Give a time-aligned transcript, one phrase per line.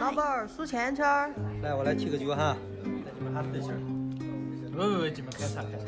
[0.00, 1.32] 老板儿数钱圈儿。
[1.62, 3.78] 来，我来踢个球哈，那你们还自信儿。
[4.76, 5.86] 喂喂喂，你们开啥开啥？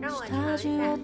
[0.00, 0.96] 让我一下。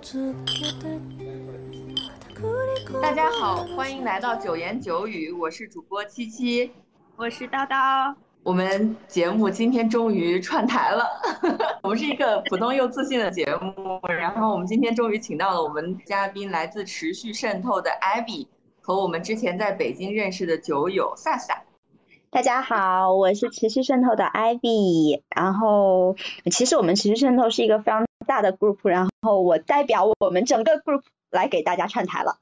[3.02, 6.72] 大家好，欢迎来到九言九语，我是主播七七，
[7.16, 8.14] 我是叨叨。
[8.42, 11.04] 我们节目今天终于串台了，
[11.82, 14.00] 我们是一个普通又自信的节目。
[14.26, 18.48] 然后我们今天终于请到了我们嘉宾，来自持续渗透的 Abby
[18.82, 21.62] 和我们之前在北京认识的酒友萨萨。
[22.28, 25.22] 大家好，我是持续渗透的 Ivy。
[25.30, 26.16] 然后
[26.50, 32.36] 其实我们持续渗透是一个非常大的 group，然后我代表我们整个 group 来给大家串台了。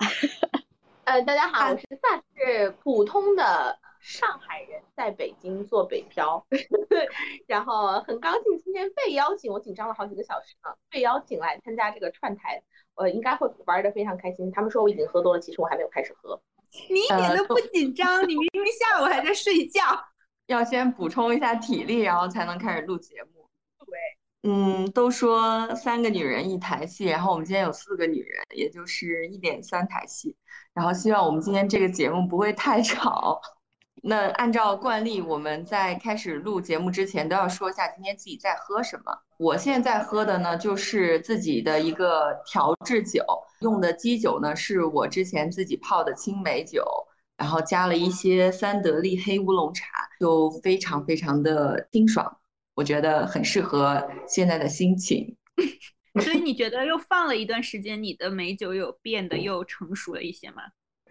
[1.05, 3.79] 呃，大家好，我是萨，是普通的。
[4.05, 6.47] 上海人在北京做北漂，
[7.49, 12.63] 然后很高兴今天被邀请，我紧张了好几个小时呢，被邀请来参加这个串台，
[12.97, 14.53] 呃，应该会玩的非常开心。
[14.53, 16.39] 他们说我已经喝多了，其实我还没有开始喝。
[16.91, 19.81] 你一点都不紧张，你明明下午还在睡觉。
[20.49, 23.49] 要先补充一下体力，然后才能开始录节目。
[23.87, 30.37] 对，嗯，都说三个女人一台戏，然后我们今天有四个女人，也就是一点三台戏。
[30.75, 33.41] 然后希望我们今天这个节目不会太吵。
[34.07, 39.11] 那按照惯例，我们在开始录节目之前都要说一下今天自己在喝什么。
[39.39, 43.25] 我现在喝的呢，就是自己的一个调制酒，
[43.61, 46.85] 用的基酒呢是我之前自己泡的青梅酒，
[47.39, 49.87] 然后加了一些三得利黑乌龙茶，
[50.21, 52.37] 就非常非常的清爽，
[52.75, 55.35] 我觉得很适合现在的心情。
[56.21, 60.63] 所以你觉得又放了一段时间，你的美酒有变得又成熟了一些吗？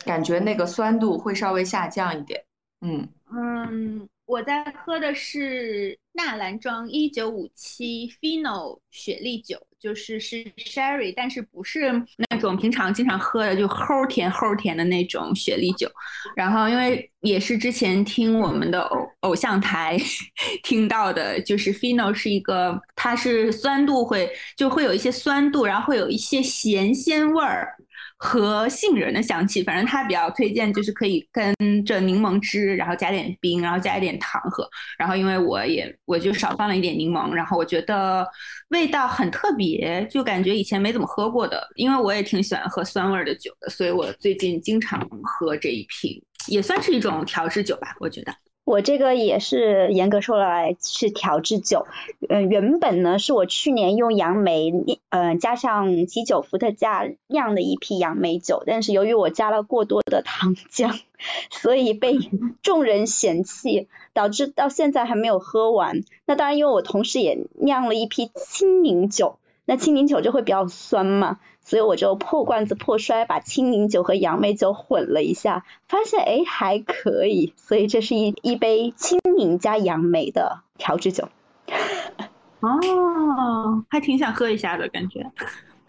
[0.06, 2.46] 感觉那个酸度会稍微下降一点。
[2.84, 11.92] 嗯嗯，我在喝的是纳兰庄一九五七 Fino 雪莉酒，就是是 Sherry，但是不是
[12.30, 15.90] 那种平常经常喝的就齁甜齁甜的那种雪莉酒。
[16.36, 19.98] 然后因为也是之前听我们的偶偶像台
[20.62, 27.76] 听到的，就是 Fino 是一个，它是酸度会就会有一些酸度，然后会有一些咸鲜味儿。
[28.24, 31.54] 和杏仁的香气，反正他比较推荐，就是可以跟
[31.84, 34.66] 着柠檬汁，然后加点冰，然后加一点糖喝。
[34.98, 38.26] 然后因为我也我就少放了一点柠檬，然后我觉得
[38.70, 41.68] 味道很特别，就感觉以前没怎么喝过的。
[41.76, 48.34] 因为我也挺喜欢喝酸味的酒的，所以我最近经常喝这一瓶，也算是一种调制酒吧，我觉得。
[48.74, 51.86] 我这个也是严格说来是调制酒，
[52.28, 54.72] 嗯，原本呢是我去年用杨梅，
[55.10, 61.00] 嗯，加上基酒伏特加酿的一批杨梅酒，但是由于我加了过多的糖浆，
[61.52, 62.18] 所以被
[62.64, 66.02] 众人嫌弃，导致到现在还没有喝完。
[66.26, 71.38] 那当然，因为我同时也酿了一批青柠酒，那青柠酒就会比较酸嘛。
[71.64, 81.30] 所以我就破罐子破摔，把青柠酒和杨梅酒混了一下，发现哎还可以，所以这是一一杯青柠加杨梅的调制酒。
[82.60, 85.32] 哦，还挺想喝一下的感觉。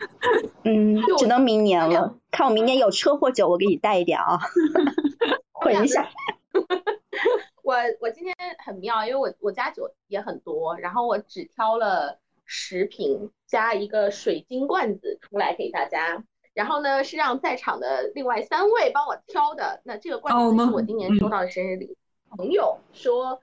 [0.64, 4.40] 嗯， 只能明年了，看我明年有车祸酒，我给你带一点啊。
[5.52, 6.08] 混一下。
[7.62, 12.18] 我我今天很妙，因为我我家酒也很多，然后我只挑了。
[12.44, 19.80] 十瓶加一个水晶罐子出来给大家，然后呢是让在场的另外三位帮我挑的。
[19.84, 21.96] 那这个罐子是我今年收到的生日礼物。
[22.36, 23.40] 朋友说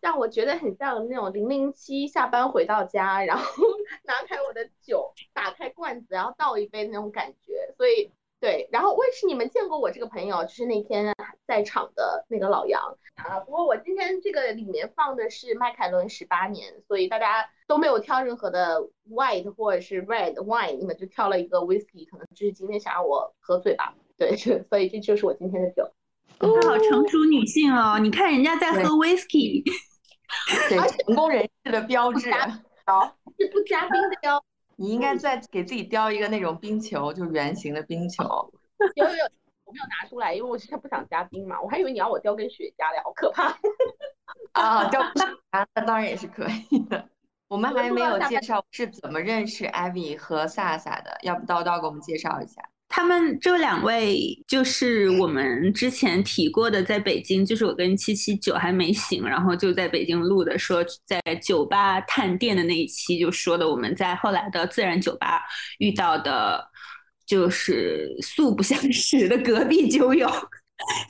[0.00, 3.64] 让我觉得很像那种零零七下班回到家，然后
[4.04, 7.74] 拿开我的酒，打开罐子，然后倒一杯那种感觉。
[7.76, 8.10] 所以。
[8.44, 11.14] 对，然后我也是你们见过我这个朋友，就是那天
[11.46, 13.40] 在场的那个老杨啊。
[13.40, 23.94] 不过我今天这个里面放的是迈凯伦十八年，所以大家都没有挑任何的 white 或者是 red wine，你们就挑了一个 whiskey，可能就是今天想让我喝醉吧。
[24.18, 24.36] 对，
[24.68, 25.90] 所以这就是我今天的酒。
[26.38, 29.64] 好成熟女性哦，你看人家在喝 whiskey，
[30.68, 32.30] 对，成功人士的标志。
[32.84, 34.44] 好，是不加冰的哟。
[34.76, 38.24] 你应该再给自己雕一个那种冰球，就圆形的冰球。
[38.96, 39.24] 有有有，
[39.64, 41.60] 我没有拿出来，因为我现在不想加冰嘛。
[41.60, 43.56] 我还以为你要我雕根雪茄嘞，好可怕。
[44.52, 47.08] 啊，雕那那当然也是可以的。
[47.48, 52.62] 我们还没有介绍是怎么认识艾薇和萨萨的，要不叨叨给我们介绍一下？
[52.96, 65.42] 他们这两位就是我们之前提过的，在北京，就是我跟七七酒还没醒，然后就在北京录的，说在酒吧探店的那一期，就说的我们在后来的自然酒吧
[65.78, 66.64] 遇到的，
[67.26, 70.30] 就是素不相识的隔壁酒友，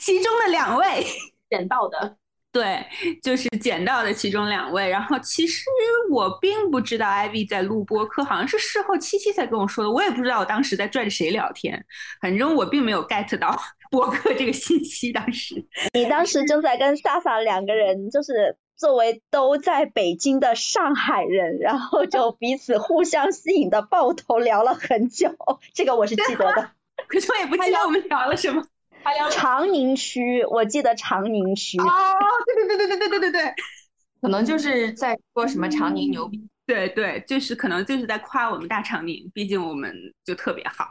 [0.01, 1.05] 其中的两位
[1.51, 2.17] 捡到的，
[2.55, 2.87] 对，
[3.21, 4.89] 就是捡到的其中两位。
[4.89, 5.65] 然后其实
[6.09, 9.91] 我并不知道 Ivy 在录播客，好像是事后七七才跟我说的。
[9.91, 11.85] 我也不知道我当时在拽着谁聊天，
[12.23, 13.61] 反正我并没有 get 到
[13.91, 15.11] 播客这个信息。
[15.11, 25.35] 当时你当时正在跟莎莎两个人，就是作为都在北京的上海人，然后就彼此互相吸引的抱头聊了很久。
[25.75, 26.71] 这个我是记得的，
[27.09, 28.65] 可是我也不记得我们聊了什么。
[29.31, 31.79] 长宁区，我记得长宁区。
[31.79, 31.85] 哦，
[32.47, 33.55] 对对对对对对对对对，
[34.21, 36.47] 可能就是在说什么长宁牛逼。
[36.67, 40.87] 对对，就是可能就是在夸我们大长宁，毕竟我们就特别好。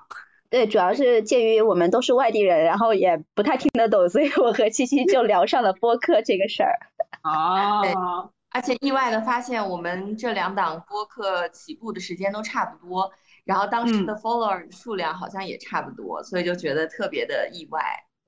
[0.49, 6.77] 对，主要是鉴于我们都是外地人，然后也不太听得懂，所以我和七七就聊上了播客这个事儿。
[7.23, 13.11] 哦，而且意外的发现，我们这两档播客起步的时间都差不多。
[13.45, 17.81] 然后当时的 follower 数量好像也差不多，所以就觉得特别的意外。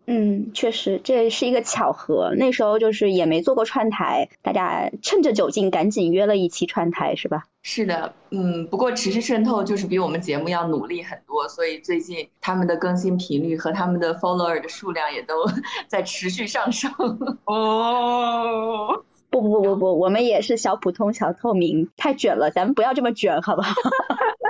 [0.07, 2.35] 嗯，确实这是一个巧合。
[2.37, 7.45] 那时候就是也没做过串台，大家趁着酒劲赶紧约了一期串台，是吧？
[7.63, 15.43] 是的，嗯，不过持续渗透就是比我们节目要努力很多，所以最近他们的更新频率和他们的 follower 的数量也都
[15.89, 16.91] 在持续上升。
[17.45, 23.73] 哦， 不不不不不，我们也是小普通、小透明，太卷了，咱们不要这么卷，好不好？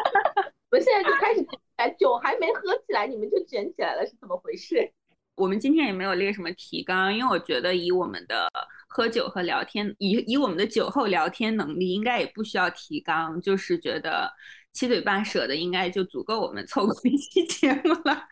[0.75, 4.91] 我们现在就开始卷起来，酒还没喝起来，你们就卷起来了，是怎么回事？
[5.35, 8.45] 我们今天也没有列什么提纲，因为我觉得以我们的
[8.89, 14.29] 喝酒和聊天，以以我们的酒后聊天能力，应该也不需要提纲，就是觉得
[14.73, 18.27] 七嘴八舌的应该就足够我们凑够一期节目了。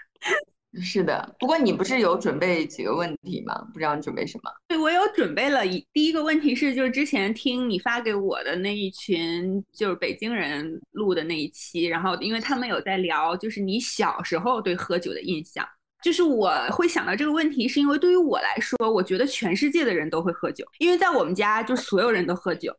[0.81, 3.53] 是的，不过你不是有准备几个问题吗？
[3.71, 4.51] 不知道你准备什么？
[4.67, 5.65] 对，我有准备了。
[5.65, 15.63] 一第一个问题是，就是之前听你发给我的那一群就是北京人录的那一期，然后因为他们有在聊，就是你小时候对喝酒的印象。
[16.03, 22.75] 就是我会想到这个问题，是因为对于我来说，我觉得全世界的人都会喝酒，因为在我们家就所有人都喝酒。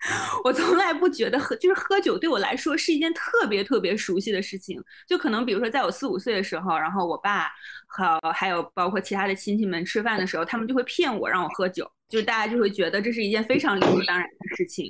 [0.44, 7.50] 我从来不觉得喝就是喝酒对我来说是一件特别特别熟悉的事情，就可能比如说在我四五岁的时候，然后我爸
[7.86, 14.88] 和还有包括其他的亲戚们吃饭的时候，他们就会骗我让我喝酒，就是大家就会觉得这是一件非常理所当然的事情。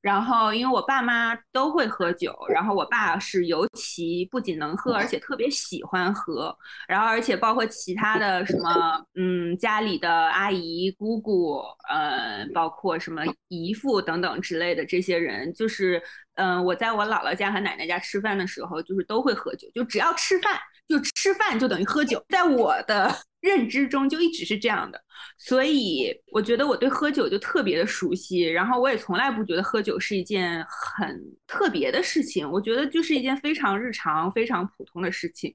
[0.00, 6.56] 然后，因为我爸妈都会喝酒，然后我爸是尤其不仅能喝，而且特别喜欢喝。
[6.86, 16.00] 然后，而且包括其他的什么，嗯，家里的阿姨、姑姑，呃，包括什么姨父等等之类的这些人，就是，
[16.36, 20.58] 嗯，我在我姥姥家和奶奶家吃饭的时候，就是都会喝酒，就只要吃饭。
[20.88, 25.00] 就吃饭就等于喝酒，在我的认知中就一直是这样的，
[25.36, 35.54] 所以我觉得我对喝酒就特别的熟悉，然后我也从来不觉得喝酒是一件很特别的事情，我觉得就是一件非常日常、非常普通的事情。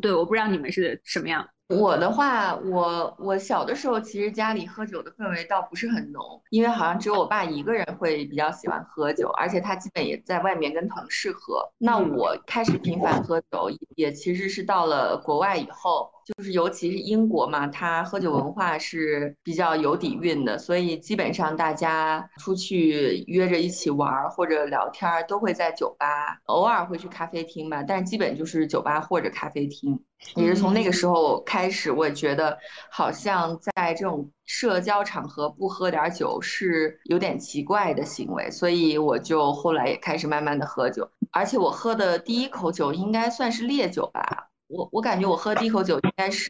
[0.00, 1.46] 对，我不知道你们是什么样。
[1.68, 11.60] 我的话，我我小的时候其实家里喝酒的氛围倒不是很浓，因为好像只有我爸一个人会比较喜欢喝酒，而且他基本也在外面跟同事喝。
[11.76, 16.10] 那我开始频繁喝酒，也其实是到了国外以后。
[16.26, 30.02] 就是尤其是英国嘛，它喝酒文化是比较有底蕴的，所以基本上大家出去约着一起玩或者聊天都会在酒吧，偶尔会去咖啡厅吧，但基本就是酒吧或者咖啡厅。
[30.34, 32.58] 也是从那个时候开始，我觉得
[32.90, 44.45] 好像在这种社交场合不喝点酒是有点奇怪的行为，所以我就后来也开始慢慢的喝酒，而且我喝的第一口酒应该算是烈酒吧。
[44.68, 46.48] 我我感觉我喝第一口酒应该是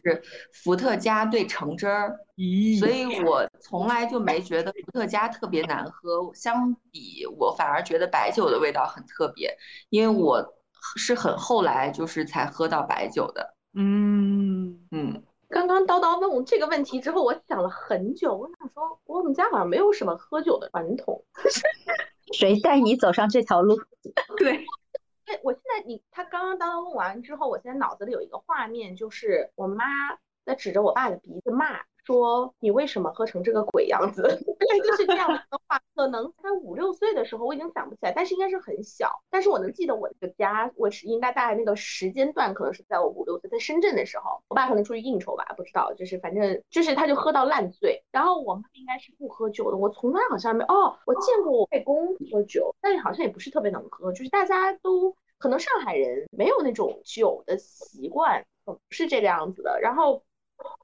[0.51, 2.17] 伏特加兑橙汁儿，
[2.79, 6.31] 所以我从来就没觉得伏特加特别难喝。
[6.33, 9.55] 相比我反而觉得白酒的味道很特别，
[9.89, 10.43] 因为我
[10.95, 13.53] 是很后来就是才喝到白酒的。
[13.75, 21.23] 嗯嗯，刚刚叨叨问我这个问题之后，我想了很久，我想说我们家好像没有什么喝酒的传统，
[22.33, 23.79] 谁带你走上这条路？
[24.37, 24.65] 对。
[25.43, 29.85] 我现在你他刚刚刚刚问完之后，我现在脑子里有一个画面，就是我妈
[30.45, 31.81] 在指着我爸的鼻子骂。
[32.07, 34.23] 说你为什么喝成这个鬼样子？
[34.83, 35.81] 就是这样的话。
[35.93, 39.11] 可能才五六岁的时候，我已经想不起来，但是应该是很小。
[39.29, 45.91] 但是我能记得我的家，我是应该大概那个时间段，可能是在我五六岁，在深圳的时候，我爸可能出去应酬吧，不知道。
[45.95, 48.01] 就是反正就是他就喝到烂醉。
[48.11, 54.13] 然后我妈应该是不喝酒的，我从来好像没哦，我见过我外公喝酒，但是好像也不是特别能喝。
[54.13, 59.79] 就是大家都可能上海人没有那种酒的习惯，不是这个样子的。
[59.81, 60.21] 然后。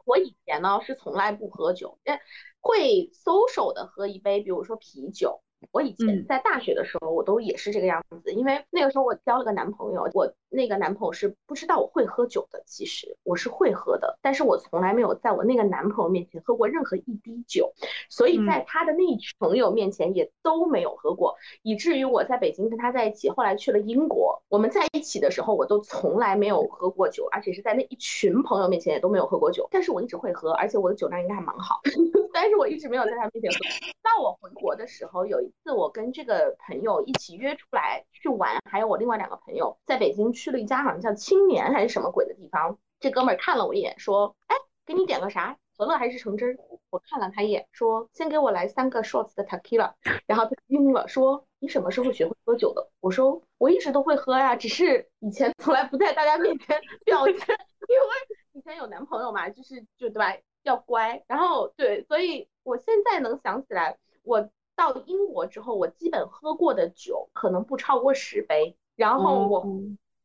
[0.06, 2.20] 我以前呢是从来不喝酒，但
[2.60, 5.42] 会 social 的喝一杯，比如说啤酒。
[5.72, 17.74] 我以前在大学的时候，我都也是这个样子，因为那个时候我交了个男朋友，我那个男朋友是不知道我会喝酒的，其实我是会喝的，但是我从来没有在我那个男朋友面前喝过任何一滴酒，
[18.10, 31.82] 所以在他的那一群朋友面前也都没有喝过，以至于我在北京跟他在一起，后来去了英国，我们在一起的时候我都从来没有喝过酒，而且是在那一群朋友面前也都没有喝过酒，但是我一直会喝，而且我的酒量应该还蛮好，
[32.32, 33.58] 但是我一直没有在他面前喝。
[34.04, 42.78] 到我回国的时候，有一次我跟这个朋友一起约出来去玩，还有我另外两个朋友在北京去了一家好像叫青年还是什么鬼的地方。
[43.00, 45.58] 这哥们儿看了我一眼，说：“哎，给你点个啥？
[45.78, 46.58] 可乐还是橙汁？”
[46.90, 49.94] 我看了他一眼，说：“先给我来三个 shots 的 tequila。”
[50.26, 58.08] 然后他晕了，说：“你什么时候学会喝酒的？”我说：“我一直都会喝呀，只是以前从来不在大家面前 表现，因为
[58.54, 60.34] 以前有男朋友嘛，就是就对吧，
[60.64, 61.24] 要乖。
[61.28, 69.68] 然后对，所以我现在能想起来。”我到英国之后，我基本喝过的酒可能不超过十杯，然后我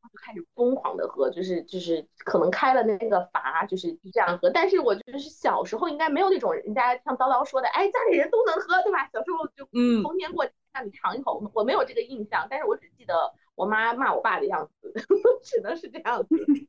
[0.07, 4.49] 就开始疯狂的喝，就是就是可能开了那个阀，就是这样喝。
[4.49, 9.09] 但是我就是小时候应该没有那种人家像叨叨说的，哎，家里人都能喝，对吧？
[9.11, 14.93] 小时候就嗯，逢年过节让你尝一口，我没有这个印象，但是我只记得我妈骂我爸的样子，
[15.43, 16.29] 只能是这样子。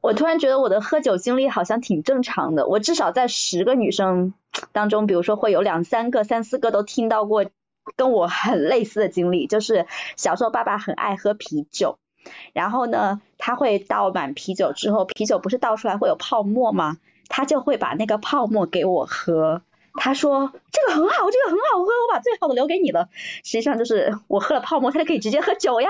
[0.00, 4.34] 我突然觉得我的喝酒经历好像挺正常的，我至少在十个女生
[4.72, 7.46] 当中，比如说会有两三个、三四个都听到过
[7.96, 11.98] 跟我很类似的经历，就是小时候爸爸很爱喝啤酒，
[12.52, 16.98] 然后呢，他会倒满啤酒之后，啤酒不是倒出来会有泡沫吗？
[17.28, 19.62] 他就会把那个泡沫给我喝，
[19.94, 23.08] 他说这个很好，这个很好喝，我把最好的留给你了。
[23.42, 25.88] 实际上就是我喝了泡沫，他就可以直接喝酒呀。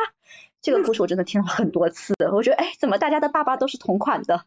[0.63, 4.45] 这个故事我真的听了很多次，我觉得哎，怎么大家的爸爸都是同款的？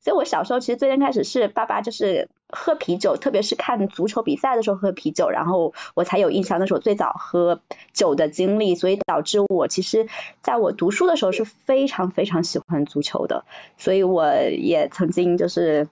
[0.00, 7.60] 所以我小时候其实最先开始是爸爸就是喝啤酒，特别是看足球比赛的时候喝啤酒，然后我才有印象，那是我最早喝
[7.92, 10.08] 酒的经历，所以导致我其实
[10.42, 13.44] 在我读书的时候是非常非常喜欢足球的，
[13.76, 15.88] 所以我也曾经就是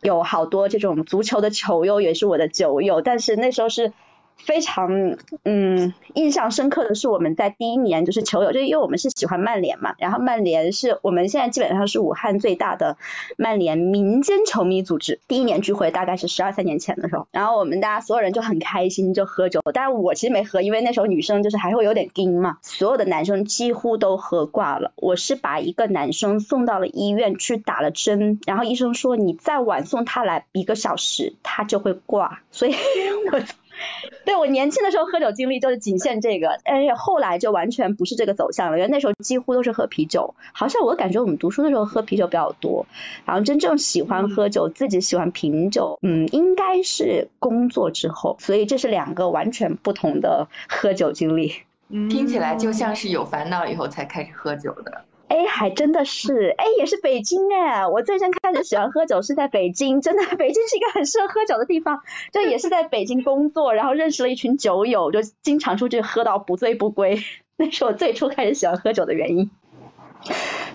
[0.00, 3.92] 有好多这种足球的球友，也是我的酒友，但是那时候是。
[4.36, 12.96] 非常嗯，印象深刻的是我们在第一年就是球友，就因为我们是喜欢曼联嘛，然后曼联是我们现在基本上是武汉最大的
[13.36, 15.20] 曼联民间球迷组织。
[15.26, 24.92] 第一年聚会大概是十二三年前的时候，然后我们大家所有人就很开心就喝酒，但是我其实没喝，因为那时候女生就是还会有点惊嘛，所有的男生几乎都喝挂了。
[24.96, 32.74] 我是把一个男生送到了医院去打了针，然后医生说你再晚送他来一个小时，他就会挂，所以
[33.32, 33.40] 我。
[34.24, 42.86] 对我年轻的时候喝酒经历就是仅限这个，但是后来就完全不是这个走向了，因为那时候几乎都是喝啤酒，好像我感觉我们读书的时候喝啤酒比较多，
[43.24, 51.52] 然后真正喜欢喝酒，自己喜欢品酒，嗯，应该是工作之后，所以这是两个完全不同的喝酒经历，
[51.88, 55.04] 听起来就像是有烦恼以后才开始喝酒的。
[55.28, 57.86] 哎，还真的是，哎，也是北京哎。
[57.86, 62.00] 我最先开始喜欢喝酒是在北京，真的，北京是一个很适合喝酒的地方。
[62.32, 67.22] 就也是在北京工作，然后认识了一群酒友，就经常出去喝到不醉不归。
[67.58, 69.50] 那是我最初开始喜欢喝酒的原因。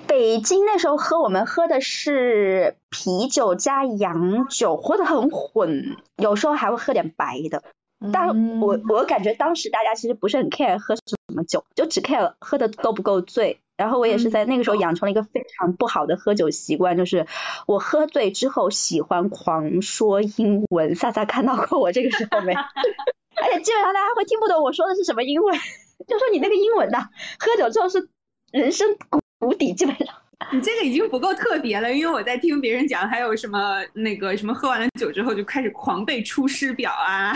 [0.06, 7.64] 北京那时候喝，我们喝的是啤酒加洋酒，喝的很混，有时候还会喝点白的。
[8.12, 13.61] 但我我感觉当时大家其实不是很 care 喝什么酒，就只 care 喝的够不够醉。
[13.82, 17.26] 然后我也是在那个时候养成了一个非常不好的喝酒习惯，就是
[17.66, 20.94] 我喝醉之后喜欢狂说英文。
[20.94, 22.54] 萨萨看到过我这个时候没？
[23.42, 25.58] 而且基本上大家会听不懂我说的是什么英文，
[26.08, 27.10] 就说你那个英文呐，
[27.40, 28.08] 喝酒之后是
[28.52, 28.88] 人生
[29.40, 30.08] 谷底，基本上。
[30.52, 37.36] 你这个已经不够特别了，因为我在听别人讲，还有什么那个什么喝完了酒之后就开始狂背出师表啊，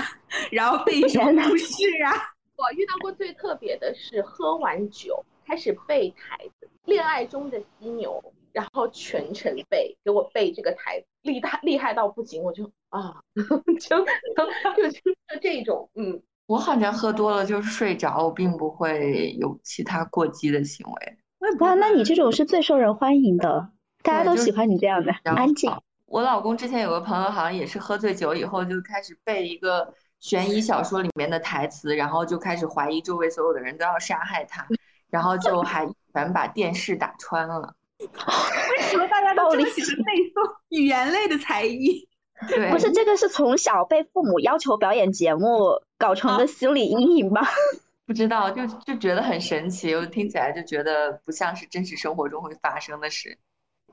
[0.52, 1.74] 然后背什么故事
[2.04, 2.14] 啊。
[2.58, 5.24] 我遇到过最特别的是喝完酒。
[5.46, 8.22] 开始背台词，恋爱中的犀牛，
[8.52, 13.22] 然后全程背，给我背这个台词，厉害厉害到不行， 我就啊，
[13.80, 21.18] 就就就这种，嗯，我好像喝多了就是睡着，我并不会有其他过激的行为。
[21.60, 23.70] 哇，那你这种是最受人欢迎的，
[24.02, 25.72] 大家都喜欢你这样的安静。
[26.08, 34.66] 我老公之前有个朋友，好像也是喝醉酒以后就开始背一个悬疑小说里面的台词，然后就开始怀疑周围所有的人都要杀害他。
[35.15, 37.74] 然后就还全把电视打穿了。
[38.00, 42.05] 为什么大家都这么喜欢背诵语言类的才艺？
[42.50, 47.41] 对，不是这个是从小被父母要求表演节目搞成的心理阴影吗？
[48.05, 53.38] 不知道，就就觉得很神奇，我听起来就觉得不像是真实生活中会发生的事。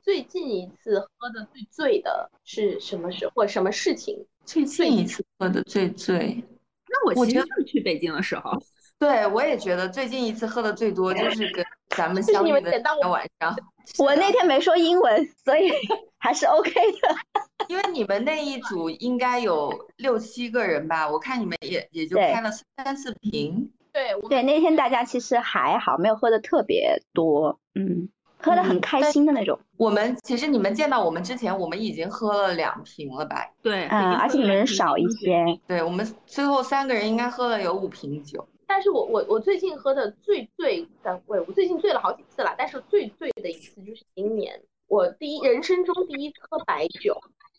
[0.02, 4.26] 最近一次喝的最醉的是什么时候或什么事情？
[4.45, 6.43] 最近一次喝的最醉？
[6.88, 8.61] 那我其实就是去北京的时候。
[9.03, 13.53] 对，我也觉得最近一次喝的最多就是跟咱们相遇的们捡到我晚上。
[13.99, 15.73] 我那天没说英文，所以
[16.19, 17.09] 还是 OK 的。
[17.67, 23.73] 因为你们那一组应该有六七个人吧，我看你们也也就开了三四瓶。
[23.93, 29.59] 对，对，那天大家其实还好，没有喝的特别多，嗯，喝的很开心的那种。
[29.79, 33.51] 我们其实你们见到我们之前，我们已经喝了两瓶了吧？
[33.63, 35.45] 对，嗯，而且你们人少一些。
[35.67, 38.47] 对，我们最后三个人应该喝了有五瓶酒。
[38.75, 47.14] 但是我我我最近喝的最醉的，我我最近醉了好几次了，但是最醉的一次就是今年我第一人生中第一次喝白酒，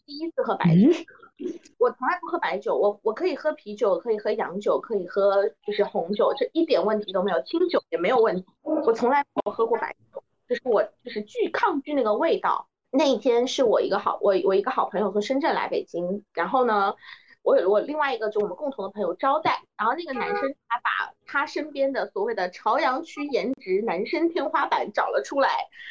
[0.07, 0.89] 第一次喝白酒。
[1.77, 8.43] 我从来不喝白酒，我我可以喝啤酒，可以喝洋酒，可以喝就是红酒，这一点问题都没有，清酒也没有问题。
[8.63, 12.67] 我从来没有喝过白酒，就是我就是巨抗拒那个味道。
[12.89, 16.95] 那一天是我一个好我我一个好朋友从深圳来北京，然后呢。
[17.43, 25.49] 我有我另外一个就我们共同的朋友招待，然后那个男生他把他身边的所谓的朝阳区颜值男生天花板找了出来，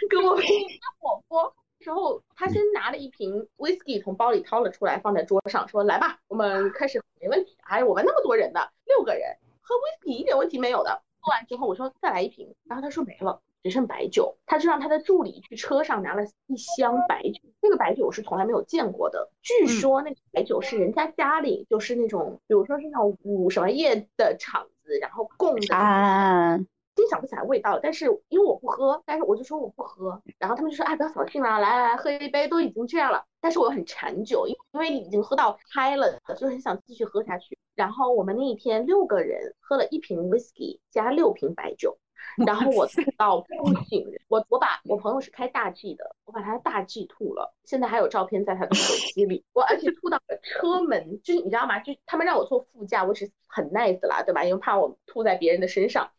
[0.08, 0.50] 跟我们吃
[0.98, 1.54] 火锅。
[1.78, 7.56] 之后他先拿了一瓶 whisky 从包里掏了出来，放在桌上，说：“来吧，我们开始，没问题。
[7.64, 17.40] 哎，我们那么多人呢，六个人喝 whisky 一点问题没有的。”喝完之后我说：“再来一瓶。”然后他说：“没了。”只剩白酒，他就让他的助理去车上拿了一箱白酒。
[17.60, 26.58] 那个白酒我是从来没有见过的，据说那个白酒是人家家里就是那种，比如说是那种五什么叶的厂子，然后供的啊。
[26.94, 33.24] 真想不起来味道，但是因为我不喝，但是我就说我不喝，然后他们就说哎不要扫兴了，来来来喝一杯，都已经这样了。
[33.40, 37.56] 但是我很馋酒，因为已经喝到嗨了，就很想继续喝下去。
[37.74, 41.96] 然后我们那一天六个人喝了一瓶 whisky 加六瓶白酒。
[42.46, 51.78] 然后我吐到不行，我我把我朋友是开大 G 的，我把他的大 G 吐了，现在还有照片在他的手机里，我而且吐到了车门，就是你知道吗？
[51.80, 54.44] 就他们让我坐副驾，我是很 nice 啦，对吧？
[54.44, 56.10] 因为怕我吐在别人的身上，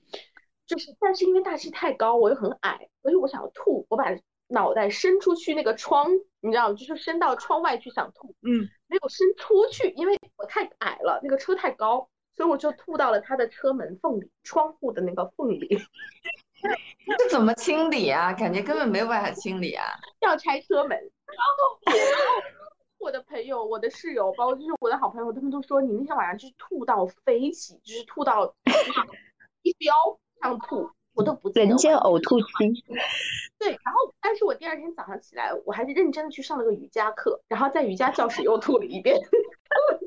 [0.68, 4.16] 就是但是因为大 G 太高，我又很矮，所以我想吐，我把
[4.48, 6.08] 脑袋伸出去那个窗，
[6.42, 6.76] 你知道吗？
[6.76, 12.08] 就是伸到窗外去想吐，嗯，没有伸出去，因为我太矮了，那个车太高。
[12.36, 15.80] 所以我就吐到了他的车门缝里，窗户的那个缝里。
[17.18, 18.32] 这怎么清理啊？
[18.34, 19.86] 感觉根本没有办法清理啊！
[20.22, 20.98] 要拆车门。
[20.98, 21.80] 然后，
[23.00, 28.56] 我的朋友、我的室友，包括就是我的好朋友，他们都说你那天晚上就是吐到飞起，就是吐到
[29.62, 29.94] 一飙
[30.42, 31.66] 上吐，我都不记得。
[31.66, 32.48] 人间呕吐期。
[33.60, 39.20] 对，然后但是我第二天早上起来，我还是认真的去上了个瑜伽课，然后在瑜伽教室又吐了一遍。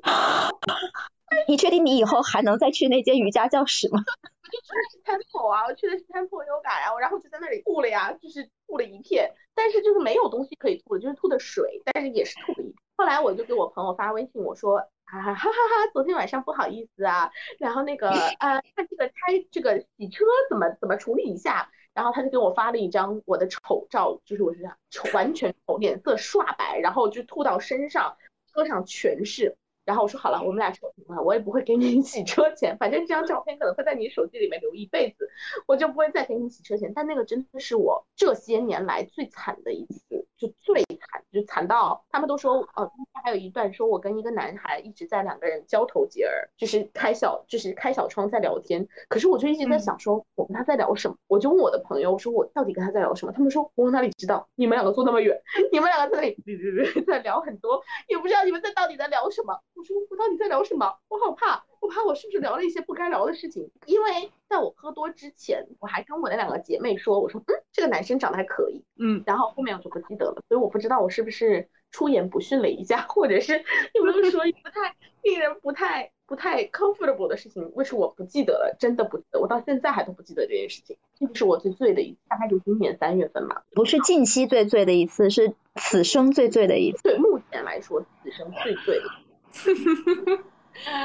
[1.48, 4.00] 你确定你以后还能再去那间瑜伽教室吗？
[4.46, 12.74] 我就去的是 Temple 啊，我去的是 Temple Yoga 呀，然后就在那里吐了呀，就是吐了一片，但是就是没有东西可以吐了，就是吐的水，但是也是吐了一片。
[12.96, 19.14] 后来我就给我朋友发微信，我说啊哈哈哈，昨天晚上不好意思啊，然后那个呃，看这个拆
[19.50, 28.16] 这个洗车怎么怎么处理一下，然后他就给我发了一张我的丑照，就是我是丑完全丑，脸色刷白，然后就吐到身上，
[28.54, 29.56] 车上全是。
[29.86, 35.30] 然后我说好了，我们俩扯平了，我也不会给你洗车钱，反正这张照片可能会在你手机里面留一辈子，
[35.66, 36.92] 我就不会再给你洗车钱。
[36.92, 42.90] 但那个真的是我这些年来最惨的一次，就最惨，就惨到他们都说，哦，
[43.22, 48.84] 还有一段说我跟一个男孩一直在两个人交头接耳，就是开小就是开小窗在聊天。
[49.08, 51.16] 可是我就一直在想说，我跟他在聊什么？
[51.28, 53.30] 我就问我的朋友，我说我到底跟他在聊什么？
[53.30, 54.48] 他们说我哪里知道？
[54.56, 56.36] 你们两个坐那么远， 你们两个在那里
[57.06, 59.60] 在聊很多，也不知道你们在到底在聊什么。
[59.76, 60.96] 我说我到底在聊什么？
[61.08, 63.70] 我好怕，我怕我是不是聊了一些不该聊的事情？
[63.84, 73.62] 因为在我喝多之前，我还跟我那两个姐妹说，我说嗯，这个男生长得还可以，嗯，然后后面我就不记得了，所以我不知道我是不是出言不逊了一下， 或者是
[73.94, 78.76] 有没有说不太令人不太不太 comfortable 的事情，为什么我不记得了？
[78.78, 80.96] 真的不记得，我到现在还都不记得这件事情。
[81.18, 83.62] 这是我最醉的一次，大概就今年三月份嘛。
[83.72, 87.02] 不是近期最醉的一次，是此生最醉的一次。
[87.02, 89.04] 对，目前来说，此生最醉的。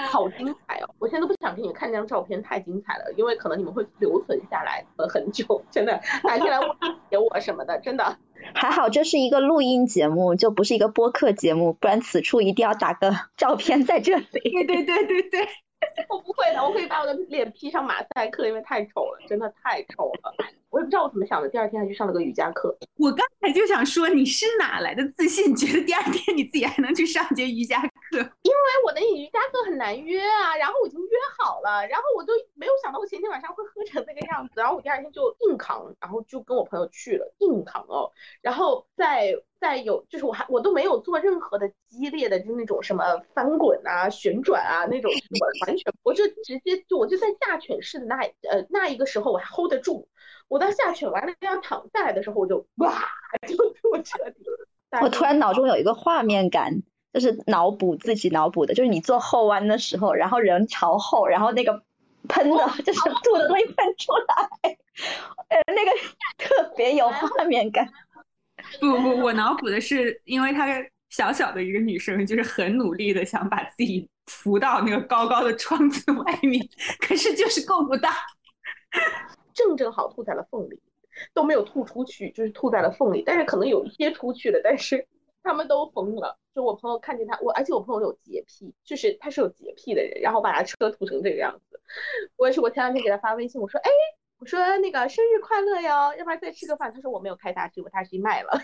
[0.09, 0.89] 好精彩哦！
[0.99, 5.93] 我现在都不想给你看这张照片，太精彩了，因为可能你们会留存下来呃很久，真的
[6.25, 6.59] 哪天来
[7.09, 8.17] 给我什么的，真的。
[8.53, 14.25] 还好这是一个录音节目，就不是一个播客节目，不然此处一定要打个 照片在这里。
[14.31, 15.47] 对对对对对，
[16.09, 20.33] 我不会的，我可以把我的脸 P 上马赛克，因为太丑了，真的太丑了。
[20.69, 22.75] 我也不知道我怎么想的，第二天还去上了个瑜伽课。
[22.97, 48.17] 我刚才就想说，你是哪来的自信，觉得第二天你自己还能去上节瑜伽因为我的瑜伽课很难约啊，然后我已经约好了，然后我都没有想到我前天晚上会喝成那个样子，然后我第二天就硬扛，然后就跟我朋友去了，硬扛哦，然后在在有就是我还我都没有做任何的激烈的，就是那种什么翻滚啊、旋转啊那种，我完全我就直接就我就在下犬式的那
[48.49, 50.07] 呃那一个时候我还 hold 得住，
[50.47, 52.93] 我到下犬完了要躺下来的时候我就哇
[53.47, 54.43] 就这么彻底。
[55.01, 56.81] 我突然脑中有一个画面感，
[57.13, 61.83] 就是脑补自己脑补的，就是你做后弯的时候，然后人朝后，然后那个
[62.27, 64.77] 喷的， 就是吐的东西喷出来，
[65.49, 65.91] 呃，那个
[66.37, 67.87] 特别有画面感。
[68.79, 70.67] 不不，我脑补的是，因为她
[71.09, 76.65] 小小的一个女生，就是很努力的想把自己扶到那个高高的窗子外面，
[76.99, 78.09] 可是就是够不到，
[79.53, 80.79] 正正好吐在了缝里。
[81.33, 85.05] 都没有吐出去，就是吐在了缝里，但是可能有一些出去了，但是
[85.43, 86.37] 他们都疯了。
[86.53, 91.79] 就我朋友看见他，我而且我朋友有洁癖，就是他是有洁癖的人，然后把他车涂成这个样子。
[92.35, 93.89] 我也是，我前两天给他发微信，我说，哎，
[94.39, 96.91] 我说那个生日快乐哟，要不然再吃个饭？
[96.93, 98.59] 他说我没有开大 G，我大 G 卖了。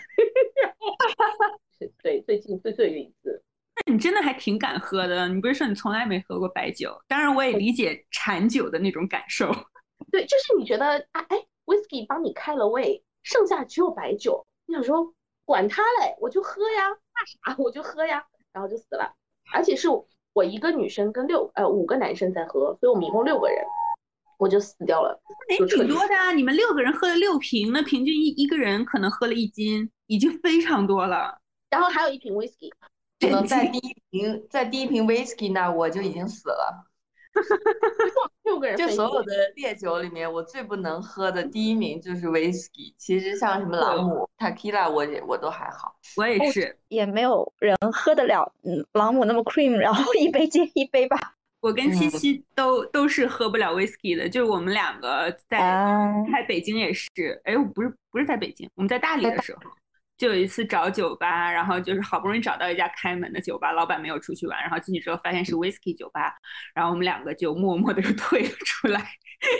[1.77, 3.41] 是 对，最近最最的一次。
[3.85, 6.99] 那你真的还挺敢喝的，你不是说你从来没喝过白酒？
[7.07, 9.51] 当然我也理解馋酒的那种感受。
[10.11, 11.45] 对，就是你觉得啊，哎。
[11.67, 14.47] Whisky 帮你开了胃，剩下只有白酒。
[14.67, 15.13] 你想说
[15.47, 17.55] 管他嘞，我就喝呀，怕啥？
[17.57, 19.09] 我就喝呀，然后就死了。
[19.53, 19.87] 而且是
[20.33, 23.63] 我一个女生跟六呃五个男生在喝，所以我们一共六个人，
[24.37, 25.17] 我就死掉了。
[25.47, 26.33] 哎，挺多的啊！
[26.33, 31.39] 你们六个人喝了六瓶，那平均一一个人可能喝了一斤，已经非常多了。
[31.69, 32.69] 然后还有一瓶 Whisky，
[33.21, 36.85] 可能在第一瓶在第一瓶 Whisky 那我就已经死了。
[38.43, 42.93] 六个人，就所有的烈酒里面，我最不能喝的第一名就是 whisky。
[42.97, 45.95] 其实像什么朗姆、tequila，我也我都还好。
[46.15, 51.17] 我也是，也没有人喝得了嗯朗姆那么 cream，然后一杯接一杯吧。
[51.59, 55.59] 我跟七七都都是喝不了 whisky 的，就是我们两个在
[56.31, 57.09] 在北京也是，
[57.43, 59.61] 哎，不是不是在北京，我们在大理的时候。
[60.17, 66.33] 就有一次找酒吧，然后就是好不容易找到一家开门的酒吧，老板没有出去玩，然后进去之后发现是 whisky 酒吧，
[66.73, 69.07] 然后我们两个就默默的 退了出来。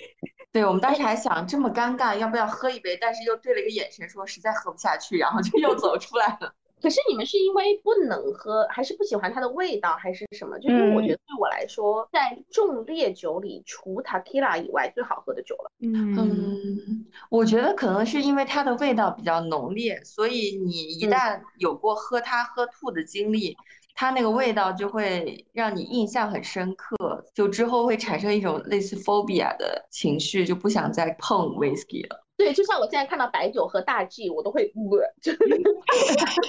[0.52, 2.98] 对我们当时还想这么尴尬，要不要喝一杯？
[3.00, 6.52] 但是又对了一个眼神，说实在喝不下去，然后就又走出来了。
[6.82, 10.60] 可是你们是因为不能喝，还是不喜欢它的味道，还是什么？
[10.60, 15.72] 就是我觉得对我来说，在重烈酒里，除 tequila 以外最好喝的酒了。
[15.80, 23.58] 嗯，我觉得可能是因为它的味道比较浓烈，所以你一旦有过喝它喝吐的经历，
[24.00, 26.96] 它那个味道就会让你印象很深刻，
[27.34, 32.24] 就之后会产生一种类似 phobia 的情绪，就不想再碰 whisky 了。
[32.38, 35.34] 对，就像我现在看到白酒和大 G，我都会呃，就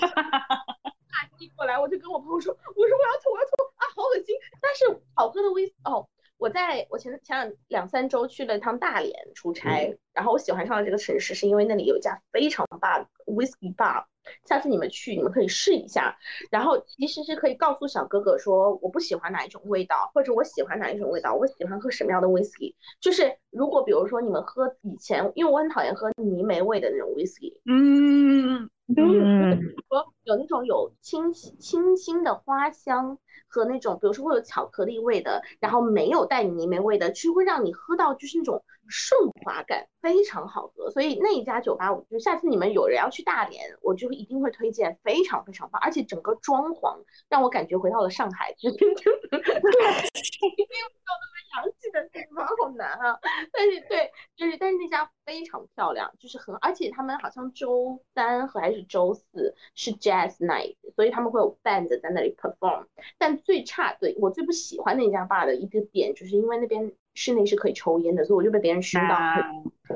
[0.05, 4.37] 大 G 过来，我就跟我朋友说，我说我要吐，我要吐啊，好恶心。
[4.61, 6.07] 但是好喝的威哦，
[6.37, 14.03] 我在我前前两两三周去了一趟大连出差，然后我喜欢上了这个城市，是因为那里有一家非常棒的 whisky bar。
[14.45, 16.19] 下次你们去，你们可以试一下。
[16.51, 22.75] 然后其实是可以告诉小哥哥说，我不喜欢哪一种味道，或者我喜欢哪一种味道，我喜欢喝什么样的 whisky。
[23.01, 38.65] 就是如果比如说你们喝以前，因为我很讨厌喝泥煤味的那种 whisky，嗯嗯，说有那种有清清新的花香和那种，比如说会有巧克力味的，然后没有带泥煤味的，其实会让你喝到就是那种。
[38.89, 46.99] 顺滑感非常好喝，所以那一家酒吧，我就下次你们有人要去大连，我就一定会推荐，非常非常棒，而且整个装潢
[47.29, 53.19] 让我感觉回到了上海，就真的， 没有到那么洋气的地方，好难啊！
[53.53, 62.87] 但是对，就是但是那家非常漂亮，就是很，而且他们好像周三和还是周四是 Jazz Night，所以他们会有 band 在那里 perform，
[63.19, 66.93] 但最差，对我最不喜欢那家 bar 的一个点，就是因为那边。
[67.19, 69.17] 室内是可以抽烟的，所以我就被别人熏到。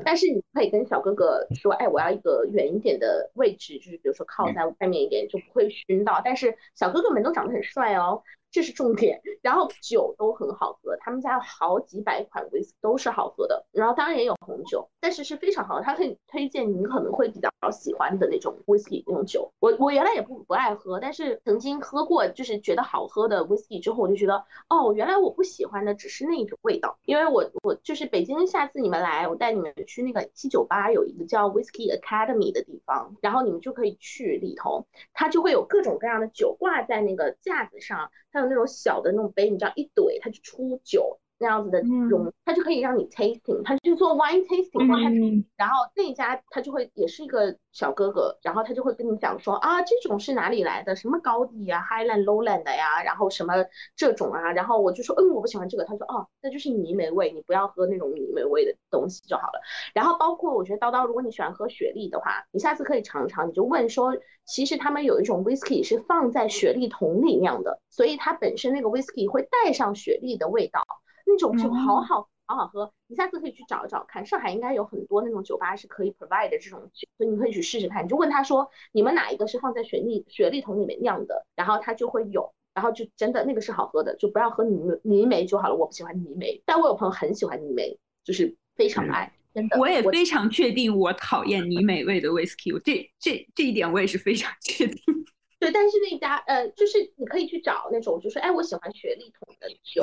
[0.04, 6.20] 但是你可以跟小哥哥说，哎，我要一个远一点的位置，就是比如说靠在外面一点，就不会熏到。
[6.24, 8.22] 但是小哥哥们都长得很帅哦。
[8.52, 19.50] 这是重点，然后酒都很好喝，他们家有好几百款威士都是好喝的，然后当然也有红酒，但是是非常好的，他可以推荐你可能会比较喜欢的那种威士忌那种酒。
[19.58, 34.84] 我我原来也不不爱喝，但是曾经喝过，就是觉得好喝的威士忌之后，我就觉得哦，原来我不喜欢的只是那种味道，因为我我就是北京，下次你们来，我带你们去那个七九八有一个叫 Whisky Academy 的地方，然后你们就可以去里头，
[35.14, 38.10] 它就会有各种各样的酒挂在那个架子上。
[38.32, 45.44] 它有那种小的那种杯，你知道一怼它就出酒，那样子的容，它就可以让你 tasting，它去做 wine tasting，嗯。
[45.56, 53.54] 然后那一家他就会也是一个小哥哥，然后他就会跟你讲说啊，这种是哪里来的，什么高地啊，Highland Lowland 的呀，然后什么
[53.96, 59.60] 这种啊，然后我就说嗯，我不喜欢这个，他说哦，那就是泥煤味，你不要喝那种泥煤味的东西就好了。
[59.94, 70.84] 然后包括我觉得叨叨，如果你喜欢喝雪莉的话，你下次可以尝尝，你就问说，其实他们有一种 whisky 是放在雪莉桶里酿的，所以它本身那个 whisky 会带上雪莉的味道，
[71.32, 72.28] 那种酒好好。
[72.44, 78.04] 好好喝，你下次可以去找一找看，上海应该有很多那种酒吧是可以 provide 的这种酒，所以你可以去试试看。
[78.04, 85.74] 你就问他说，你们哪一个是放在雪莉雪莉桶里面酿的，然后他就会有，然后就真的那个是好喝的，就不要喝泥泥煤就好了。
[85.74, 89.78] 我不喜欢泥煤，但我有朋友很喜欢泥煤，就是非常爱，真的。
[89.78, 95.21] 我也非常确定我讨厌泥煤味的 whisky，这这这一点我也是非常 确定。
[95.62, 100.02] 对，但是那家呃，就是你可以去找那种，就是哎，我喜欢雪莉桶的酒，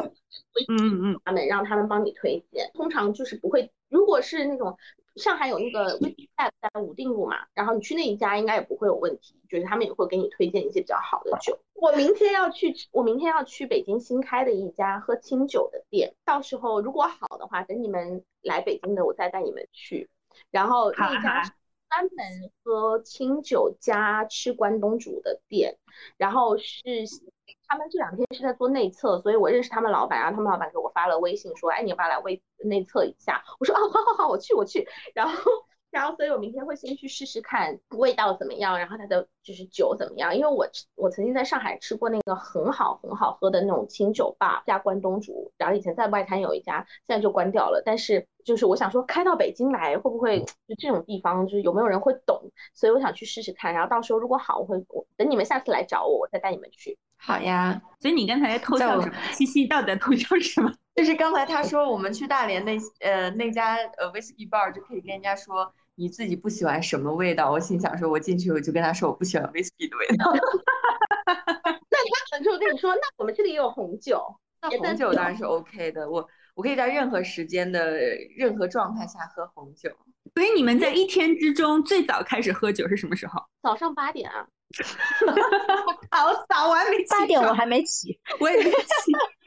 [0.70, 2.72] 嗯嗯，他们让他们帮你推荐。
[2.74, 4.78] 通常就是不会，如果是那种
[5.18, 11.60] 上海有那个 whisky lab 在武定路嘛，然后你去那一家应该也不会有问题，就是他们也会给你推荐一些比较好的酒。
[11.74, 20.10] 我明天要去，我明天要去北京新开的一家喝清酒的店，到时候如果好的话，等你们来北京的，我再带你们去。
[20.52, 21.52] 然后那家是
[21.90, 25.78] 专门喝清酒加吃关东煮的店，
[26.18, 26.84] 然后是
[27.68, 33.44] 他们这两天是在做内测，所以我认识他们老板，然后他们老板给我发了微信说，哎，你要不要来微内测一下？
[33.60, 34.88] 我说，啊，好好好，我去我去。
[35.14, 35.52] 然后
[35.92, 48.28] 然后所以我明天会先去试试看味道怎么样，然后它的就是酒怎么样，因为我我曾经在上海吃过那个很好很好喝的那种清酒吧加关东煮，然后以前在外滩有一家，现在就关掉了，但是。
[48.46, 52.42] 就是我想说，开到北京来会不会就这种地方，就是有没有人会懂？
[52.74, 56.98] 所以我想去试试看，然后到时候如果好，我会我等你们下次来找我，我再带你们去。
[57.18, 57.80] 好呀。
[58.00, 59.14] 所以你刚才在偷笑什么？
[59.34, 60.74] 七夕到底在偷笑什么？
[61.00, 67.50] 就是刚才他说我们去大连那呃那家呃 whiskey bar 就可以跟人家说你自己不喜欢什么味道。
[67.50, 70.34] 我心想说，我进去我就跟他说我不喜欢 whiskey 的味道。
[71.26, 74.22] 那他可能就跟你说，那我们这里也有红酒。
[74.62, 76.28] 那红酒当然是 OK 的，我。
[76.56, 77.98] 我可以在任何时间的
[78.36, 79.90] 任何状态下喝红酒，
[80.36, 83.42] 所以你们在一天之中最早开始喝酒是什么时候？
[83.64, 84.46] 早上八点啊，
[86.12, 87.06] 好早，我还没起。
[87.12, 88.76] 八点我还没起，我也没起。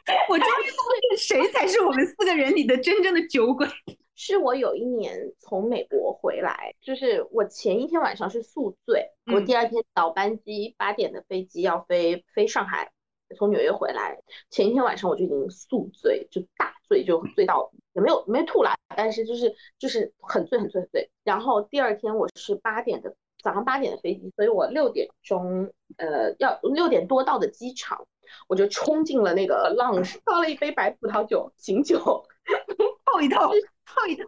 [0.29, 3.67] 我终于发现谁才是我们四个人里的真正的酒鬼。
[4.15, 12.93] 是我有一年从美国回来，就是我前一天晚上是宿醉，我第二天早班机八点的飞机要飞飞上海。
[13.35, 14.19] 从纽约回来
[14.51, 21.11] 前一天晚上我就已经宿醉，就大醉，就醉到也没有没吐啦，但是就是就是很醉很醉很醉。
[21.25, 28.07] 然后第二天我是八点的早上八点的飞机，所以我六点钟呃要六点多到的机场，
[28.49, 31.99] 我就冲进了那个 lounge，倒了一杯白葡萄酒醒酒，
[33.05, 33.49] 泡一套
[33.85, 34.25] 泡一套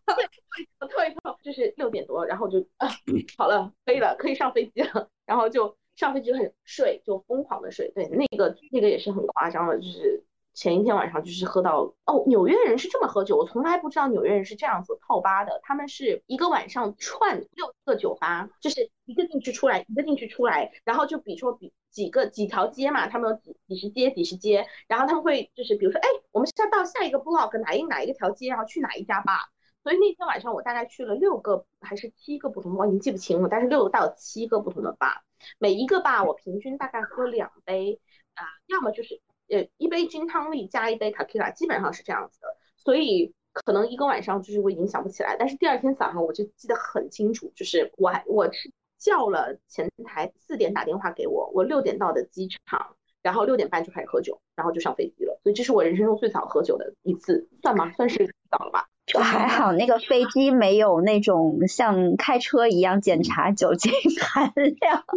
[0.80, 2.88] 套 一套，就是六点多，然后就啊
[3.36, 5.76] 好了可以了可以上飞机了， 然后就。
[5.96, 7.88] 上飞机就很睡，就疯狂的睡。
[7.94, 15.60] 对，那个那个也是很夸张的，就是前一天晚上就是喝到哦，纽约人是这么喝酒，我从来不知道纽约人是这样子泡吧的。
[15.62, 29.50] 他们是一个晚上串六个酒吧，就是一个进去出来，一个进去出来，然后就比如说比几个几条街嘛，他们有几几十街几十街，然后他们会就是比如说哎，我们是要到下一个 block 哪一哪一个条街，然后去哪一家吧。
[29.82, 35.24] 所以那天晚上我大概去了六个还是七个不同的，我已经记不清了，但是六到七个不同的吧。
[35.58, 38.00] 每一个吧，我平均大概喝两杯，
[38.34, 42.48] 啊，要么就是呃一杯金汤力加一杯 tequila，基本上是这样子的。
[42.76, 55.38] 所以可能一个晚上就是我已经想不起来，但是第二天早上我就记得很清楚，就是我还我是叫了前台四点打电话给我，我六点到的机场，然后六点半就开始喝酒，然后就上飞机了。
[55.42, 57.92] 所以这是我人生中最早喝酒的一次，算吗？
[57.92, 58.88] 算是早了吧。
[59.06, 65.04] 就还好，那个飞机没有那种像开车一样检查酒精含量，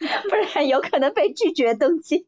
[0.00, 2.26] 不然有可能被拒绝登机。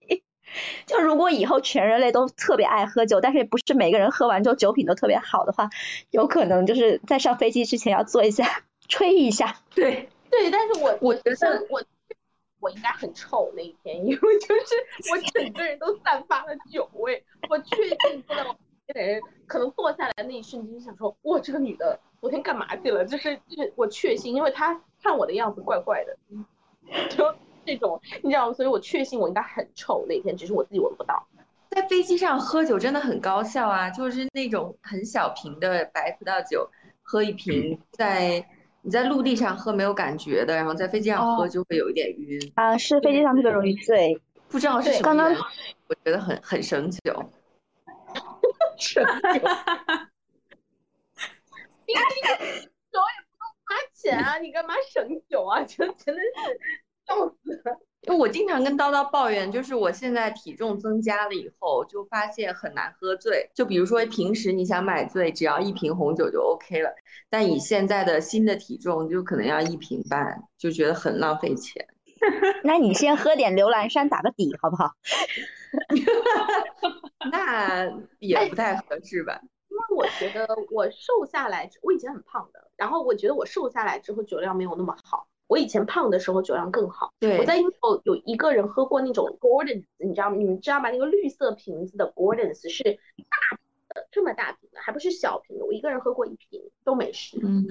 [0.87, 5.71] 就如果以后全人类都特别爱喝酒，但是不是每个人喝完之后酒品都特别好的话，
[6.11, 9.57] 有可能就是在上飞机之前要做一下吹一下。
[9.75, 11.83] 对对，但是我我觉得我
[12.61, 18.57] 我应该很臭那一天，因为就是我整个人都散发了酒味，我确定不能。
[18.93, 23.05] 人可能坐下来那一瞬间想说，哇，这个女的昨天干嘛去了？
[23.05, 26.17] 就是就是我确信，因为她看我的样子怪怪的，
[27.09, 27.33] 就
[27.71, 28.53] 这种，你知道吗？
[28.55, 31.27] 所以我确信我应该很臭那天，只是我自己闻不到。
[31.71, 36.69] 在飞机上喝酒真的很高效啊，就是那种很小瓶的白葡萄酒，
[37.03, 38.45] 喝一瓶，在
[38.83, 45.03] 你在陆地上喝没有感觉的，然后在飞机上喝就会有一点晕啊，是飞机上特别容易醉，不知道是什么。
[45.03, 45.33] 刚刚
[45.87, 46.99] 我觉得很很省酒。
[48.77, 49.11] 省酒。
[51.87, 52.37] 你酒也
[52.91, 55.63] 不用花钱啊，你干嘛省酒啊？
[55.67, 56.61] 就真的是
[57.11, 57.79] 笑死了。
[58.03, 63.51] 因为我经常跟叨叨抱怨，就是我现在体重增加了以后，就发现很难喝醉。
[63.55, 66.91] 就比如说平时你想买醉，只要一瓶红酒就 OK 了，
[67.29, 71.87] 但以现在的新的体重，就可能要一瓶半，就觉得很浪费钱。
[72.65, 74.93] 那你先喝点刘兰山打个底，好不好？
[77.31, 77.85] 那
[78.19, 79.39] 也不太合适吧？
[79.69, 85.27] 因为我觉得我瘦下来，我以前很胖的，然后我觉得我瘦下来之后酒量没有那么好。
[85.51, 87.13] 我以前胖的时候酒量更好。
[87.19, 90.37] 对，我在英国有一个人喝过那种 Gordon's，你知道吗？
[90.37, 90.93] 你们知道吗？
[90.93, 93.59] 那个绿色瓶子的 Gordon's 是大瓶
[93.89, 95.67] 的，这么大瓶的，还不是小瓶的。
[95.67, 97.67] 我一个人喝过一瓶都没事，嗯，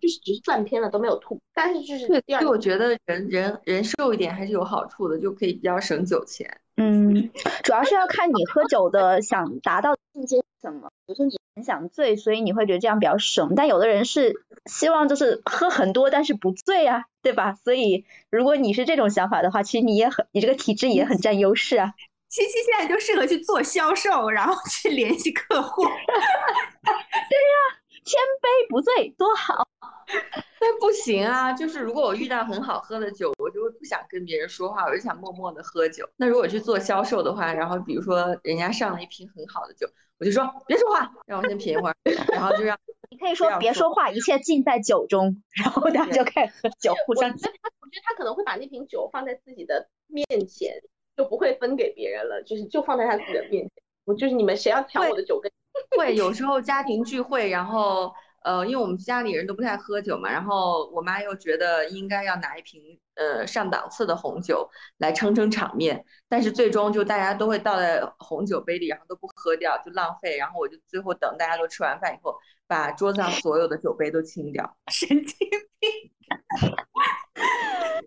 [0.00, 1.40] 就是只是断片了都没有吐。
[1.52, 6.60] 但是就是第二，我觉得人人人瘦一点还是有好处的，就可以比较省酒钱。
[6.80, 7.30] 嗯，
[7.62, 10.90] 主要是要看你喝酒的想达到境界是什么。
[11.06, 13.54] 比如说你很想醉，所以你会觉得这样比较省。
[13.54, 17.54] 但有的人是希望就是喝很多，但是不醉啊，对吧？
[17.62, 21.92] 所以如果你是这种想法的话，其实你也很，你这个体质也很占优势啊。
[22.28, 25.82] 七七现在就适合去做销售，然后去联系客户。
[25.84, 27.76] 对呀。
[28.02, 29.68] 千杯不醉多好，
[30.60, 31.52] 但不行啊！
[31.52, 36.08] 就是如果我遇到很好喝的酒，我就会不想跟别人说话，我就想默默的喝酒。
[36.16, 41.94] 那如果去做销售的话，然后比如说人家上了一瓶很好的酒，我就说别说话，让我先品一会儿，
[42.32, 42.78] 然后就让
[43.10, 47.30] 你可以说别说话，一切尽在酒中，然后大家就开始喝酒，互相。
[47.30, 50.74] 我觉得他，我觉得他可能会把那瓶酒放在自己的面前，
[51.16, 53.70] 就不会分给别人了，就是就放在他自己的面前。
[54.04, 55.50] 我就是你们谁要抢我的酒跟。
[55.96, 70.38] 会有时候家庭聚会，然后呃，因为我们家里人都不太喝酒嘛，然后我妈又觉得应该要拿一瓶呃上档次的红酒来撑撑场面，但是最终就大家都会倒在红酒杯里，然后都不喝掉，就浪费。
[70.38, 72.34] 然后我就最后等大家都吃完饭以后，
[72.66, 74.76] 把桌子上所有的酒杯都清掉。
[74.90, 75.36] 神经
[75.78, 75.90] 病！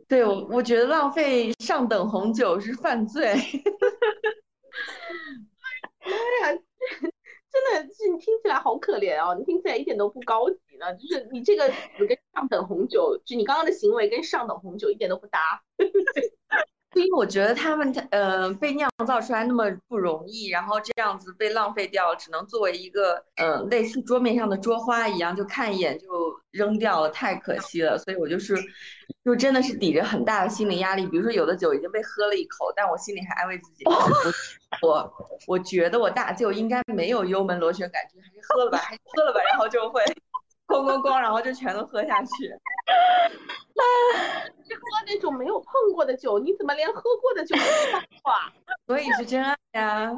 [0.07, 3.35] 对我，我觉得浪费上等红酒是犯罪。
[6.03, 6.59] 妈呀！
[7.53, 10.91] 真的是你听起来好可怜哦，你听起来一点都不高级呢。
[10.95, 15.63] 就是你这个你跟上等红酒，就你刚刚的行为跟上等红酒一点都不搭。
[16.95, 26.07] 因为我觉得他们呃被酿造出来那么不容易，然后这样子被浪费掉，只能作为一个呃类似桌面上的桌花一样，就看一眼就
[26.51, 27.97] 扔掉了，太可惜了。
[27.97, 28.55] 所以我就是，
[29.25, 31.05] 就真的是抵着很大的心理压力。
[31.07, 33.83] 比如说有的酒已经被喝了一口，但我心里还安慰自己，
[34.81, 35.11] 我
[35.47, 40.01] 我觉得我大舅应该没有幽门螺旋杆菌，还是喝了吧，还是喝了吧，然后就会。
[40.67, 42.29] 咣咣咣，然后就全都喝下去。
[44.67, 48.33] 是 喝那种没有碰过的酒，你怎么连喝过的酒都没碰过？
[48.87, 50.11] 所以是真爱呀！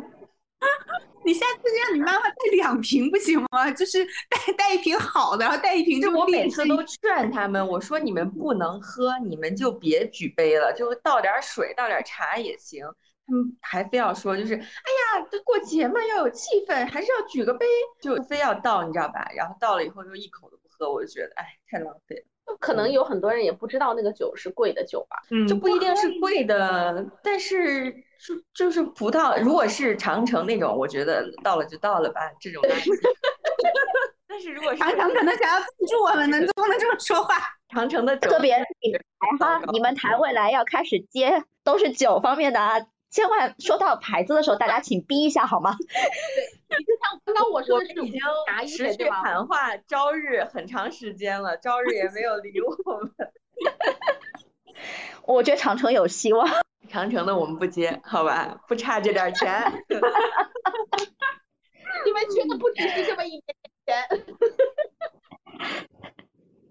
[1.23, 3.69] 你下次让你妈妈带两瓶不行吗？
[3.71, 12.85] 就是带带一瓶好的，然后带一瓶就我每次都劝他们，我说你们不能喝，你们就别举杯了，就倒点水，倒点茶也行。
[13.27, 17.65] 他们还非要说，就是哎呀，这过节嘛，要有气氛，还是要举个杯，
[18.01, 19.27] 就非要倒，你知道吧？
[19.35, 22.23] 然后倒了以后就一口都不喝，我就觉得哎，太浪费了。
[22.59, 32.61] 可能有很多人也不知道那个酒是贵的酒吧，就不一定是贵的，但是就就是葡萄，如果是长城那种，我觉得到了就到了吧，这种。
[34.27, 37.35] 但是如果长城可能想要赞助我们，能不能这么说话？
[37.73, 38.99] 长城的特别品牌
[39.39, 42.75] 哈，你们谈未来要开始接都是酒方面的啊。
[43.15, 45.77] 千万说到牌子的时候，大家请逼一下好吗？
[46.67, 48.19] 对，就像刚刚我说的 是已经
[48.67, 53.09] 持续喊话朝日很长时间了，朝日也没有理我们。
[55.23, 56.45] 我觉得长城有希望，
[56.89, 58.59] 长城的我们不接，好吧？
[58.67, 59.63] 不差这点钱。
[62.03, 64.35] 你们缺的不只是这么一点点钱？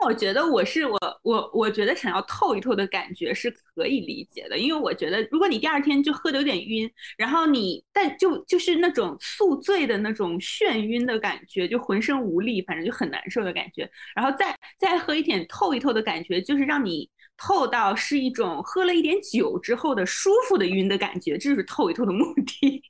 [0.05, 22.83] 我觉得我是我我我觉得想要透一透的感觉是可以理解的，因为我觉得如果你第二天就喝的有点晕，然后你但就就是那种宿醉的那种眩晕的感觉，就浑身无力，反正就很难受的感觉，然后再再喝一点透一透的感觉，就是让你透到是一种喝了一点酒之后的舒服的晕的感觉，这就是透一透的目的。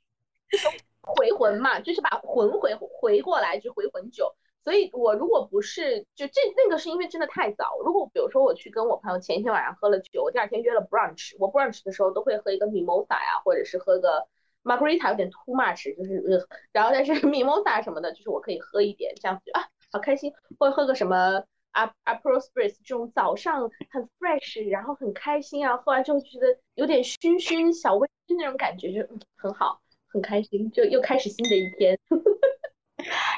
[1.01, 4.27] 回魂嘛，就是把魂回回过来，就回魂酒。
[4.65, 7.77] 所以，我如果不是就这那个，是因为真的太早。
[7.85, 14.27] 如果比如说我去跟我朋友前一天晚上喝了酒，我第二天约了 brunch，我 brunch 的时候都会喝一个 mimosa 呀，或者是喝个
[14.63, 20.33] margarita，有点 too much，就是呃，然后但是 mimosa 什么的，就是我可以喝一点，这样子啊，好开心。
[20.57, 31.99] 或者喝个什么 a a p r o spritz，这种早上很 fresh，然后很开心啊，喝完之后就觉得有点醺醺小微醺那种感觉，就很好，很开心，就又开始新的一天。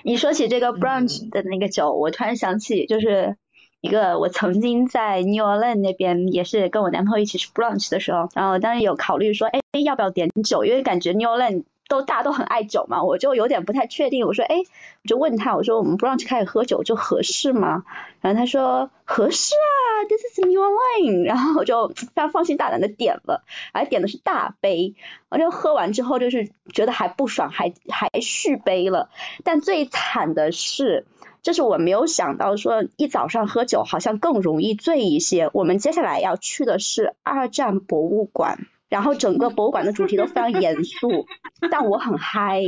[0.03, 3.35] 你说起这个 brunch 的那个酒，我突然想起，就是
[3.81, 10.65] 一个我曾经在 New Orleans 那边也是跟我男朋友一起吃 brunch 的时候，然后当时有考虑说，哎，要不要点酒？
[10.65, 14.27] 因为感觉 New Orleans 都大家都很爱酒嘛，我就有点不太确定。
[14.27, 17.83] 我说，哎，我就问他，我说我们 brunch 开始喝酒就合适吗？
[18.21, 21.23] 然后他说合适啊，This is New Orleans。
[21.25, 24.95] 然后我就非常放心大胆的点了，还点的是大杯。
[25.29, 29.09] 我就喝完之后就是觉得还不爽，还还续杯了。
[29.43, 31.05] 但最惨的是，
[31.41, 35.49] 就是我没有想到说一早上喝酒好像更容易醉一些。
[35.53, 38.67] 我们接下来要去的是二战博物馆。
[38.89, 41.25] 然后整个博物馆的主题都非常严肃，
[41.71, 42.61] 但我很嗨，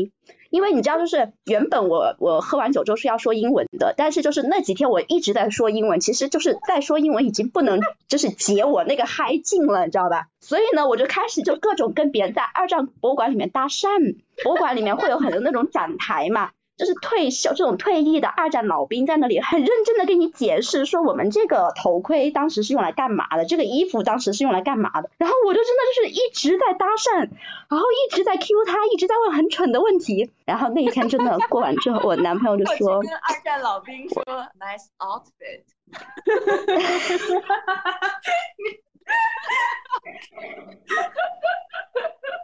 [0.50, 10.28] 因为你知道，就是原本我我喝完酒之后是要说英文的，但是就是那几天我一直在说英文，其实就是在说英文已经不能就是解我那个嗨劲了，你知道吧？
[10.42, 16.52] 所以呢，我就开始就各种跟别人在二战博物馆里面搭讪，博物馆里面会有很多那种展台嘛。
[16.80, 25.10] 就是退休这种退役的二战老兵在那里很认真的跟你解释说我们这个头盔当时是用来干嘛的，这个衣服当时是用来干嘛的。
[25.18, 27.28] 然后我就真的就是一直在搭讪，
[27.68, 30.32] 然后一直在 Q 他，一直在问很蠢的问题。
[30.46, 34.24] 然后那一天真的过完之后，我男朋友就说，跟二战老兵说
[34.58, 35.66] nice outfit。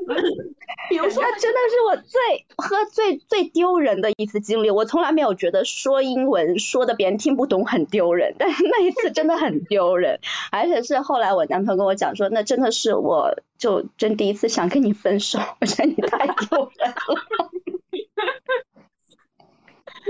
[0.90, 4.70] 比如说，真的是我最喝醉最丢人的一次经历。
[4.70, 10.20] 我从来没有觉得说英文说的别人听不懂很丢人，但是那一次真的很丢人。
[10.52, 16.96] 而且是后来我男朋友跟我讲说，那真的是我就真第一次想跟你分手，我觉得你太丢人了。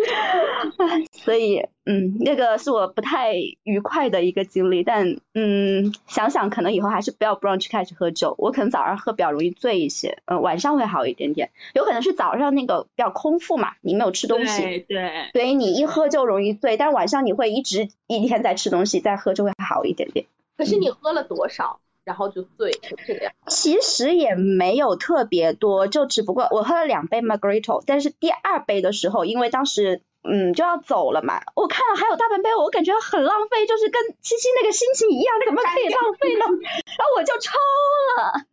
[1.11, 3.33] 所以，嗯，那个是我不太
[3.63, 20.25] 愉快的一个经历，但嗯，想想可能以后还是不要 brunch 开始喝酒，我可能早上喝比较容易醉一些，嗯，晚上会好一点点，有可能是早上那个比较空腹嘛，你没有吃东西，对对，所以你一喝就容易醉，但晚上你会一直一天在吃东西，再喝就会好一点点。
[20.57, 21.79] 可是你喝了多少？
[22.05, 36.45] 然后就醉成这个样，其实也没有特别多，就只不过我喝了两杯 Margarito，但是第二杯的时候，因为当时嗯就要走了嘛，我看了还有大半杯，我感觉很浪费，就是跟七七那个心情一样，怎么可以浪费呢？
[36.97, 37.57] 然后我就抽
[38.17, 38.45] 了，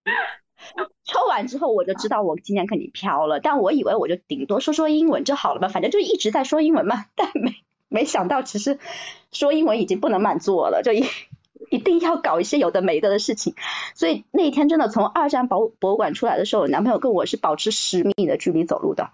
[1.05, 7.57] 抽完之后我就知道我今天肯定飘了，但我以为我就顶多说说英文就好了嘛，反正就一直在说英文嘛，但没
[7.89, 8.79] 没想到其实
[9.31, 11.05] 说英文已经不能满足我了，就一。
[11.73, 13.55] 一定要搞一些有的没的的事情，
[13.95, 19.09] 所以那一天真的从二战博博物馆出来的时候，男朋友跟我是保持十米的距离走路的。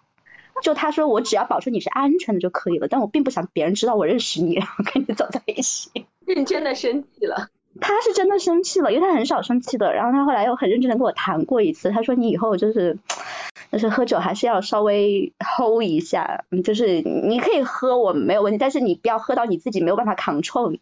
[0.60, 5.88] 就他说我只要保证你是安全的就可以了，但我并不想别人知道我认识你，然后跟你走在一起。
[6.26, 7.46] 认真的生气了，
[7.80, 9.94] 他是真的生气了，因为他很少生气的。
[9.94, 12.98] 然后他后来又很认真的跟我谈过一次，他说你以后就是
[13.70, 20.76] 就是喝酒还是要稍微 hold 一下，就是你可以喝我没有问题，但是你不要喝到你自己没有办法 control。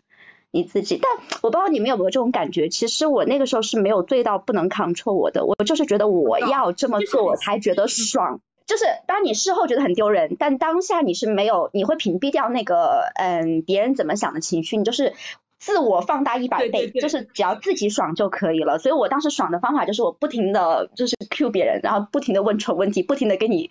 [0.57, 1.11] 你自己，但
[1.43, 2.69] 我不知道你们有没有这种感觉。
[2.71, 8.41] 其实我那个时候是没有醉到不能 control 我的，我就是觉得我要这么做我才觉得爽。
[8.67, 15.13] 就是当你事后觉得很丢人，但当下你是没有，你会屏蔽掉那个嗯别人怎么想的情绪，你就是
[15.61, 18.79] 自我放大一百倍，就是只要自己爽就可以了。
[18.79, 23.71] 所以我当时爽的方法就是我不停的就是 Q 别人，然后不停的问蠢问题，不停的跟你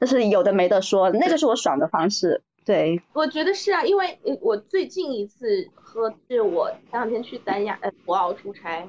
[0.00, 2.42] 就是有的没的说，那个是我爽的方式。
[2.64, 8.88] 对，我觉得是啊，因为我最近一次喝是我前两天去三亚呃博鳌出差，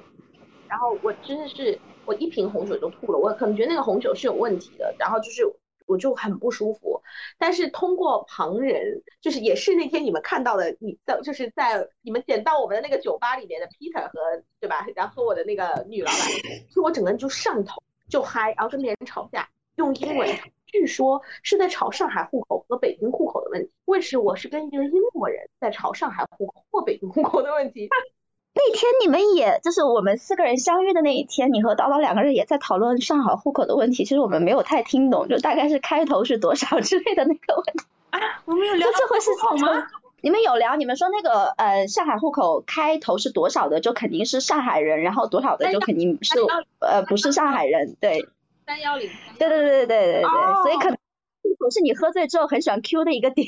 [0.67, 5.41] 然后我真的是我一瓶红酒就吐了，我可能觉得那个红酒是有问题的，然后就是
[5.87, 7.01] 我就很不舒服，
[7.39, 16.19] 但是通过旁人，就是也是那天你们看到的，你的就是在你们捡到我们的那个酒吧里面的 Peter 和对吧，然后我的那个女老板，
[16.71, 20.29] 就我整个人就上头就嗨，然后跟别人吵架用英文。
[20.73, 23.69] 据说是在吵上海户口和北京户口的问题。
[23.85, 27.89] 为是我是跟一个英国人在吵上海户口或北京户口的问题。
[28.55, 34.03] 那天你们也就是我们四个人相遇的那一天，你和叨叨两个人也在讨论上海户口的问题。
[34.03, 37.85] 其实我们没有太听懂，就大概是开头是多少之类的那个问题。
[38.09, 39.87] 啊，我们有聊这回事情吗？
[40.21, 40.75] 你们有聊？
[40.75, 46.39] 你们说那个呃上海户口开头是多少的，就肯定是上海人，然后多少的就肯定是
[46.79, 48.27] 呃不是上海人，对。
[48.65, 50.97] 三幺零，对对对对对对对，所以可能
[51.71, 53.47] 是你喝醉之后很喜欢 Q 的一个点。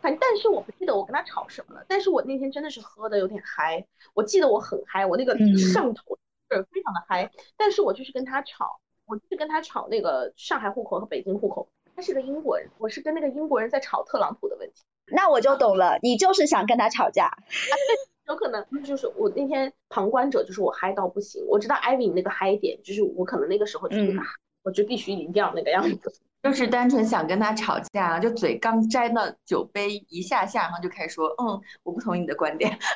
[0.00, 6.18] 反但是我不记得我跟他吵什么了，但是我那天真的是喝的有点嗨，我记得我很嗨，我那个上头
[6.50, 14.82] 是非常的嗨，但是我就是跟他吵，我就是跟他吵那个上海户口和北京户口，他是个英国人，我是跟那个英国人在吵特朗普的问题。
[15.06, 17.38] 那我就懂了，你就是想跟他吵架。
[18.26, 21.44] 有可能就是我那天旁观者，就是我嗨到不行。
[21.46, 24.22] 我知道艾 y 那个嗨点，就是我可能那个时候就是那个，
[24.62, 26.12] 我就必须一定要那个样子。
[26.44, 32.78] 就是单纯想跟他吵架，就嘴刚摘到酒杯一下下，然后就开始说，嗯，我不同意你的观点。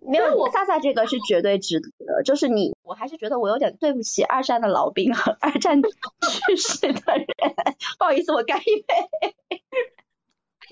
[0.00, 2.22] 没有，我萨萨这个是绝对值得的。
[2.24, 7.26] 就是你，我还是觉得我有点对不起二战的老兵和二战去世的人。
[7.98, 8.94] 不好意思，我干一杯。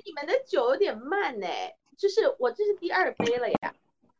[0.04, 1.46] 你们的酒有点慢呢，
[1.96, 3.74] 就是我这是第二杯了呀，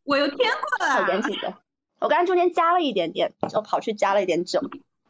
[0.04, 0.92] 我又添过了。
[0.92, 1.54] 好严谨的，
[2.00, 4.60] 我刚才中间加了一点点，就跑去加了一点酒。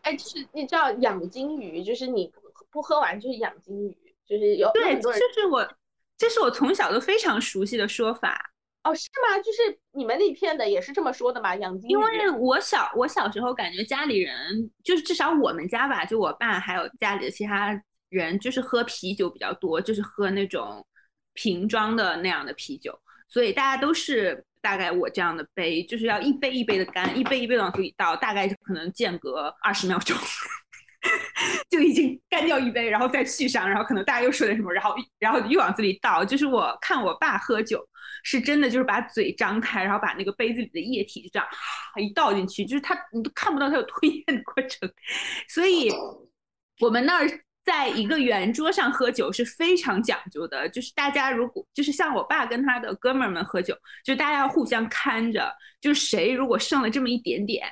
[0.03, 2.33] 哎，就是你知道养金鱼，就是你
[2.71, 3.97] 不喝完就是养金鱼，
[4.27, 5.69] 就是有对，这是我
[6.17, 8.53] 这是我从小都非常熟悉的说法。
[8.85, 9.39] 哦，是吗？
[9.39, 11.55] 就是你们那片的也是这么说的吗？
[11.57, 11.93] 养金鱼？
[11.93, 17.81] 因为我小我小时候感觉家里人就是至少我们家吧，就我爸还有家里的其他。
[18.09, 20.87] 人就是喝啤酒比较多，就是喝那种
[21.37, 30.17] 瓶装的那样的啤酒，所以大家都是大概我这样的杯，就是要一杯一杯的干，一杯一杯往嘴里倒，大概可能间隔二十秒钟
[31.71, 36.25] 就已经干掉一杯，然后再续上，然后可能大家又说点什么，然后然后又往嘴里倒。
[36.25, 37.87] 就是我看我爸喝酒
[38.25, 41.47] 是真的，就是把嘴张开，然后把那个杯子里的液体就这样
[42.01, 44.91] 一倒进去，就是他你都看不到他有吞咽的过程，
[45.49, 45.93] 所以
[46.81, 47.46] 我们那儿。
[47.67, 57.67] 在一个圆桌上喝酒是非常讲究的，就是大家如果就是像我爸跟他的哥们儿们喝酒，就大家要互相看着，就是谁如果剩了这么一点点，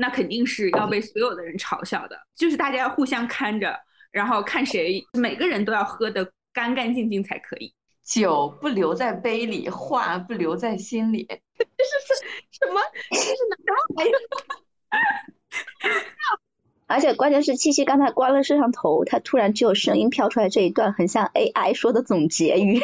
[0.00, 2.18] 那肯定是要被所有的人嘲笑的。
[2.34, 3.78] 就是大家要互相看着，
[4.10, 7.74] 然后看谁每个人都要喝的干干净净才可以。
[8.02, 11.26] 酒不留在杯里，话不留在心里。
[11.28, 11.64] 这
[12.00, 12.14] 是
[12.50, 12.80] 什么？
[13.12, 13.56] 这是哪
[13.96, 14.10] 玩意？
[16.94, 22.78] 而且关键是七七刚才关了摄像头，他突然只有声音飘出来这一段，很像 AI 说的总结语。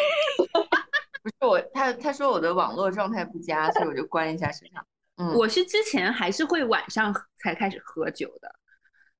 [1.22, 4.84] 不是我，他他说我的网络状态不佳，所以我就关一下摄像。
[5.16, 8.52] 嗯，我是之前还是会晚上才开始喝酒的，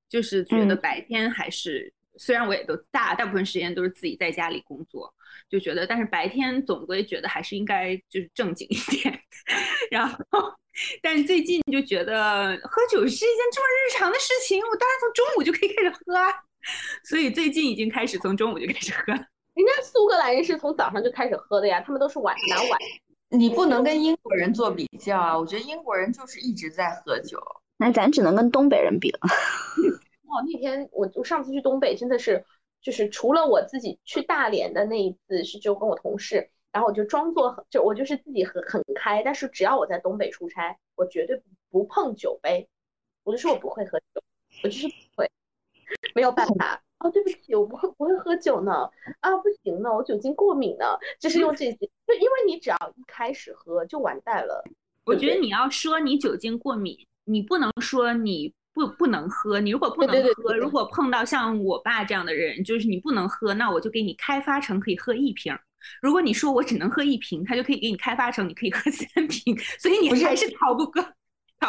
[0.09, 1.95] 就是觉得白天还是。
[2.21, 5.11] 虽然我也都大大部分时间都是自己在家里工作，
[5.49, 9.19] 就觉得，但是白天总归觉得还是应该就是正经一点。
[9.91, 10.55] 然后，
[11.01, 16.31] 但是最近就觉得喝酒是一件这么日常的事情，我当然从中午就可以开始喝啊。
[17.09, 19.15] 所以最近已经开始从中午就开始喝。
[19.15, 22.79] 人家苏格兰人是从早上就开始喝的呀，他们都是晚拿晚。
[23.31, 27.41] 你不能跟英国人做比较啊，我觉得英国人就是一直在喝酒。
[27.79, 29.21] 那咱只能跟东北人比了。
[30.31, 32.45] 哦，那天我我上次去东北真的是，
[32.81, 42.69] 就是除了我自己去大连的那一次是就跟我同事，然后我就装作很就我就是自己很很开，但是只要我在东北出差，我绝对不不碰酒杯，
[43.25, 44.23] 我就说我不会喝酒，
[44.63, 45.29] 我就是不会，
[46.15, 46.81] 没有办法。
[47.01, 50.85] 哦，对不起，我不会不会喝酒呢，啊不行呢，我酒精过敏呢，
[51.19, 51.77] 就是用这些，
[52.07, 54.63] 就因为你只要一开始喝就完蛋了。
[55.05, 58.55] 我觉得你要说你酒精过敏，你不能说你。
[58.73, 65.57] 不不能喝，你如果不能喝，如果碰到像我爸这样的人，就是你不能喝，那我就给你开发成可以喝一瓶。
[66.03, 69.57] 如果你说我只能喝一瓶，他就可以给你开发成你可以喝三瓶。
[69.81, 71.03] 所以你还是逃不过。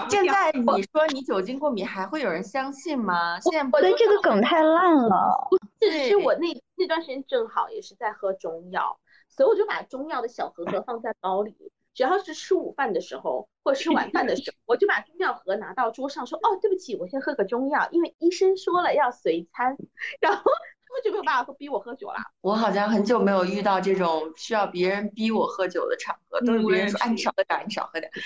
[0.10, 3.40] 现在你说你酒精过敏，还会有人相信吗？
[3.42, 5.50] 现在对这个梗太烂了。
[5.80, 8.98] 其实我那那段时间正好也是在喝中药，
[9.28, 11.54] 所以我就把中药的小盒盒放在包里。
[11.94, 19.78] 只要是吃午饭的时候或吃晚饭的时候，我就把中药盒拿到桌上，说：“哦，对不起，我先喝个中药，因为医生说了要随餐。”
[20.20, 22.16] 然后他们就没有办法逼我喝酒了。
[22.42, 28.12] 我好像很久没有遇到这种需要别人逼我喝酒的场合，都是别人说：“哎，你少喝点，你少喝点。”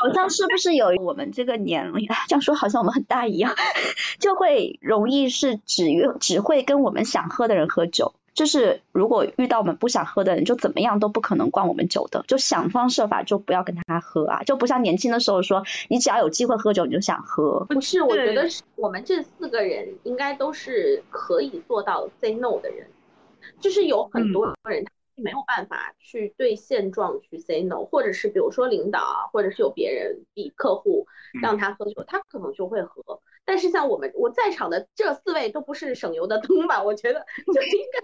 [0.00, 2.08] 好像是不是有我们这个年龄？
[2.28, 3.54] 这样说好像我们很大一样，
[4.18, 5.84] 就会容易是只
[6.20, 8.14] 只会跟我们想喝的人喝酒。
[8.34, 17.66] 就是如果遇到我们不想喝的人，就怎么样都不可能灌我们酒的，就想方设法就不要跟他喝啊，就不像年轻的时候说，你只要有机会喝酒你就想喝。
[17.66, 22.86] 不是，我觉得是我们这四个人应该都是可以做到 say no 的人，
[23.60, 31.06] 就是有很多人他没有办法去对现状去 say no，或者是比如说领导啊，或者是有别人比客户
[31.42, 33.20] 让他喝酒，他可能就会喝。
[33.44, 36.82] 但是像我们我在场的这四位都不是省油的灯吧？
[36.82, 37.20] 我觉得
[37.52, 38.00] 就应该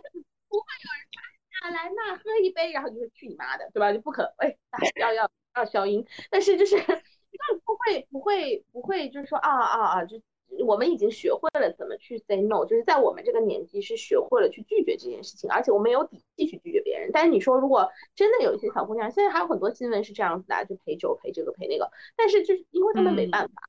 [0.49, 1.23] 不会有人说
[1.61, 3.93] 啊来那喝一杯，然后就是去你妈的，对吧？
[3.93, 4.57] 就不可哎
[5.01, 6.05] 要要要消音。
[6.31, 6.77] 但是就是
[7.65, 10.21] 不会不会不会就是说啊啊啊，就
[10.67, 17.11] 我们已经学会了怎么去 say no，就是在我们这个年纪是学会了去拒绝这件事情，而且我们有底气去拒绝别人。
[17.13, 23.69] 但是你说如果真的有一些小姑娘，现在还有很多新闻是这样子的，就陪酒陪这个陪那个，但是就是因为他们没办法。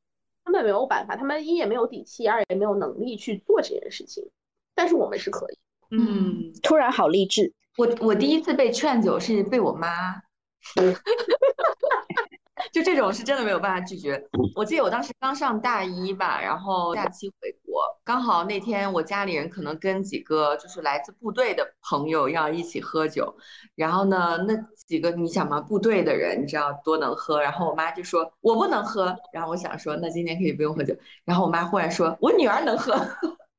[0.50, 4.28] 他们没有办法，他们一也没有底气，二也没有能力去做这件事情。
[4.74, 5.58] 但是我们是可以。
[5.92, 7.54] 嗯，突然好励志。
[7.78, 10.24] 我我第一次被劝酒是被我妈。
[12.74, 14.22] 就这种是真的没有办法拒绝。
[14.54, 23.34] 我记得我当时刚上大一吧，然后假期回国，刚好那天我家里人可能跟几个就是来自部队的朋友要一起喝酒，
[23.76, 24.54] 然后呢，那
[24.86, 30.94] 几个你想嘛，部队的人你知道多能喝，然后我妈就说我不能喝，然后我想说那今天可以不用喝酒，
[31.24, 32.94] 然后我妈忽然说我女儿能喝。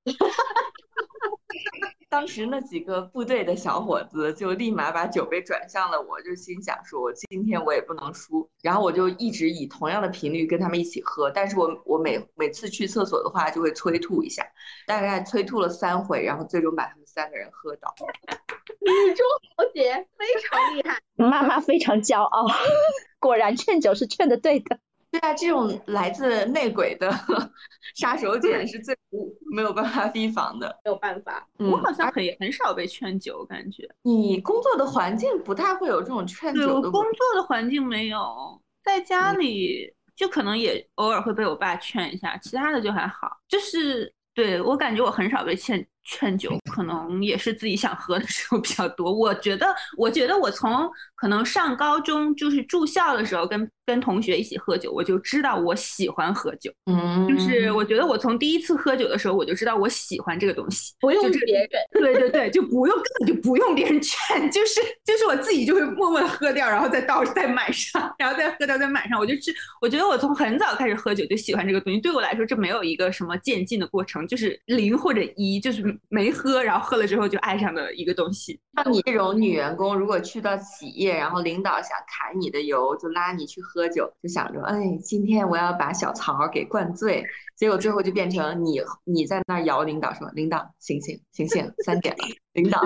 [2.10, 14.44] 当时那几个部队的小伙子就立马把酒杯转向了我，就心想说：“我今天我也不能输。”然后我就一直以同样的频率跟他们一起喝，但是我我每每次去厕所的话就会催吐一下，
[14.88, 17.94] 大概催吐了三回，然后最终把他们三个人喝倒。
[18.80, 19.24] 女中
[19.56, 22.44] 豪杰非常厉害，妈妈非常骄傲，
[23.20, 24.80] 果然劝酒是劝的对的。
[25.10, 27.10] 对啊，这种来自内鬼的
[27.96, 31.46] 杀手锏是最无没有办法提防的，没有办法。
[31.58, 36.66] 我好像很很少被劝酒，感觉你工作的环境不太会有这种劝酒的。
[36.66, 43.36] 对我工作的环境没有，在家里就可能也偶尔会被我爸劝一下，其他的就还好。
[43.48, 45.84] 就是对我感觉我很少被劝。
[46.02, 49.12] 劝酒可能也是自己想喝的时候比较多。
[49.12, 49.66] 我觉得，
[49.98, 50.90] 我觉得我从
[51.20, 56.72] 可能上高中就是住校的时候，跟跟同学一起喝酒，我就知道我喜欢喝酒。
[56.86, 61.68] 嗯，就是我觉得我从第一次喝酒的时候，我就知道我喜欢这个东西，不用别人。
[61.92, 69.18] 对对对，就不用根本就不用别人劝，就是就是我自己就会默默的喝掉，然后再倒再满上，然后再喝掉再满上。
[69.18, 72.00] 我就知，我觉得我从很早开始喝酒就喜欢这个东西。
[72.00, 75.80] 对我来说，这没有一个什么渐进的过程，就是零或者一，就是。
[76.08, 78.58] 没喝，然后喝了之后就爱上的一个东西。
[78.76, 87.24] 像你这种女员工，如果去到企业，然后领导想砍你的油，就拉你去喝酒，就想着，哎，今天我要把小曹给灌醉。
[87.56, 92.80] 结果最后就变成你你在那儿摇领导说，领导醒醒醒醒，三点了，领导，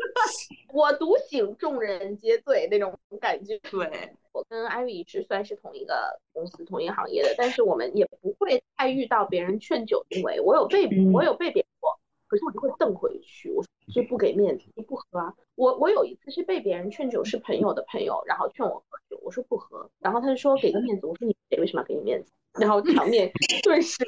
[0.72, 3.58] 我独醒，众人皆醉那种感觉。
[3.70, 4.14] 对。
[4.32, 10.40] 我跟艾瑞是算是同一个公司、同一个行业的，但是我们也不会太遇到别人劝酒行为。
[10.40, 12.00] 我有被我有被别人过，
[12.32, 13.62] 可是我就会瞪回去，我
[13.92, 15.34] 就不给面子，就不喝啊。
[15.54, 22.32] 我我有一次是被别人劝酒，是朋友的朋友，然后劝我喝酒，我说不喝，然后他就说给个面子，我说你谁为什么要给你面子？
[22.54, 23.30] 然后场面
[23.62, 24.02] 顿时，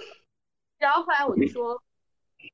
[0.78, 1.78] 然后后来我就说，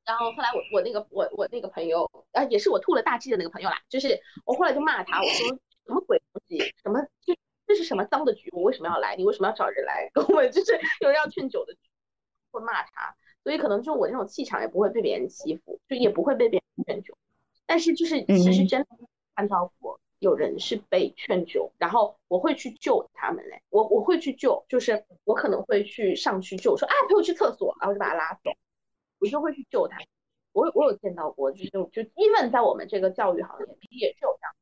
[0.03, 2.03] 然后后来我我那个我我那个朋友
[2.33, 5.47] 啊，也是我吐了大气的那个朋友啦，就是我后来就骂他，我说
[5.85, 7.33] 什么鬼东西，什么这。
[7.67, 8.49] 这是什么脏的局？
[8.51, 9.15] 我为什么要来？
[9.15, 10.51] 你为什么要找人来跟 我们？
[10.51, 11.79] 就是有人要劝酒的局，
[12.51, 17.17] 会骂他，所以可能就我这种气场也不会被别人欺负，就也不会被别人劝酒。
[17.65, 18.87] 但是就是其实真的
[19.35, 28.51] 看到过有人是被劝酒，然后我会去救他们嘞，我我会去救，就是我可能会去上去救，说啊陪我去厕所，然后就把他拉走，
[29.19, 29.97] 我就会去救他。
[30.53, 34.53] 我我有见到过，就是就 even 在我们这个教育行业也是有这样。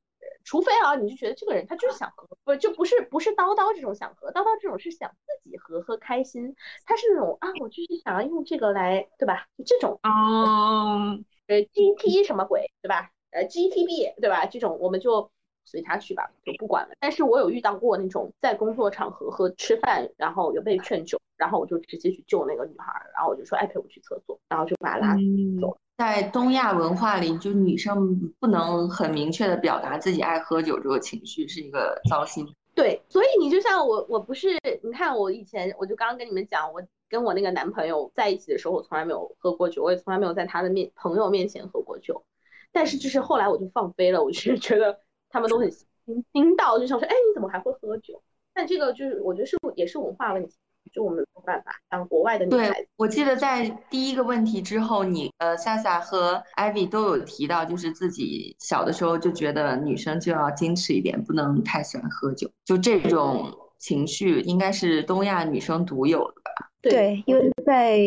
[0.43, 9.45] 除非啊，你就觉得这个人他就是想喝，不就不是不是叨叨这种想喝，叨叨这种是想自己喝喝开心，他是那种啊，我就是想要用这个来，对吧？
[9.57, 13.11] 就这种哦，呃，GT 什么鬼，对吧？
[13.31, 14.45] 呃，GTB 对吧？
[14.45, 15.29] 这种我们就
[15.65, 16.95] 随他去吧，就不管了。
[16.99, 25.15] 但是我有遇到过那种在工作场合和吃饭，然后有被劝酒，然后我就直接去救那个女孩，然后我就说，哎，陪我去厕所，然后就把她拉
[25.61, 25.77] 走。
[25.99, 32.47] 在东亚文化里，就女生不能很明确的表达自己爱喝酒这个情绪，是一个糟心。
[32.73, 42.23] 对，所以你就像我，我不是，你看我以前，我就刚刚跟你们讲，我跟我那个男朋友在一起的时候，我从来没有喝过酒，我也从来没有在他的面朋友面前喝过酒。
[42.71, 44.97] 但是就是后来我就放飞了，我就觉得
[45.29, 45.69] 他们都很
[46.31, 48.23] 惊到，就想说，哎，你怎么还会喝酒？
[48.53, 50.55] 但这个就是我觉得是也是文化问题。
[50.91, 52.73] 就我们没有办法像国外的女孩子。
[52.73, 62.49] 对，我记得在第一个问题之后，你呃，夏夏和艾薇都有提到，就是自己小的时候就觉得女生就要矜持一点，不能太喜欢喝酒。
[62.65, 66.69] 就这种情绪，应该是东亚女生独有的吧？
[66.81, 67.99] 对，因为在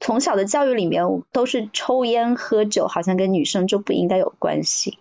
[0.00, 4.98] 从小的教育里面，都是抽烟喝酒，好像跟女生就不应该有关系。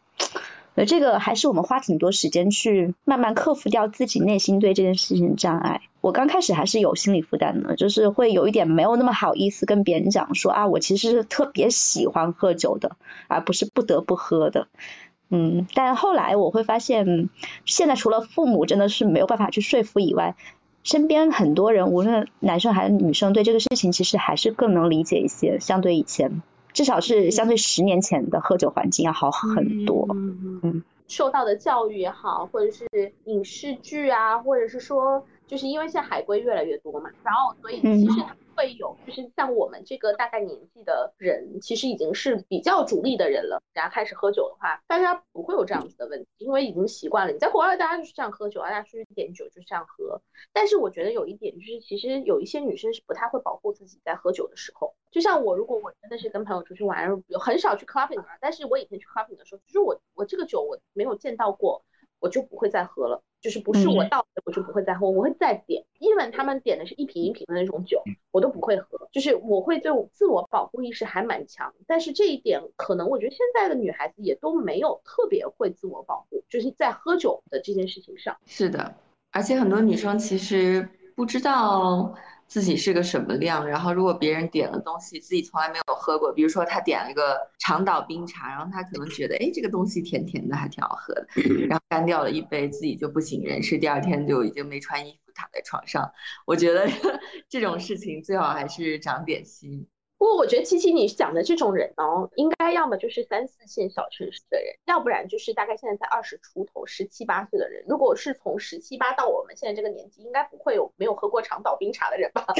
[0.78, 5.82] 呃，这个还是我们花挺多时间去慢慢克服掉自己内心对这件事情的障碍。
[6.02, 12.96] 我刚开始还是有心理负担的，就是会有一点没有那么好意思跟别人讲说啊，我其实是特别喜欢喝酒的，
[13.28, 14.68] 而不是不得不喝的。
[15.32, 17.28] 嗯，但后来我会发现，
[17.66, 20.36] 现在除了父母真的是没有办法去说服以外，
[20.84, 26.44] 身边很多人，无论男生还是女生，对这个事情其实还是更能理解一些，相对以前。
[26.78, 30.08] 至少是相对十年前的喝酒环境要好很多。
[30.12, 32.86] 嗯，受到的教育也好，或者是
[33.26, 38.24] 影视剧啊，或者是说，就是因为现在海归越来越多嘛，然后所以其实
[38.58, 43.62] 会有，就是像我们这个大概年纪的人，其实已经是比较主力的人了。
[43.72, 47.32] 然后开始喝酒的话，大家不会有这样子的问题，因为已经习惯了。
[47.32, 50.20] 你在国外，大家就是这样喝酒，大家出去点酒就是这样喝。
[50.52, 54.96] 但是我觉得有一点就是，其实有一些女生是不太会保护自己在喝酒的时候。
[55.12, 61.84] 就像我，如果我真的是跟朋友出去玩，有很少去 clubbing 啊，但是我以前去 clubbing 的时候，就是我我这个酒我没有见到过。
[62.20, 65.82] 我就不会再喝了，就是不是我倒的，我就不会再喝，我会再点。
[66.00, 69.08] 因为他们点的是一瓶一瓶的那种酒，我都不会喝。
[69.10, 78.36] 就是我会对我自我保护意识还蛮强，但是这一点可能我觉得现在的女孩子也都没有特别会自我保护，就是在喝酒的这件事情上。
[78.46, 78.94] 是的，
[79.32, 82.14] 而且很多女生其实不知道。
[82.48, 83.68] 自己是个什么量？
[83.68, 91.28] 然后如果别人点了东西，自己从来没有喝过，比如说他点了一个长岛冰茶，然后他可能觉得，哎，这个东西甜甜的，还挺好喝的，
[91.68, 96.10] 然后干掉了一杯，自己就不省人事，第二天就已经没穿衣服躺在床上。
[96.46, 96.88] 我觉得
[97.50, 99.86] 这种事情最好还是长点心。
[100.18, 107.86] 不过我觉得七七你讲的这种人哦，应该要么就是三四线小城市的人，要不然就是大概现在在二十出头、十七八岁的人。
[107.88, 112.46] 如果是从十七八到我们现在这个年纪，应该不会有没有喝过长岛冰茶的人吧？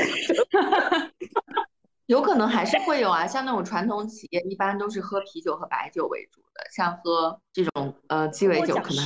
[2.06, 9.04] 有可能还是会有啊，像那种传统企业，一般都是喝啤酒和白酒为主的，像喝这种呃鸡尾酒可能。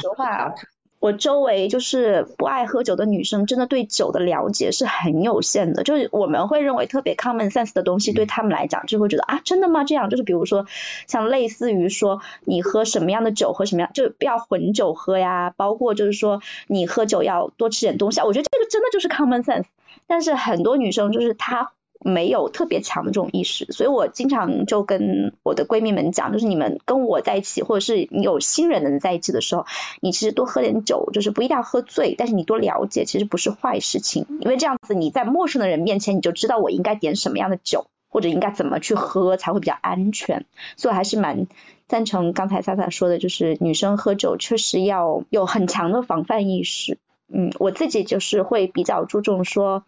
[1.01, 5.81] 我周围就是不爱喝酒的女生，真的对酒的了解是很有限的。
[5.81, 9.83] 就是我们会认为特别 common sense 的东西，对他们来讲就会觉得啊，真的吗？
[9.83, 10.67] 这样就是比如说
[11.07, 18.25] 像类似于说你喝什么样的酒，喝什么样就不要混酒喝呀，包括就是说你喝酒要多吃点东西啊。
[18.25, 19.65] 我觉得这个真的就是 common sense。
[20.05, 21.71] 但是很多女生就是她。
[22.03, 29.65] 没有特别强的这种意识，所以我经常就跟我的闺蜜们讲，就是你们跟我在一起，或者是你有新人的人在一起的时候，
[30.01, 40.45] 你其实多喝点酒，就是不一定要喝醉，但是你多了解，其实不是坏事情，因为这样子你在陌生的人面前，你就知道我应该点什么样的酒，或者应该怎么去喝才会比较安全。
[40.77, 41.45] 所以还是蛮
[41.87, 46.97] 赞成刚才萨萨说的，就是女生喝酒确实要有很强的防范意识。
[47.33, 49.83] 嗯，我自己就是会比较注重说。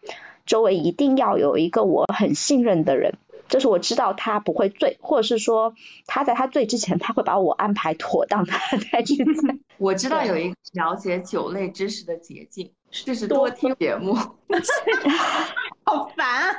[0.45, 3.17] 周围一定要有一个我很信任的人，
[3.47, 5.73] 就是我知道他不会醉，或者是说
[6.05, 9.59] 他在他醉之前，他会把我安排妥当，他再去醉。
[9.77, 14.13] 我知道有一个了解酒类知识的捷径，就是多听节目。
[15.85, 16.55] 好烦啊！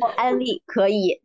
[0.00, 1.20] 我安利可以。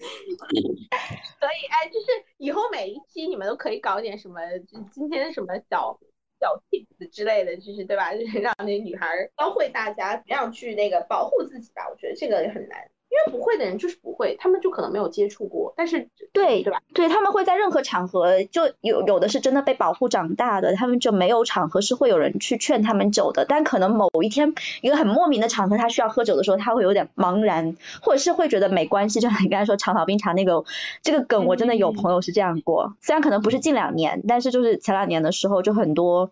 [0.00, 2.06] 可以哎，就是
[2.38, 5.98] 以后每一期你们都可以搞点什么，就今天什么小。
[6.40, 8.14] 小戏子之类的，就是对吧？
[8.14, 11.88] 就是让那女孩教会大家怎样去那个保护自己吧。
[11.90, 12.90] 我觉得这个也很难。
[13.10, 16.80] 因为不会的人就是不会，他们就可能没有接触过，但是对对吧？
[16.94, 23.44] 对他们会在任何场合，就有有的是真的被保护长大的，他们就没有场合是会有人去劝他们酒的。
[23.48, 29.18] 但可能某一天一个很莫名的场合，他需要喝酒的时候，他会有点茫然，或者是会觉得没关系。
[29.18, 30.64] 就像你刚才说长岛冰茶那个
[31.02, 32.94] 这个梗，我真的有朋友是这样过。
[33.00, 36.30] 虽然可能不是近两年，但是就是前两年的时候，就很多。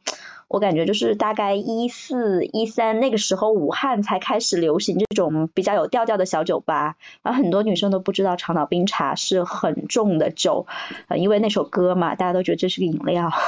[0.49, 10.67] 我感觉就是大概一四一三那个时候，武汉才开始流行这种比较有调调的小酒吧，然后很多女生都不知道长岛冰茶是很重的酒，
[11.09, 13.31] 呃，因为那首歌嘛，大家都觉得这是个饮料。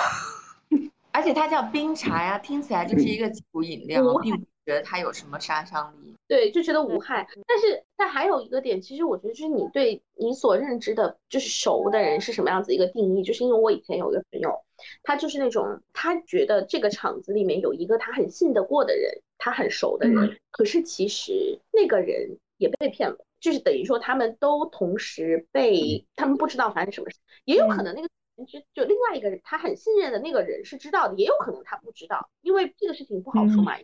[1.12, 6.14] 而且它叫冰茶呀，听起来就是一个酒饮料，并不觉得它有什么杀伤力。
[6.28, 7.26] 对，就觉得无害。
[7.46, 14.62] 但是，但还有一个点，其实我觉得就是你对你所认知的，就是熟的人是什么样子一个定义，就是因为我以前有一个朋友。
[15.02, 20.38] 他就是那种，他觉得这个场子里面有一个他很信得过的人，他很熟的人。
[20.50, 28.08] 可是其实那个人也被骗了，就是等于说他们都同时被他们不知道发生什么事，也有可能那个
[28.46, 33.74] 就就另外一个人他很信任的那个人是知道的，也有可能他不知道，因为这个事情不好说嘛。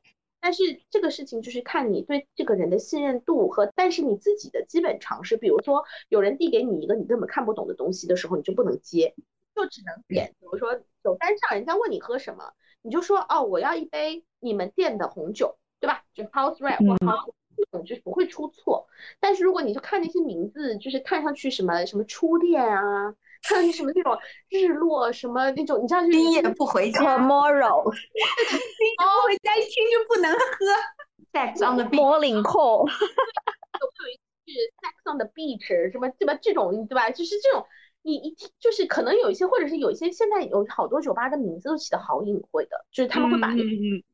[0.40, 9.14] 但是这个事情就是看你对这个人的信任度和，但是你自己的基本常识，比如说有人递给你一个你根本看不懂的东西的时候，你就不能接。
[9.54, 16.04] 就只能点，比如说酒单上人家问你喝什么，你就说哦，我要一杯你们店的红酒，对吧？
[16.12, 18.86] 就 House Red 或 House，这种就不会出错。
[19.18, 23.14] 但是如果你就看那些名字，就是看上去什么什么初恋啊，
[23.48, 24.18] 看上去什么那种
[24.50, 30.38] 日落什么那种，你知道就是今夜不回家，Tomorrow，不回家一听就不能喝。
[31.32, 34.16] Sex on the Morning Call，有一
[34.46, 36.38] 句 Sex on the Beach，什么对吧？
[36.40, 37.10] 这种对吧？
[37.10, 37.66] 就是这种。
[38.02, 43.70] 你一听就是可能有一些，或者是有一些现在有好多酒吧的名字都起的好隐晦的，就是他们会把那个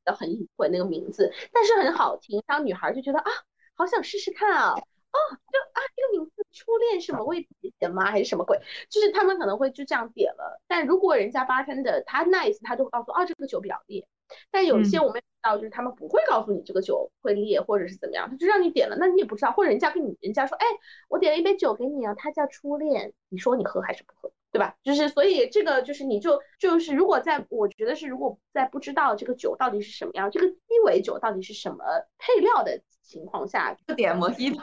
[0.07, 3.31] 的很隐晦那个名字，但是很好听，当女孩就觉得啊，
[3.77, 5.19] 好想试试看啊，哦，
[5.53, 7.49] 就啊这个名字初恋什么味
[7.81, 8.11] 姐吗？
[8.11, 8.61] 还是什么鬼？
[8.89, 14.07] 就是他们可能会就这样点了，但如果人家 bartender 他 nice，他就会告诉哦这个酒比较烈。
[14.51, 20.67] 但有一些我们知道，就是他们不会告诉你这个酒会烈或者是怎么样，他就让你点了，那你也不知道，或者人家跟你人家说，哎，
[21.09, 24.33] 我点了一杯酒给你啊，它叫初恋，你说你喝还是不喝？
[24.51, 24.75] 对吧？
[24.83, 31.85] 就是所以这个就是你就就是如果在我觉得是如果在不知道这个酒到底是什么样，这个鸡尾酒到底是什么
[32.19, 34.61] 配料的情况下，就点 Mojito，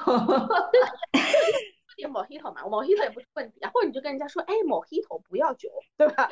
[2.00, 6.30] 点 Mojito 嘛，Mojito 也不是问题啊，或者你就跟人家说，哎，Mojito 不要酒，对吧？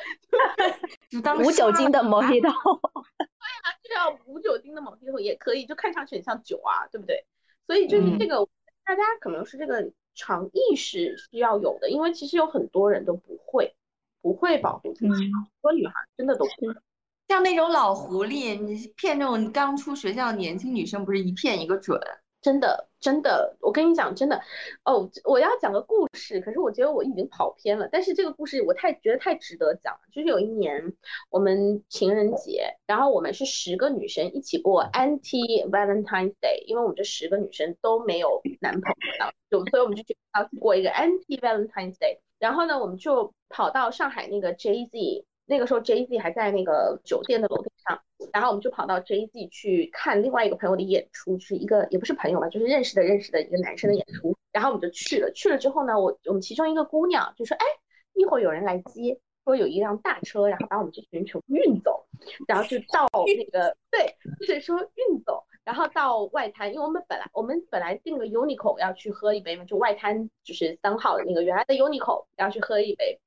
[1.10, 2.52] 就当无酒精的 Mojito，
[3.82, 7.24] 这叫无酒精的 Mojito 也可以，就看上去很像酒啊，对不对？
[7.66, 8.48] 所以就是这个，
[8.84, 13.74] 大家可能是这个常意识需要有的，因为其实有很多人都不会，
[14.22, 15.30] 不会保护自己，很
[15.62, 16.74] 多女孩真的都不会。
[17.28, 22.00] 像那种老狐狸，你骗那种刚出学校的年轻女生，不是一骗一个准。
[22.48, 24.40] 真的，真的，我跟你讲，真的，
[24.82, 27.86] 哦，我要讲个故事，可是我觉得我已经跑偏了。
[27.92, 30.00] 但是这个故事我太觉得太值得讲了。
[30.10, 30.94] 就是有一年
[31.28, 42.20] 我们情人节，然后我们是十个女生一起过 Anti Valentine's Day，因为我们这十个女生都没有男朋友，就所以我们就决定要过一个 Anti Valentine's Day。
[42.38, 45.26] 然后呢，我们就跑到上海那个 Jay Z。
[45.48, 47.98] 那个时候 Jay Z 还在那个酒店的楼梯上，
[48.34, 55.32] 然后我们就跑到 Jay Z 去看另外一个朋友的演出，是一个也不是朋友吧，就是认识的认识的一个男生的演出，然后我们就去了。
[55.32, 57.64] 去了之后呢，我我们其中一个姑娘就说：“哎，
[58.12, 62.06] 一会儿有人来接，说有一辆大车，然后把我们这群人全部运走，
[62.46, 73.18] 然后就到那个对，就是说运走，然后到外滩，因为我们本来我们本来订个 Uniqlo 要去喝一杯嘛，就外滩就是三号的那个原来的 Uniqlo 要去喝一杯。”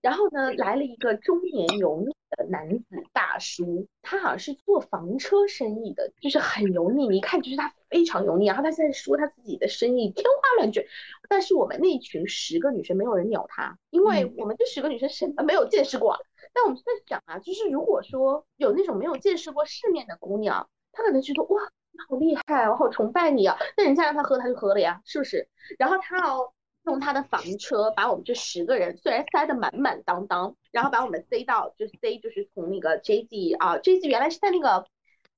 [0.00, 8.46] 然后呢，来了一个中年油腻的男子大叔，他好像是做房车生意的，就是很油腻，你一看就是他非常油腻。
[8.46, 10.86] 然后他现在说他自己的生意天花乱坠，
[11.28, 16.18] 但是我们那群十个女生没有人鸟他，因为我们这十个女生什么没有见识过。
[16.52, 21.62] 但我们在想啊，就是如果说有那种没有见识过世面的姑娘，她可能觉得哇，
[21.92, 23.56] 你好厉害，我好崇拜你啊。
[23.76, 25.48] 那人家让他喝，他就喝了呀，是不是？
[25.78, 26.52] 然后他哦。
[26.84, 34.86] 用他的房车把我们这十个人，虽然塞得满满当当，然后把我们塞到，就塞就是从那个 J Z 啊，J Z 原来是在那个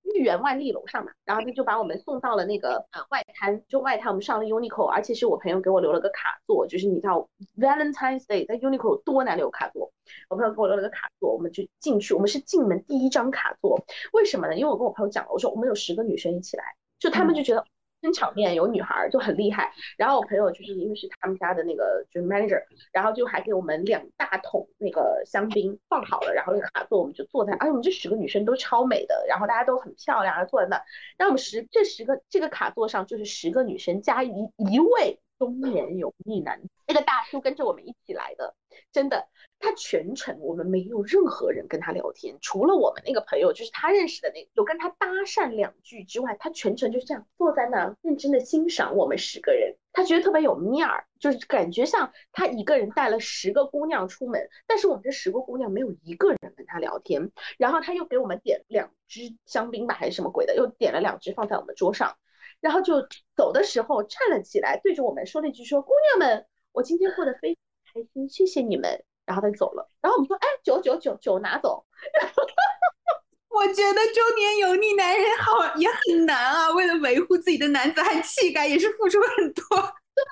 [0.03, 7.29] 豫园万丽楼上嘛，然后他就把我们送到了那个呃外滩，就外滩我们上了 Uniqlo，而且是我朋友给我留了个卡座，就是你知道
[7.59, 9.93] Valentine's Day 在 Uniqlo 多难留卡座，
[10.31, 14.57] 我朋友给我留了个卡座，我们就进去，我们是进门第一张卡座，为什么呢？
[14.57, 16.65] 因为我跟我朋友讲了，我说我们有十个女生一起来，
[16.99, 17.65] 就他们就觉得。
[18.03, 22.61] 真场面有女孩就很厉害，然后我朋友就是因为是他们家的那个就是 manager，
[22.93, 30.83] 然后就还给我们两大桶那个香槟放好了，然后那个卡座我们就坐在，哎，我们这十个女生都超美的，然后大家都很漂亮，坐在那，
[31.17, 38.55] 那我们十这十个这个卡座上就是十个女生加一一位中年油腻男，那个大叔跟着我们一起来的，
[38.93, 39.27] 真的。
[39.59, 49.77] 他全程我们没有任何人跟他聊天，除了我们那个朋友，就是他认识的那个，有跟他搭讪两句之外，他全程就这样坐在那认真的欣赏我们十个人。
[49.93, 57.31] 他觉得特别有面儿，就是感觉像他一个人带了十个姑娘出门，但是我们这十个姑娘没有一个人跟他聊天。
[57.57, 62.17] 然后他又给我们点两支香槟吧，还是什么鬼的，又点了两支放在我们桌上，
[62.63, 63.07] 然后就
[63.37, 71.85] 走的时候站了起来，对着我们说了一句：“说姑娘们，我今天过得非常开心，谢谢你们。”然后他就走了，然后我们说，哎，酒酒酒酒拿走。
[73.49, 79.65] 我觉得中年油腻男人好也很难啊，为了维护自己的男子汉气概，也是付出很多。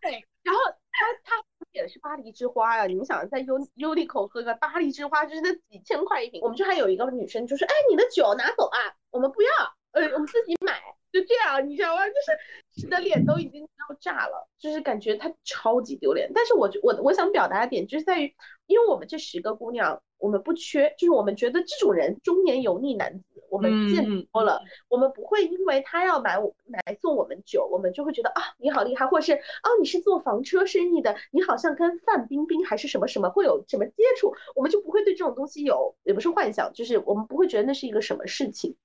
[0.03, 0.13] 对，
[0.43, 0.61] 然后
[0.91, 6.41] 他他点的是巴黎之花呀，你们想在优优利口喝个巴黎之花，就是那几千块一瓶。
[6.43, 8.79] 我们这还有一个女生就说，哎，你的酒拿走啊，
[9.11, 9.49] 我们不要，
[9.93, 10.81] 呃，我们自己买。
[11.13, 12.07] 就这样，你知道吗？
[12.07, 16.31] 就是你的脸都已经要炸了，就是感觉他超级丢脸。
[16.33, 18.33] 但是我我我想表达的点就是在于，
[18.69, 38.77] 因为我们这十个姑娘，我们不缺，就是我们觉得这种人中年油腻男子，我们见多了，我们不会因为他要买买送我们酒，我们就会觉得啊你好厉害，或者是啊你是做房车生意的，你好像跟范冰冰还是什么什么会有什么接触，我们就不会对这种东西有也不是幻想，就是我们不会觉得那是一个什么事情。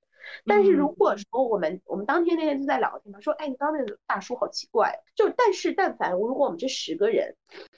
[0.45, 7.35] 但是如果说我们我们当天那天就在聊天嘛，说哎，你刚那个大叔好奇怪，就但是但凡如果我们这十个人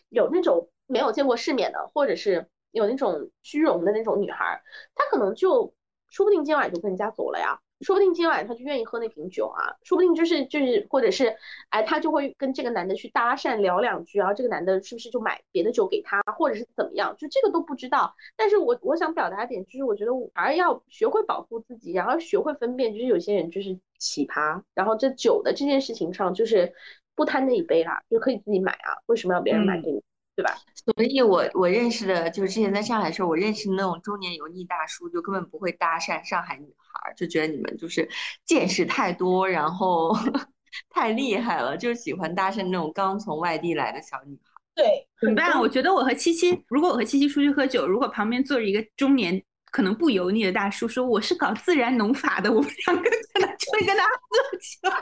[0.09, 4.61] 有那种没有见过世面的，或者是有那种虚荣的那种女孩，
[4.95, 5.73] 她可能就
[6.09, 7.59] 说不定今晚就跟人家走了呀。
[7.81, 11.35] 说不定今晚他就愿意喝那瓶酒啊，说不定就是就是，或者是，
[11.69, 18.15] 哎，他就会跟这个男的去搭讪聊两句，然后这个男的是不是就买别的酒给他，或者是怎么样，就这个都不知道。
[18.35, 26.73] 但是我我想表达点就是，我觉得还是要学会保护自己，然后学会分辨，就是有些人就是奇葩，然后这酒的这件事情上就是
[27.15, 30.01] 不贪那一杯啦，就可以自己买啊，为什么要别人买给你？
[30.37, 30.55] 对吧？
[30.75, 38.07] 所以，我我认识的，就是之前在上海的时候，我认识的那种中年油腻大叔，就根本不会搭讪上海女孩，就觉得你们就是
[38.45, 40.15] 见识太多，然后
[40.93, 44.51] 太厉害了，就是喜欢搭讪那种刚从外地来的小女孩。
[44.75, 45.59] 对，怎么办？
[45.59, 54.11] 我觉得我和七七，如果我和七七出去喝酒，如果旁边坐着一个中年可能不油腻的大叔，说我是搞自然农法的，我们两个可能就会跟他喝
[54.59, 54.95] 酒。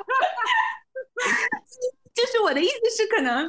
[2.15, 3.45] 就是我的意思是，可能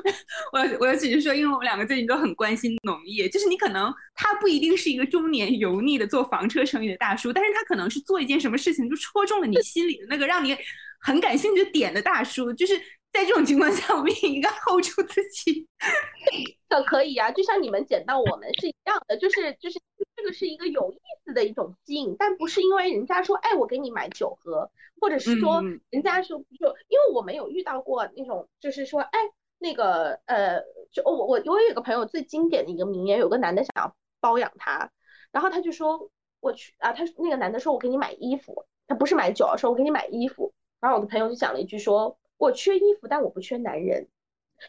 [0.53, 10.57] 我我只是说，因为我们两个最近都很关心农业，就是你可能他不一定是一个中年油腻的做房车生意的大叔，但是他可能是做一件什么事情就戳中了你心里的那个让你
[11.01, 12.77] 很感兴趣点的大叔，就是
[13.13, 15.67] 在这种情况下，我们也应该 hold 住自己。
[16.69, 19.79] 的可以啊，就像你们捡到我们是一样的，就是就是
[20.17, 24.71] 这个是一个有意思的一种吸引，但不是因为人家说，哎，我给你买酒喝。
[24.99, 25.61] 或者是说，
[25.91, 29.19] 人家说就因为我没有遇到过那种，就是说，哎，
[29.59, 34.91] 那个呃，就我我我有个朋友最经典的一个名言，有个男的想要包养她，
[35.31, 36.11] 然后他就说，
[36.41, 44.09] 我去啊，他那个男的说我给你买衣服，他不是买酒，说我给你买衣服，然后我的朋友就讲了一句，说我缺衣服，但我不缺男人，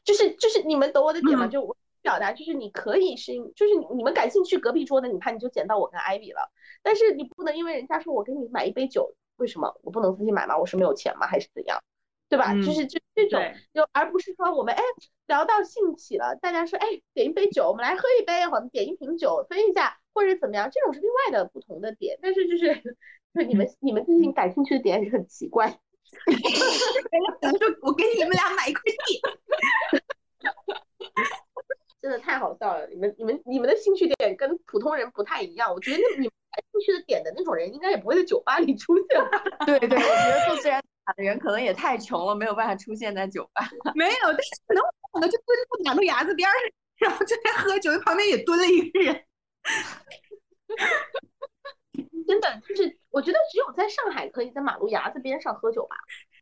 [0.04, 1.48] 就是就是你们懂我的点吗？
[1.48, 1.78] 就我
[2.08, 6.50] 表达就是你可以是，就是你们感兴趣隔壁桌的，你看你就捡到我跟艾比了，
[6.82, 9.14] 但是你不能因为人家说我给你买一杯酒。
[9.36, 10.58] 为什么我不能自己买吗？
[10.58, 11.28] 我是没有钱吗？
[11.28, 11.84] 还是怎样？
[12.30, 12.54] 对吧？
[12.56, 13.40] 就是这这种，
[13.74, 14.82] 就而不是说我们哎
[15.28, 20.70] 聊到兴起了，大家说哎点一杯酒，我们来喝一杯，我们点一瓶酒分一下，或者怎么样？
[20.72, 22.18] 这种是另外的不同的点。
[22.22, 22.98] 但是就是
[23.36, 25.78] 就你们你们最近感兴趣的点是很奇怪。
[27.42, 29.22] 可能说我给你们俩买一块地，
[32.08, 32.88] 真的太好笑了。
[32.88, 35.74] 你们你们你们的兴趣点跟普通人不太一样。
[35.74, 36.32] 我觉得你们。
[36.50, 39.44] 感兴趣的点的那种人，应该也不会在酒吧里出现吧？
[39.68, 43.70] 对对，我觉得做自然法的人可能也太穷了，没有办法出现在酒吧。
[43.94, 46.54] 没有，但是可能我们就蹲在马路牙子边儿，
[46.98, 49.24] 然后就在喝酒，旁边也蹲了一个人。
[52.26, 55.96] 真的，就是我觉得只有在上海可以在马路牙子边上喝酒吧？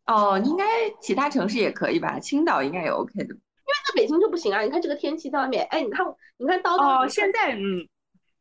[0.06, 2.18] 哦，应该其他城市也可以吧？
[2.20, 3.36] 青岛应该也 OK 的。
[3.66, 4.62] 因为在北京就不行啊！
[4.62, 6.06] 你看这个天气在外面，哎，你看，
[6.38, 7.88] 你看叨叨，哦，现在嗯，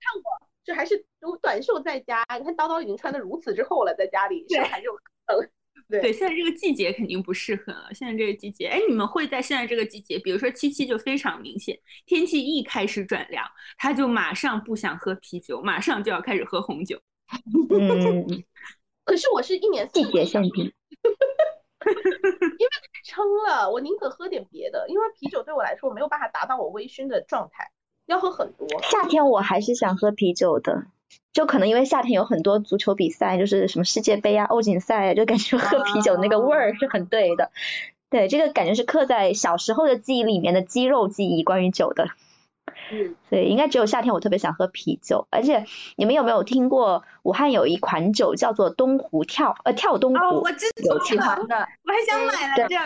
[0.00, 0.44] 看我。
[0.64, 5.50] 就还是如短袖在家，你看叨叨已经穿的如此之厚了，在家里对还是冷。
[5.90, 7.92] 对对，现在这个季节肯定不适合了。
[7.92, 13.46] 现在这个季节，哎，你们会在现在这个季节，比如说七七就非常明显，天气一开始转凉，
[13.76, 16.98] 他就马上不想喝啤酒，马上就要开始喝红酒。
[17.70, 18.26] 嗯，
[19.04, 20.72] 可是我是一年四季节限定，
[22.58, 27.70] 因为太撑了，我宁可喝点别的，因为啤酒对我来说我没有办法达到我微醺的状态。
[28.06, 28.68] 要喝很多。
[28.82, 30.84] 夏天我还是想喝啤酒的，
[31.32, 37.50] 就可能因为夏天有很多足球比赛，就是什么世界杯啊、欧锦赛啊，就感觉喝啤酒那个味儿是很对的。
[38.10, 42.08] 对，这个感觉是刻在小时候的记忆里面的肌肉记忆，关于酒的。
[42.92, 43.14] 嗯。
[43.28, 45.64] 所以应该只有夏天我特别想喝啤酒，而且
[45.96, 50.24] 你们有没有听过武汉有一款酒叫做东湖跳呃跳东湖？
[50.24, 50.94] 哦，我知道。
[50.94, 52.76] 有喜欢的，我还想买来着。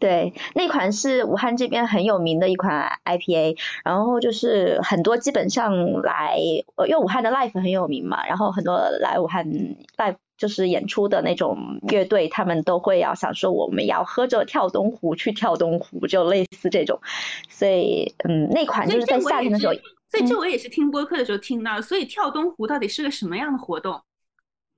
[0.00, 6.36] 对，那款是武汉这边很有名的一款 IPA，然后就是很多基本上来，
[6.76, 9.46] 呃，因为武汉的 Life 很有名嘛，然后很多来武汉
[9.96, 16.98] live 就是演出的那种乐队，他们都会要想说我们要喝着跳东湖去跳东湖，就类似这种，
[17.50, 19.74] 所以嗯，那款就是在夏天的时候，
[20.10, 24.00] 所以这我也是听播客的时候听到，所以跳东湖到底是个什么样的活动？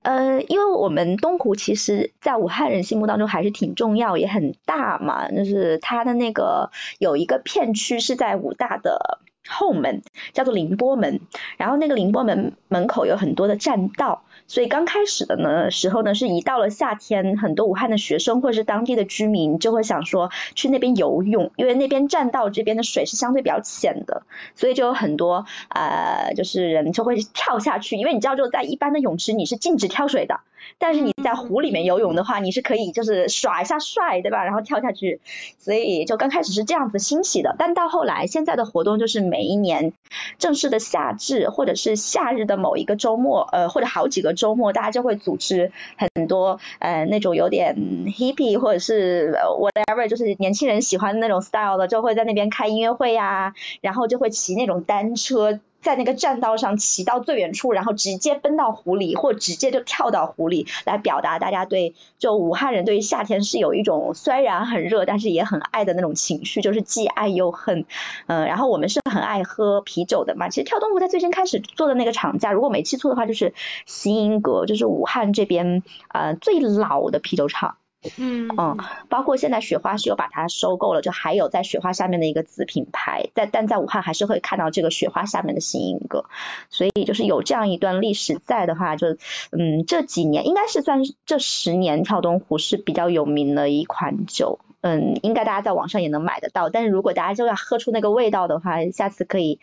[0.03, 5.29] 呃，因为我们东湖其实，在武汉人心目当中还是挺重要，也很大嘛。
[5.29, 9.19] 就是它的那个有一个片区是在武大的
[9.51, 10.01] 后门，
[10.33, 11.19] 叫做凌波门，
[11.57, 14.23] 然后那个凌波门门口有很多的栈道。
[14.47, 24.23] 所以刚开始的呢时候呢，是一到了夏天，很多武汉的学生或者是当地的居民就会想说去那边游泳，因为那边栈道这边的水是相对比较浅的，
[24.55, 30.41] 所以就有很多呃就是人就会跳下去，因为你知道就在一般的泳池你是禁止跳水的。
[30.77, 34.43] 但是你在湖里面游泳的话，你是可以就是耍一下帅，对吧？
[34.43, 35.19] 然后跳下去，
[35.59, 37.55] 所以就刚开始是这样子兴起的。
[37.57, 39.93] 但到后来，现在的活动就是每一年
[40.39, 47.75] 正式的夏至或者是夏日的某一个周末，呃，或者好几个周末，大家就会组织很多呃那种有点
[48.07, 55.59] hippy 或者是 whatever，就是年轻人喜欢的那种 style 的，就会在那边开音乐会呀，然后就会骑那种单车。
[55.81, 67.85] 在那个栈道上骑到最远处，然后直接奔到湖里，或直接就跳到湖里，来表达大家对就武汉人对于夏天是有一种虽然很热，但是也很爱的那种情绪，就是既爱又恨。
[68.27, 70.49] 嗯，然后我们是很爱喝啤酒的嘛。
[70.49, 73.53] 其实跳动湖在最先开始做的那个厂家，如果没记错的话，就是
[73.85, 77.77] 新英阁，就是武汉这边呃最老的啤酒厂。
[78.17, 78.77] 嗯嗯，
[79.09, 86.25] 包括现在雪花是有把它收购了，就还有在雪花下面的一个子品牌，在但在武汉还是会看到这个雪花下面的新英格，
[86.69, 89.17] 所以就是有这样一段历史在的话，就
[89.51, 96.69] 嗯这几年应该是算这十年跳东湖是比较有名的一款酒，嗯，应该大家在网上也能买得到。
[96.69, 99.59] 但是如果大家就要喝出那个味道的话，下次可以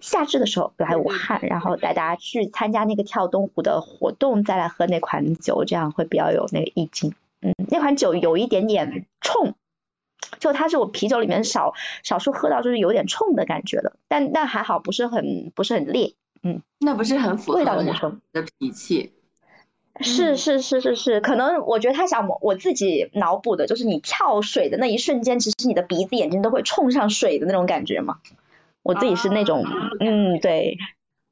[0.00, 7.14] 夏至的时候来武汉，然后带大家去参加那个跳东湖的活动，再来喝那款酒，这样会比较有那个意境。
[7.42, 9.54] 嗯，那款酒有一点点冲，
[10.38, 16.14] 就它是我啤酒里面少少数喝到就是有点冲的感觉的，但但还好不是很不是很烈。
[16.42, 19.12] 嗯，那不是很符合味道的种的脾气。
[20.00, 28.18] 是是是是是，可能我觉得他想我自己脑补的就是你跳水的那一瞬间，其实你的鼻子眼睛都会冲上水的那种感觉嘛。
[28.82, 29.64] 我自己是那种，
[30.00, 30.78] 嗯，对，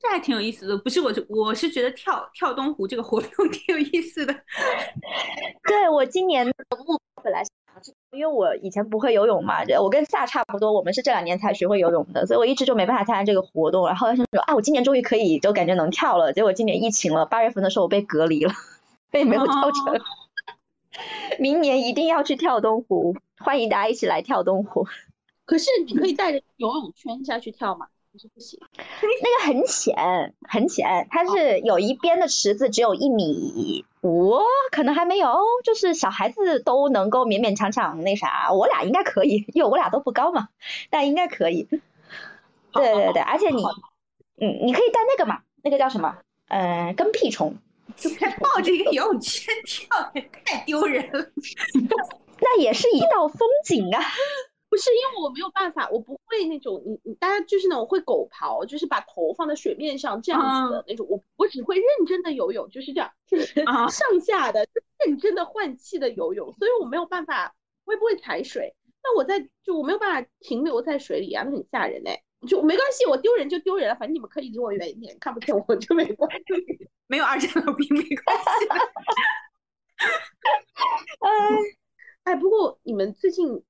[0.01, 0.77] 这还挺有意思的。
[0.79, 4.33] 不是我，我是觉得跳跳东湖这个活动 挺有意思的。
[5.69, 6.53] 对我今年的
[6.87, 7.51] 目本来是。
[8.11, 13.87] 因为我以前不会游泳嘛，我跟夏差不多，我们是这两年才学会游泳的，所以我一直就没办法参加这个活动。
[13.87, 16.33] 然后想说啊，我今年终于可以，就感觉能跳了。
[16.33, 18.53] 结果今年疫情了，八月份的时候我被隔离了，
[19.13, 19.99] 所以没有跳成。
[21.39, 24.87] 明年一定要去跳东湖，欢迎大家一起来跳东湖。
[25.47, 27.87] 可是你可以带着游泳圈下去跳吗？
[28.13, 34.41] 不是不行，那个很浅很浅，它是有一边的池子只有一米五，
[34.73, 40.49] 可能还没有，就是小孩子都能够勉勉强强那啥，我俩应该可以，因为我俩都不高嘛，
[40.91, 41.69] 但应该可以。
[42.73, 43.63] 对对对，而且你，
[44.41, 46.19] 嗯，你可以带那个嘛，那个叫什么？
[46.49, 47.59] 嗯，跟屁虫，
[47.97, 51.27] 就抱着一个游泳圈跳，也太丢人了。
[52.43, 54.03] 那也是一道风景啊。
[54.71, 61.05] 不是因为我没有办法，我不会那种你你大家就是那种会狗刨，就是把头放在水面上这样子的那种。
[61.11, 64.65] 我我只会认真的游泳，就是这样，就是上下的
[65.05, 67.53] 认真的换气的游泳，所以我没有办法，
[67.85, 68.73] 我也不会踩水。
[69.03, 72.23] 那我在就我没有办法停留在水里啊，那很吓人哎。
[72.49, 78.69] 就没关系，我丢人就丢人了，反正你们可以离我远一点，看不见我就没关系， 没有二战老兵没关系。
[81.21, 81.29] 哎
[82.33, 83.63] 哎，不过你们最近。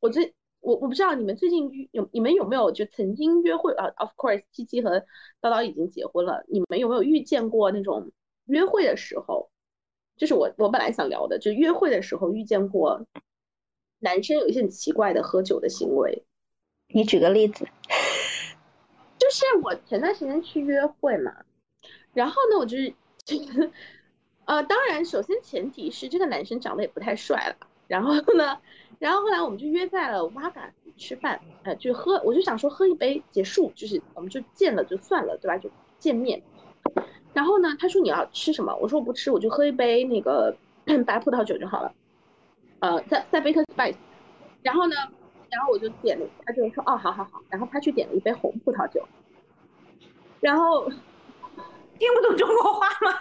[0.00, 5.00] 我最我我不知道你们最近有你们有没有就曾经约会啊？Of course，七七和
[5.40, 6.44] 叨叨已经结婚了。
[6.48, 8.10] 你们有没有遇见过那种
[8.46, 9.50] 约会的时候？
[10.16, 13.06] 就是我我本来想聊的，就约会的时候遇见过
[13.98, 16.24] 男生有一些很奇怪的喝酒的行为。
[16.88, 17.66] 你举个例子。
[19.18, 21.44] 就是我前段时间去约会嘛，
[22.12, 22.94] 然后呢，我就是
[24.44, 28.58] 呃，当然首先前提是这个男生长得也不太帅了，然后呢。
[28.98, 35.58] 然后后来我们就约在了瓦嘎吃饭，呃，就喝，我就想说喝一杯结束，就是我们就见了就算了，对吧？
[35.58, 36.42] 就见面。
[37.34, 38.74] 然后呢，他说你要吃什么？
[38.76, 40.56] 我说我不吃，我就喝一杯那个
[41.04, 41.92] 白葡萄酒就好了。
[42.80, 43.96] 呃，在在 Baker Spice。
[44.62, 44.96] 然后呢，
[45.50, 47.42] 然后我就点了，他就说哦，好好好。
[47.50, 49.06] 然后他去点了一杯红葡萄酒。
[50.40, 53.18] 然后听不懂中国话吗？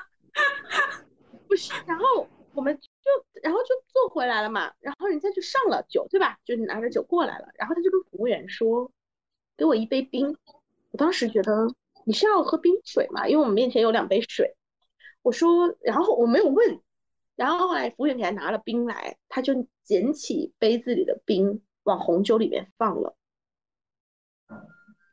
[1.49, 2.79] 不是，然后我们。
[3.05, 6.39] 就然后就坐回来了嘛，然后人家就上了酒，对吧？
[6.43, 8.91] 就拿着酒过来了，然后他就跟服务员说
[9.55, 10.35] ：“给我一杯冰。”
[10.89, 11.67] 我当时觉得
[12.05, 14.55] 你是要喝冰水嘛，因为我们面前有两杯水。
[15.21, 16.81] 我说，然后我没有问，
[17.35, 23.15] 然后后来服务员给他拿了冰来，他就捡起杯子里的冰往红酒里面放了，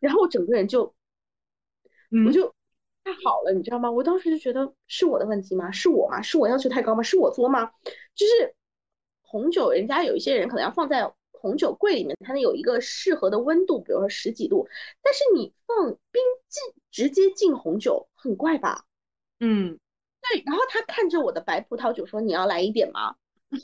[0.00, 0.94] 然后我整个人就，
[2.26, 2.54] 我就。
[3.04, 3.90] 太好了，你知道吗？
[3.90, 5.70] 我当时就觉得是我的问题吗？
[5.72, 6.22] 是我吗？
[6.22, 7.02] 是我要求太高吗？
[7.02, 7.72] 是我作吗？
[8.14, 8.54] 就是
[9.22, 14.68] 红酒，人家有一些人可能要放在红酒柜里面，才能有一个适合的温度，比如说十几度。
[15.02, 18.84] 但是你放冰进直接进红酒，很怪吧？
[19.40, 19.78] 嗯，
[20.30, 20.42] 对。
[20.46, 23.16] 然后他看着我的白葡萄酒说：“你要来一点吗？”
[23.50, 23.58] 我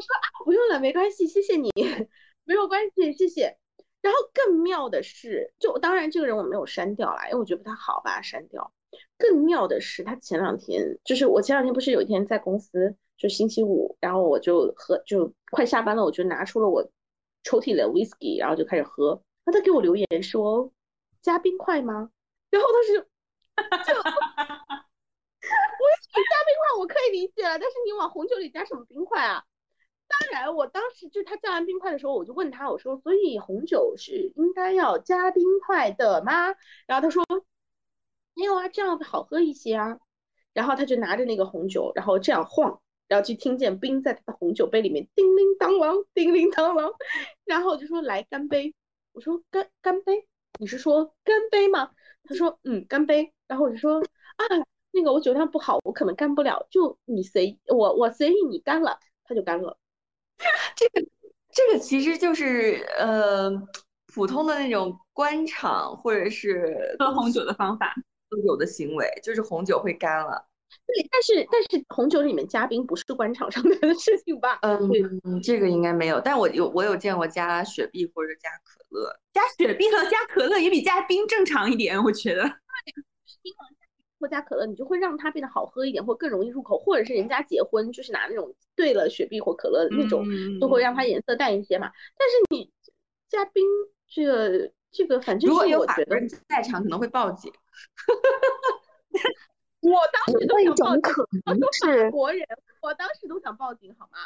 [0.00, 1.70] 说：“啊，不用了，没关系，谢谢你，
[2.44, 3.58] 没有关系，谢谢。”
[4.06, 8.72] 然后更妙的是，就当然这个人我没有删掉啦，因为我觉得不太好把他删掉。
[9.18, 16.88] 更妙的是，他前两天就是我前两天不是有一天在公司，就星期五，然后我就喝，就快下班了，我就拿出了我
[17.42, 19.20] 抽屉里的 whisky，然后就开始喝。
[19.44, 20.70] 然后他给我留言说
[21.20, 22.08] 加冰块吗？
[22.50, 22.92] 然后他是
[23.92, 23.92] 就
[25.82, 29.42] whisky 加冰块我可以理解了，但是你往红酒里加什么冰块啊？
[30.08, 36.32] 当然，我当时就他加完冰块的时候，我就问他，我说：“所以红酒是应该要加冰块的吗？”
[36.86, 37.24] 然后他说
[38.34, 39.98] ：“没有啊，这样好喝一些啊。”
[40.54, 46.94] 然后他就拿着那个红酒，然后这样晃，然后就听见冰在他的红酒杯里面叮铃当啷，叮铃当啷。
[47.44, 48.74] 然后我就说：“来干杯。”
[49.12, 50.26] 我说：“干干杯，
[50.58, 51.90] 你是说干杯吗？”
[52.24, 54.00] 他说：“嗯，干杯。”然后我就说
[54.36, 54.44] ：“啊，
[54.92, 59.76] 那个我酒量不好，我可能干不了，就你随我我随意你干了，他就干了。”
[60.76, 61.06] 这个
[61.52, 63.50] 这个其实就是呃
[64.12, 67.94] 普通的那种官场或者是喝红酒的方法
[68.30, 70.46] 都有的行为，就是红酒会干了，
[70.86, 74.58] 对，但是但是红酒里面加冰不是官场上面的事情吧？
[74.62, 82.42] 嗯，这个应该没有，但我有我有见过加雪碧或者加可乐，加雪碧和加可乐也比加冰正常一点，我觉得。
[84.18, 90.24] 冰或加可乐，你就会让它变得好喝一点，或更容易入口，或者是人家结婚就是拿那种兑了雪碧或可乐那种，
[90.60, 91.90] 就会让它颜色淡一些嘛。
[92.16, 92.70] 但是你
[93.28, 93.64] 加冰，
[94.08, 96.16] 这个这个反正如果有我觉得
[96.48, 97.52] 在场可能会报警。
[99.80, 102.46] 我当时都想报警， 种可我能说是法国人，
[102.82, 104.18] 我当时都想报警，好吗？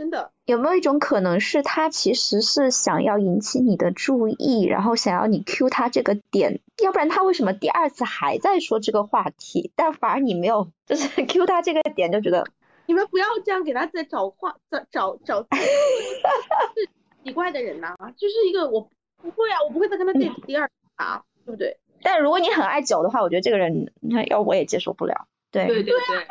[0.00, 12.46] 真的，有没有一种可能是他其实是想要引起你的注意，然后想要你 Q 他这个点，要不然他为什么第二次还在说这个话题，但反而你没有，就是 Q 他这个点就觉得
[12.86, 16.88] 你们不要这样给他再找话，找找找是
[17.22, 18.88] 奇怪的人呐、就是一个我
[19.20, 21.76] 不会啊，我不会再跟他 date 第二次啊，对不对？
[22.02, 25.26] 但如果你很爱酒的话，我觉得这个人你看要我也接受不了。
[25.50, 26.26] 对，对对对，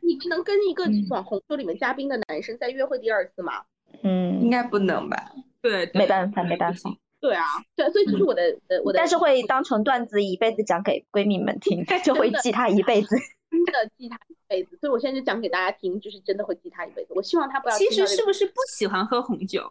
[0.00, 3.62] 你们能跟一个嗯往红酒里面嘉宾的男生再约会第二次吗？
[4.02, 5.32] 嗯，应该不能吧？
[5.60, 6.90] 对，没办法，没办法。
[7.20, 7.44] 对啊，
[7.76, 13.16] 对，所以这是我的呃我的，但是会当成段子一辈子讲给闺蜜们听， 就会记他一辈子。
[13.52, 17.12] 真的记他一辈子，所以我现在就讲给大家听，就是真的会记他一辈子。
[17.14, 17.88] 我希望他不要其。
[17.90, 19.70] 实是不是不喜欢喝红酒？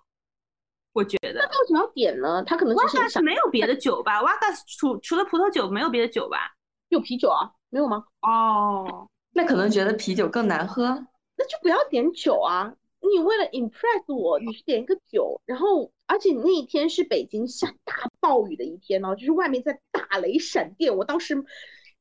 [0.94, 2.44] 我觉得那为什么要点呢？
[2.46, 4.22] 他可能是只是想没有别的酒吧？
[4.22, 6.54] 哇嘎除除了葡萄酒没有别的酒吧？
[6.90, 8.04] 有啤酒啊，没有吗？
[8.22, 11.08] 哦，那可能觉得啤酒更难喝。
[11.38, 12.76] 那就不要点酒啊！
[13.00, 21.44] 你为了 impress 我，你去点一个酒，然后而且那一天是北京下大暴雨的一天呢、就是外面在打雷闪电，我当时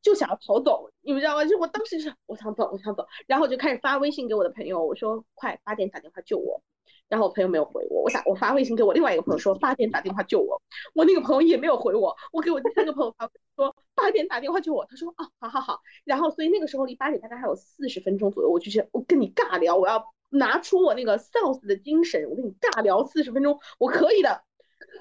[0.03, 1.45] 就想要逃走，你们知道吗？
[1.45, 6.63] 就我当时是我想走，我想走，然后我就开始发微信给我的朋友，我说快八点打电话救我。
[7.09, 10.63] 然后我朋友没有回我，我打我发微信给我另外一个朋友说八点打电话救我，
[10.95, 24.45] 我那个朋友也没有回我，我给我第三个朋友发说八点打电话救我，他说啊好好好，然后所以那个时候离八点大概还有四十分钟左右，我就觉得我跟你尬聊，我要拿出我那个 sales 的精神，我跟你尬聊四十分钟，我可以的。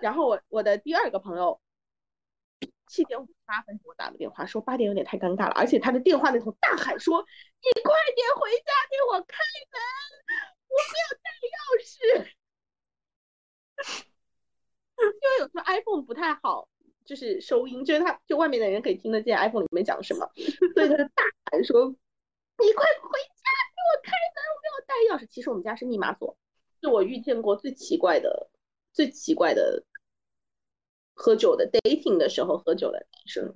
[0.02, 1.60] 然后我我的第二个朋友
[2.90, 9.38] 七点五十八分给我打了电话，说八点有点太尴尬了，而且他的电话那头大喊说你快点回家给我开
[9.72, 9.80] 门，
[10.68, 11.56] 我没有带钥
[11.86, 11.94] 匙。
[15.02, 16.68] 因为有时候 iPhone 不太好，
[17.06, 20.30] 就是收音，就是他就外面的人可以听得见 iPhone 里面讲什么，
[20.74, 21.88] 所以他就大喊说
[22.58, 26.36] ：“你快回家给我开门，我没有带钥匙。”其实我们家是密码锁，
[26.82, 28.50] 是我遇见过最奇怪的、
[28.92, 29.86] 最奇怪的
[31.20, 33.54] 喝酒的 dating 的时候喝酒的男生。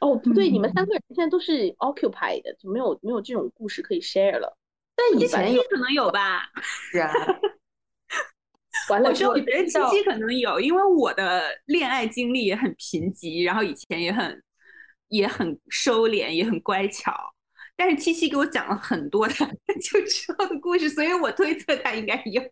[0.00, 4.58] 哦，不对，你们三个人现在都是 occupied 的，就没有没有这种故事可以 share 了。
[4.96, 6.50] 但以前有可能有吧。
[6.60, 7.12] 是啊，
[8.90, 14.42] 完了，我说，觉得七七可能有，因为我的恋爱经历也很贫瘠，然后以前也很
[15.08, 17.12] 也很收敛，也很乖巧。
[17.76, 19.46] 但是七七给我讲了很多他
[19.80, 22.42] 就之后的故事，所以我推测他应该有。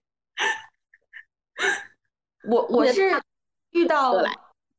[2.48, 3.10] 我我是
[3.70, 4.14] 遇到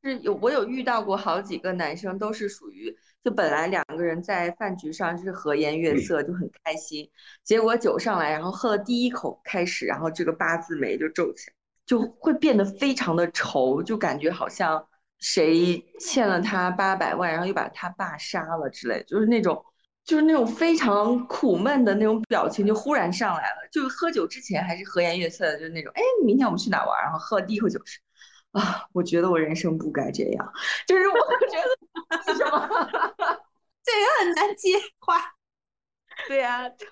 [0.04, 7.10] 是有我有遇到过好几个男生，都是属于就本来两个人在饭局上就是和颜悦色，就很开心，
[7.44, 11.54] 结果酒上来，然后喝了第一口开始，然后这个八字眉就皱起来，
[11.86, 14.88] 就会变得非常的愁，就感觉好像
[15.20, 19.64] 谁欠了他八百万，然后又把他爸杀了之类，就是那种。
[20.08, 23.68] 就是那种非常苦闷的那种表情，就忽然上来了。
[23.72, 27.04] 就是喝酒之前还是和颜悦色的，就是那种，哎，明天我们去哪玩？
[27.04, 28.00] 然后喝了第一口酒是，
[28.54, 30.54] 啊，我觉得我人生不该这样。
[30.88, 32.70] 就是我觉得为什么？
[33.84, 34.70] 这也很难接
[35.00, 35.22] 话。
[36.28, 36.88] 对呀、就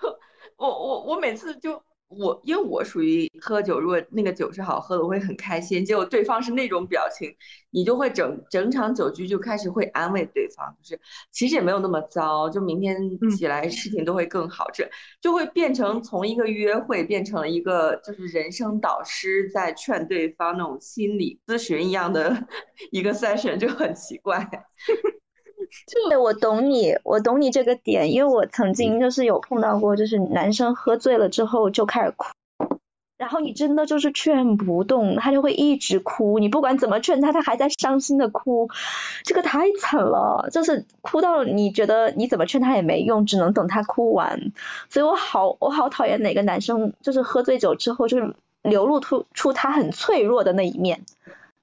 [0.56, 5.84] 我我我每次就我，因为我属于喝酒，如果那个酒是好喝的，我会很开心。
[5.84, 7.34] 结果对方是那种表情，
[7.70, 11.00] 你就会整整场酒局就开始会安慰对方，就是
[11.32, 12.96] 其实也没有那么糟，就明天
[13.36, 14.70] 起来事情都会更好。
[14.72, 14.88] 这
[15.20, 22.46] 就会变成从一个约会变成了一个就是人生导师在劝对方那种心理咨询一样的
[22.92, 24.48] 一个 session，就很奇怪。
[26.08, 32.26] 对，我懂你，我懂你这个点，因为我曾经就是有碰到过，就是男生喝醉了之后就开始哭，
[33.18, 38.68] 然后你真的就是劝不动，他就会一直哭，你不管怎么劝他，他还在伤心的哭，
[39.24, 44.52] 这个太惨了，就是哭到你觉得你怎么劝他也没用，只能等他哭完，
[44.90, 51.02] 所以我好我好讨厌哪个男生就是喝醉酒之后就是流露出出他很脆弱的那一面。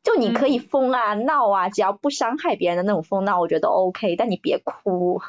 [0.04, 5.22] 就你可以疯啊、闹啊，只要不伤害别人的那种疯闹，我觉得 OK，但你别哭。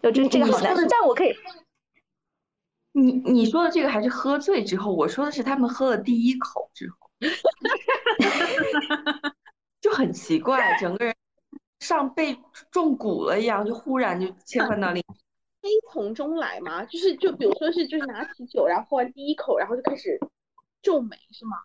[0.00, 1.34] 就这这个好难受，但我可以。
[2.92, 7.10] 你你说的这个还是喝醉之后，我说的是他们喝了第一口之后，
[9.80, 11.14] 就很奇怪，整个人
[11.80, 12.38] 像被
[12.70, 15.02] 中蛊了一样，就忽然就切换到另。
[15.60, 20.20] 悲从中来嘛，就是就比如说是就是拿起酒，然后喝完第一口，然后就开始
[20.80, 21.56] 皱眉，是吗？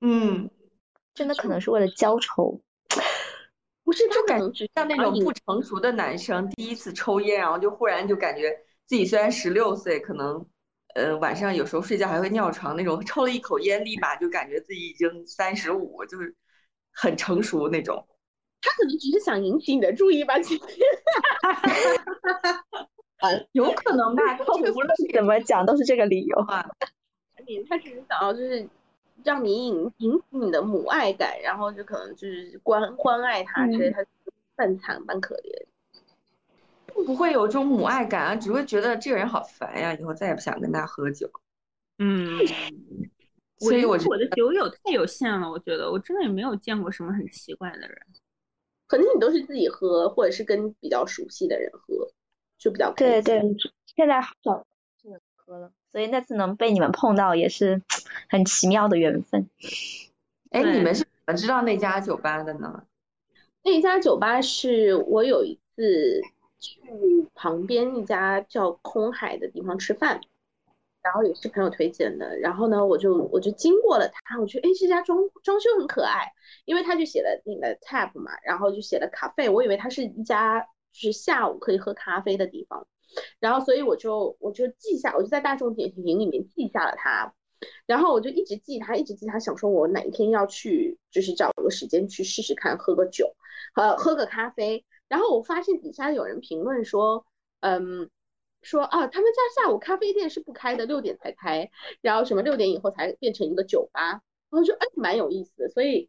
[0.00, 0.50] 嗯，
[1.14, 2.60] 真的可能是为了焦愁。
[3.84, 8.50] 不是，就感觉像那种不成熟的男生第一次抽烟，然后就忽然就感觉
[8.86, 10.44] 自己虽然十六岁，可能
[10.94, 16.34] 呃晚上有时候睡觉还会尿床那种，抽了一口烟，立马就感觉自己已经三十五，就是
[16.92, 18.06] 很成熟那种。
[18.62, 20.70] 他可能只是想引起你的注意吧，今天。
[23.52, 24.22] 有可能吧，
[24.74, 26.66] 无论怎么讲都是这个理由啊。
[27.68, 28.66] 他只是想要就是
[29.24, 34.04] 让你引引起你的母爱感，然后就可能就是关关爱他，觉得他
[34.54, 35.66] 半惨半可怜。
[37.04, 41.28] 不会有这种母爱感啊，只会觉得这个人好烦呀，以后再也不想跟他喝酒。
[41.98, 42.38] 嗯，
[43.58, 47.98] 所以我我的酒友太有限了，我觉得我真的也没有见过什么很奇怪的人。
[48.86, 52.08] 可能你都是自己喝，或者是跟比较熟悉的人喝。
[52.56, 53.42] 就比较对对，
[53.94, 54.64] 现在好少
[55.46, 57.82] 喝了，所以那次能被你们碰到也是
[58.28, 59.48] 很奇妙的缘分。
[60.50, 62.84] 哎，你们是怎么知道那家酒吧的呢？
[63.62, 66.22] 那家酒吧是我有一次
[66.60, 66.80] 去
[67.34, 70.20] 旁边一家叫空海的地方吃饭，
[71.02, 76.32] 然后也是朋友推荐的，然后呢，我就我就经过了他，我觉得哎，这家装装修很可爱，
[76.64, 80.66] 因为他就写了那个 tap 嘛，然后就写了咖啡，我以为它是一家。
[80.94, 82.86] 就是下午可以喝咖啡的地方，
[83.40, 87.32] 然后所以我就我就记下，我就在大众点评里面记下了它，
[87.86, 93.34] 然后我就一直记它，一直记它，想说我哪一天要去，就是找个时间去试试看，喝个酒，
[93.76, 94.84] 呃，喝个咖啡。
[95.08, 97.26] 然后我发现底下有人评论说，
[97.60, 98.10] 嗯，
[98.62, 101.70] 说啊，他们家下午咖啡店是不开的，六点才开，
[102.00, 106.08] 然后什么六点以后才变成一个酒吧，然后就哎蛮有意思的，所以。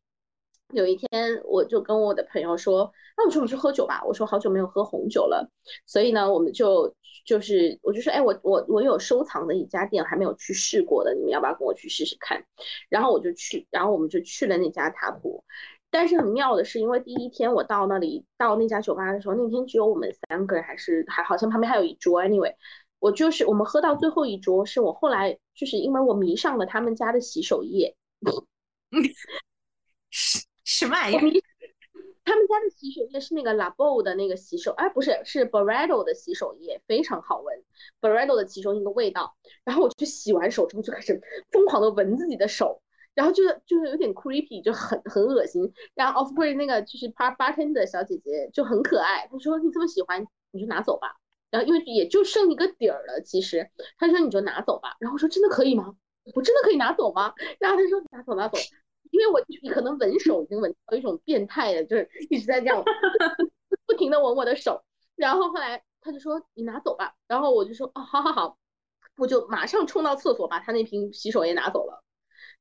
[0.74, 5.50] 有一天，我就跟我的朋友说：“那我说我去喝酒吧。”我说好久没有喝红酒了，
[5.86, 6.94] 所以呢，我们就
[7.26, 12.44] 就是我就说：“哎，我我我有收藏的一家店还没有去试过的，你们要不要跟我去试试看？”
[12.90, 15.44] 然后我就去，然后我们就去了那家塔普。
[15.92, 22.22] 但是很妙的是，因为第一天我到那里到那家酒吧的时候，那天只有我们三个人，还是还好像旁边还有一桌。
[22.22, 22.54] Anyway，
[23.00, 27.96] 我就是我们喝到最后一桌，是我后来就是因为我迷上了他们家的洗手液。
[30.66, 31.22] 什么玩意儿？
[32.26, 37.64] 他们家的洗手液是那个 Labo 的那个洗手，哎，不是，是 Barado 的洗手液，非常好闻。
[38.02, 39.38] Barado 的其中一个味道。
[39.64, 41.22] 然后我去洗完手之后就开始
[41.52, 42.82] 疯狂的闻自己的手，
[43.14, 45.72] 然后就是就是有点 creepy，就很很恶心。
[45.94, 51.18] 然后 Off g r e d 那个就是 p a r bartender 小姐姐就很可爱，她说你这么喜欢，你就拿走吧。
[51.52, 53.70] 然后因为也就剩一个底儿了，其实
[54.00, 54.98] 她说你就拿走吧。
[55.00, 55.96] 然后我说真的可以吗？
[56.34, 57.36] 我真的可以拿走吗？
[57.60, 58.58] 然后她说拿走拿走。
[59.16, 62.84] 因为我可能闻手已经闻到一种变态的，就是一直在这样
[63.88, 64.84] 不停的闻我的手，
[65.16, 68.58] 然后后来他就说你拿走吧，然后我就说哦好好好，
[69.18, 72.04] 我就马上冲到厕所把他那瓶洗手液拿走了，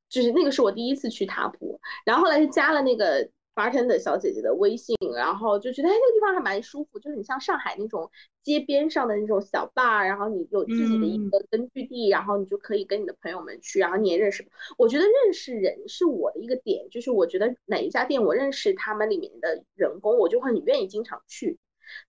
[0.09, 3.29] 就是那个是我第一次去塔普，然后后来就加了那个。
[3.55, 8.11] Bartender 小姐姐的微信，然后就觉得哎那个地方还蛮舒服，就是你像上海那种
[8.43, 14.47] 街边上的那种小 bar，然后你有自己的一个根据地，然后你就可以跟你的朋友们去，然后你也认识。
[14.77, 21.59] 我觉得认识人是我的一个点，就是我觉得哪一家店我认识他们里面的员工，我就会很愿意经常去。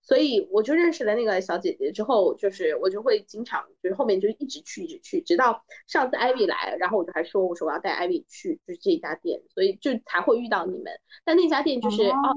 [0.02, 10.92] 所以我就认识了那个小姐姐之后，就是我就会经常，就是后面就一直去，一直去，直到上次艾薇来，然后我就还说，我说我要带艾薇去，就是这家店，所以就才会遇到你们。
[11.24, 12.36] 但那家店就是哦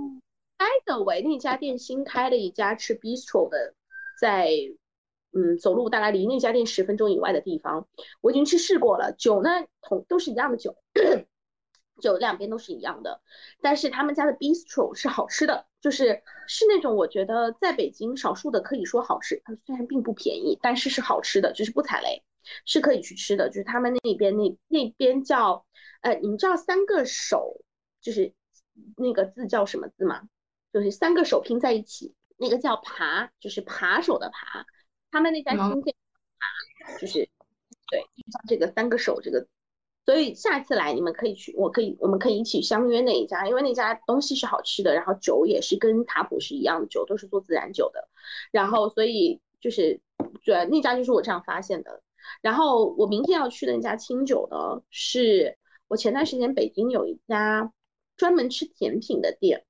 [0.58, 3.74] ，by the way，那家店新开了一家吃 bistro 的，
[4.20, 4.50] 在
[5.32, 7.88] 嗯走路大概离那家店十分钟以外的地方，
[8.22, 9.50] 我已经去试过了，酒呢
[9.82, 10.76] 同都是一样的酒。
[12.00, 13.22] 就两边都是一样的，
[13.62, 22.24] 但是他们家的 bistro 是好吃的，就是是那种我觉得在北京少数的可以说好吃，它虽然并不便宜，但是是好吃的，就是不踩雷，
[22.66, 23.50] 是可以去吃的。
[23.50, 25.66] 就是他们那边那那边叫，
[26.02, 27.62] 呃，你们知道三个手
[28.02, 28.34] 就是
[28.98, 30.28] 那个字叫什么字吗？
[30.74, 34.66] 就是三个手拼在一起，那个叫扒，就是扒手的扒。
[35.12, 35.96] 他们那家新店
[36.40, 37.30] 扒，就是
[37.90, 38.02] 对，
[38.32, 39.48] 像这个三个手这个。
[40.10, 48.10] 所以下次来你们可以去，我可以，我们可以一起相约那一家，因为那家东西是好吃的，然后酒也是跟塔普是一样的酒，都是做自然酒的。
[48.52, 50.02] 然后所以就是，
[50.44, 52.02] 对，那家就是我这样发现的。
[52.42, 55.56] 然后我明天要去的那家清酒呢，是
[55.88, 57.72] 我前段时间北京有一家
[58.18, 59.64] 专门吃甜品的店，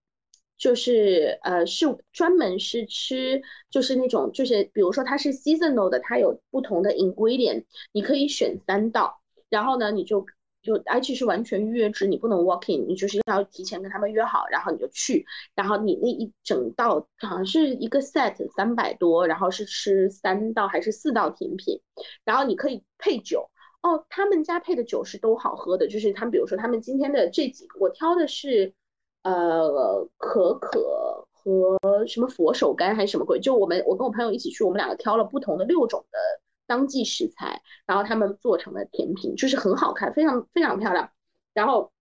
[0.58, 9.20] 就是呃是专门是吃就是那种就是比如说它是 seasonal 的，它有不同的 ingredient，你可以选三道。
[9.50, 10.26] 然后呢，你就
[10.62, 21.80] 就而且是完全预约制，你不能 walk in，你就是要提前跟他们约好，然后你就去，然后你那一整道好像是一个 set 三百多，然后是吃三道还是四道甜品，
[22.26, 23.50] 然后你可以配酒
[23.82, 28.74] 哦，他们家配的酒是都好喝的，就是他们比如说他们今天的这几个，我挑的是
[29.24, 36.06] 呃可可和什么佛手柑还是什么鬼，就我们我跟我朋友一起去，我们两个挑了不同的六种。
[36.70, 41.10] 当季食材，然后他们做成的甜品就是很好看，非常非常漂亮。
[41.52, 41.92] 然后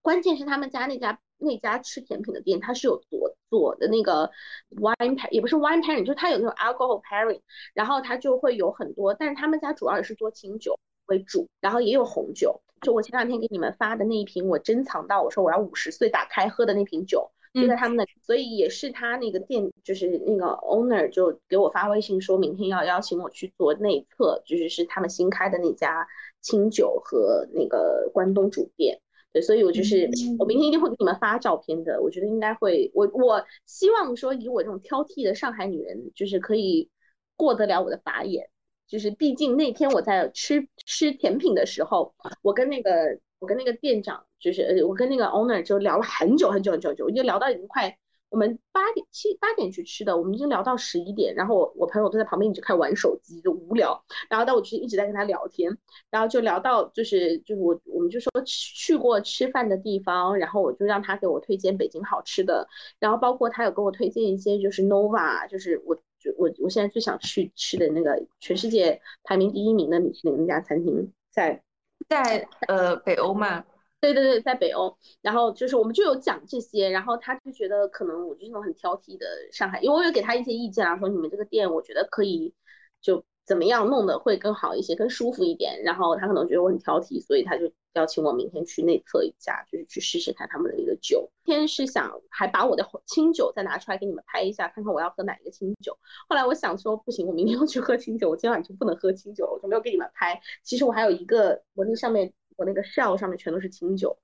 [0.00, 4.30] 关键是他们家那家那家吃甜品的店，它是有左左的那个
[4.70, 7.42] wine pair，也不是 wine pairing，就是它有那种 alcohol pairing，
[7.74, 12.62] 然后它就会有很多，但是他们家主要也是做清酒为主，然后也有红酒。
[12.80, 17.30] 就我前两天给你们发的那一瓶，我珍藏到我说我要五十岁打开喝的那瓶酒。
[17.52, 26.06] 就在他们的，所以也是他那个店，就是那个 owner 就给我发微信说，明天要邀请我去做内测，就是是他们新开的那家
[26.40, 29.00] 清酒和那个关东煮店。
[29.32, 30.08] 对，所以我就是
[30.38, 32.00] 我明天一定会给你们发照片的。
[32.00, 36.88] 我觉得应该会，我我希望说以我这种挑剔的上海女人，就是可以
[37.34, 38.48] 过得了我的法眼。
[38.86, 43.18] 就是毕竟那天我在吃吃甜品的时候，我跟那个。
[43.40, 47.96] 我跟那个店长，就是，我跟那个 owner 就聊了很久很久很久很久，已经聊到已经快
[48.28, 55.76] 我们八点七八点去吃的，我们已经聊到十一点，然后我我朋友都在旁边一直开始玩手机，就无聊，然后但我就是一直在跟他聊天，
[56.10, 62.68] 然后就聊到就是就是我我们就说去过吃饭的地方，然后我就让他给我推荐北京好吃的，
[63.00, 71.62] 然后包括他有给我推荐一些就是 nova，就是我就我我现在最想去吃的那个全世界排名第一名的米其林那家餐厅在。
[72.10, 73.64] 在呃北欧嘛，
[74.00, 82.52] 对对对，在北欧，然后就是我们就有讲这些，然后他就觉得可能我就是那种很挑剔的上海，因为我有给他一些意见啊，说你们这个店我觉得可以
[83.00, 87.68] 就怎么样弄的会更好一些，更舒服一点，然后他可能觉得我很挑剔，所以他就。
[87.94, 91.28] 邀请我明天去内测一下，就是去试试看他们的一个酒。
[91.44, 95.98] 今天是想还把我的清酒再拿出来给你们拍一下，看看我要喝哪一个清酒。
[96.28, 100.40] 后来我想说不行，我明天要去喝清酒，我今晚就不能喝清酒了，我就没有给你们拍。
[100.62, 104.16] 其实我还有一个，我那上面我那个 shell 上面全都是清酒。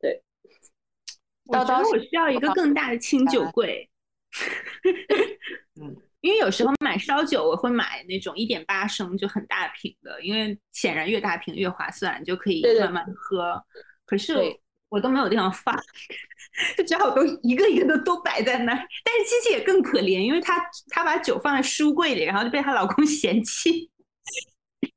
[0.00, 0.22] 对，
[1.44, 3.90] 我觉得我需要一个更大的清酒柜。
[5.78, 5.94] 嗯。
[6.22, 13.60] 因为有时候买烧酒，我会买那种一点八升就很大瓶的，因为显然越大瓶越划算，就可以慢慢喝。
[14.06, 14.34] 可是
[14.88, 15.74] 我都没有地方放，
[16.78, 18.88] 就只好都一个一个的都摆在那儿。
[19.04, 23.90] 但是七七也更可怜，因为她她把酒放在书柜里，然后就被她老公 嫌弃。
[24.82, 24.88] 是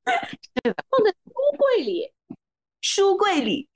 [0.64, 2.14] 的，放在书柜里，
[2.82, 3.68] 书柜里，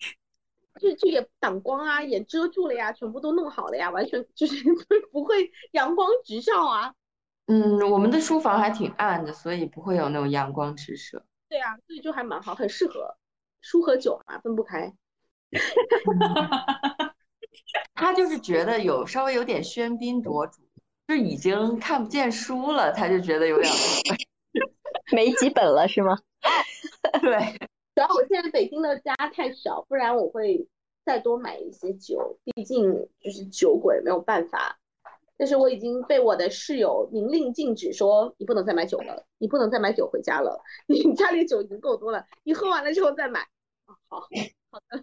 [0.80, 4.64] 就就也挡光啊，也遮住了呀，全部都弄好了呀，完全就是
[5.12, 6.94] 不会阳光直照啊。
[7.52, 11.26] 嗯，我们的书房还挺暗的，所以不会有那种阳光直射。
[11.50, 13.18] 对啊，所以就还蛮好，很适合
[13.60, 14.94] 书和酒嘛，分不开。
[17.96, 20.62] 他就是觉得有稍微有点喧宾夺主，
[21.08, 23.74] 就已经看不见书了，他就觉得有点
[25.12, 26.20] 没几本了，是吗？
[27.20, 27.58] 对，
[27.96, 30.68] 主要我现在北京的家太少，不然我会
[31.04, 34.78] 再多买一些酒，毕竟就是酒鬼，没有办法。
[35.40, 40.62] 但是我已经被我的室友明令禁止，说你不能再买酒了，你不能再买酒回家了。
[40.86, 43.40] 你家里酒已经够多了，你喝完了之后再买。
[44.10, 44.28] 好好
[44.90, 45.02] 的，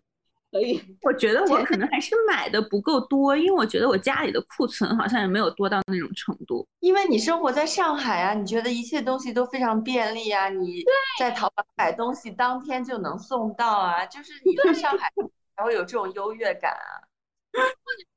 [0.53, 0.79] 可以。
[1.01, 6.69] 我觉得我可 能还是买的不够多，因为我觉得我家里的库存好像也没有多到那种程度。
[6.81, 10.85] 因为你生活在上海啊，你觉得一切东西都非常便利啊，你
[11.19, 15.11] 在淘宝买东西当天就能送到啊，就是你在上海
[15.57, 17.09] 才会有这种优越感啊。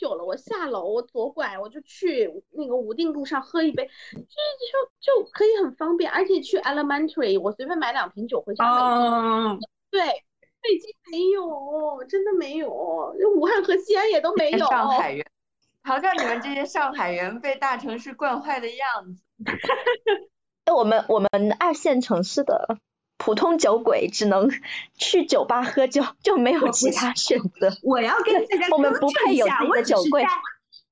[0.00, 8.64] 久了，我下楼，我左拐，我就去那个武定路上喝一杯，就就就可以很方便，而且去 Elementary，我随便买两瓶酒回家。
[8.64, 9.58] 哦，
[9.90, 12.70] 对，北京没有，真的没有，
[13.36, 14.66] 武汉和西安也都没有。
[14.66, 15.26] 上海人，
[15.84, 19.22] 瞧瞧你们这些上海人被大城市惯坏的样子。
[20.74, 21.28] 我们我们
[21.58, 22.78] 二线城市的。
[23.22, 24.50] 普通酒鬼只能
[24.96, 27.70] 去酒吧喝酒， 就没有其他选择。
[27.82, 30.24] 我要跟大家我们不配有自己的酒柜。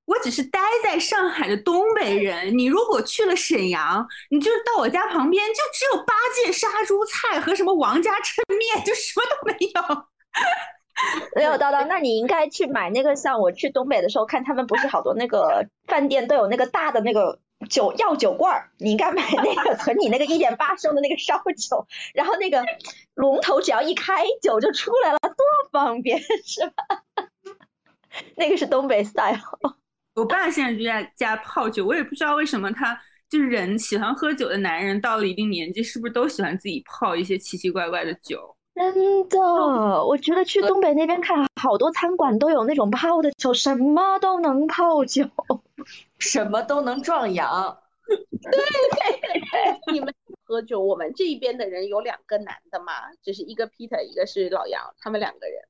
[0.04, 2.56] 我只是待在上海的东北人。
[2.56, 10.06] 你如果去了沈阳，你就到我家旁边，就只有八戒杀猪菜和什么王家抻面，就什么都没有。
[11.36, 17.38] 没有叨叨，那你应该去买那个，像我去东北的时候看他们不是好多那个饭店都有那个大的那个。
[17.68, 22.64] 酒药酒罐儿，你应该买那个存你那个一点八升的那个烧酒，然后那个
[23.14, 25.34] 龙头只要一开，酒就出来了，多
[25.72, 27.02] 方便，是吧？
[28.36, 29.38] 那个是东北 style。
[30.14, 38.56] 我爸现在就在家泡酒，我也不知道为什么他就是人喜欢喝酒的男人，到了一定年纪是不是都喜欢自己泡一些奇奇怪怪的酒？
[38.78, 39.40] 真的，
[40.06, 45.28] 我觉得去东北那边看，好多餐馆都有那种泡的酒，什么都能泡酒，
[46.20, 47.76] 什么都能壮阳。
[48.06, 48.60] 对对
[49.50, 50.14] 对， 你们
[50.44, 55.60] 喝酒，我们这边的人有两个男的嘛，就是一个 Peter，一个是老杨，他们两个人。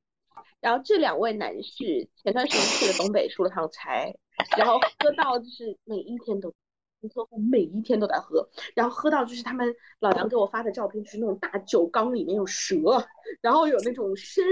[0.61, 4.15] 然后这两位男士前段时间去了东北出了趟差，
[4.59, 6.53] 然后喝到就是每一天都，
[7.09, 12.77] 客户每一天都在喝，然后喝到就是他们老杨给我发的照片，就是那种大酒缸里面有蛇，
[13.41, 14.45] 然后有那种参，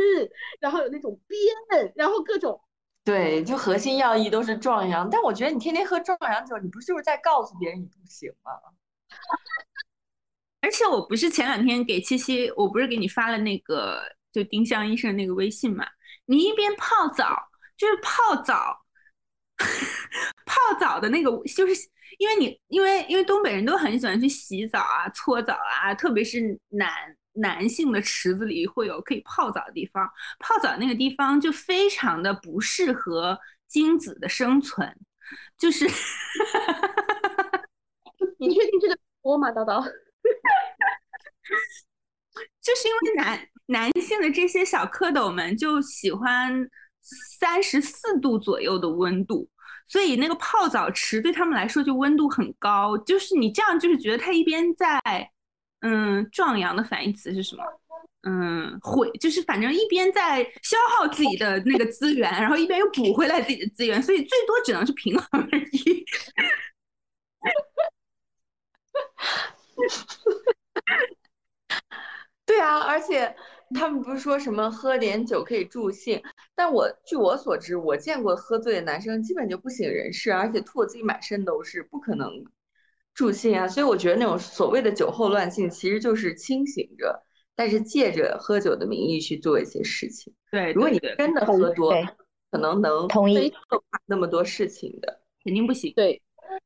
[0.61, 2.61] 然后有那种鞭，然后各种。
[3.03, 8.53] 对，就核心要义都是壮阳，但我觉得你天天喝壮阳酒，你不就是在告诉别人你不行吗？
[10.61, 14.03] 而且我不是前两天给七七，我不是给你发了那个
[14.33, 15.87] 就丁香医生那个微信嘛？
[16.25, 18.77] 你一边泡澡，就是泡澡，
[20.45, 26.91] 泡澡的那个，就是因为你因为因为东北人都很喜欢去洗澡啊、搓澡啊，特别是男。
[27.39, 33.39] 男性的池子里会有可以泡澡的地方，泡澡那个地方就非常的不适合
[33.69, 34.91] 精子的生存，
[35.59, 35.85] 就是，
[38.39, 39.85] 你确定这个多吗，叨叨？
[42.63, 46.67] 就是因为男男性的这些小蝌蚪们就喜欢
[47.39, 49.47] 三十四度左右的温度，
[49.87, 55.01] 所以那个泡澡池对他们来说就温度很高，就是你这样就是觉得他一边在。
[55.81, 57.63] 嗯，壮阳的反义词是什么？
[58.23, 66.05] 嗯，毁就是反正一边在消耗自己的那个资源，然后一边又补回来自己的资源，所以最多只能是平衡而已。
[72.47, 73.37] 对啊，而且
[73.75, 76.23] 他们不是说什么喝点酒可以助兴？
[76.55, 82.31] 但我据我所知，我见过喝醉的男生基本就不省人事，而且吐的自己满身都是，不可能。
[83.15, 87.25] 助兴啊，所以我觉得那种所谓的酒后乱性，其实就是清醒着，
[87.55, 90.35] 但是借着喝酒的名义去做一些事情。
[90.51, 91.95] 对，如果你真的喝多，
[92.51, 93.53] 可能能同意
[94.05, 95.95] 那么多事情的，肯定不行。
[95.97, 96.21] 对，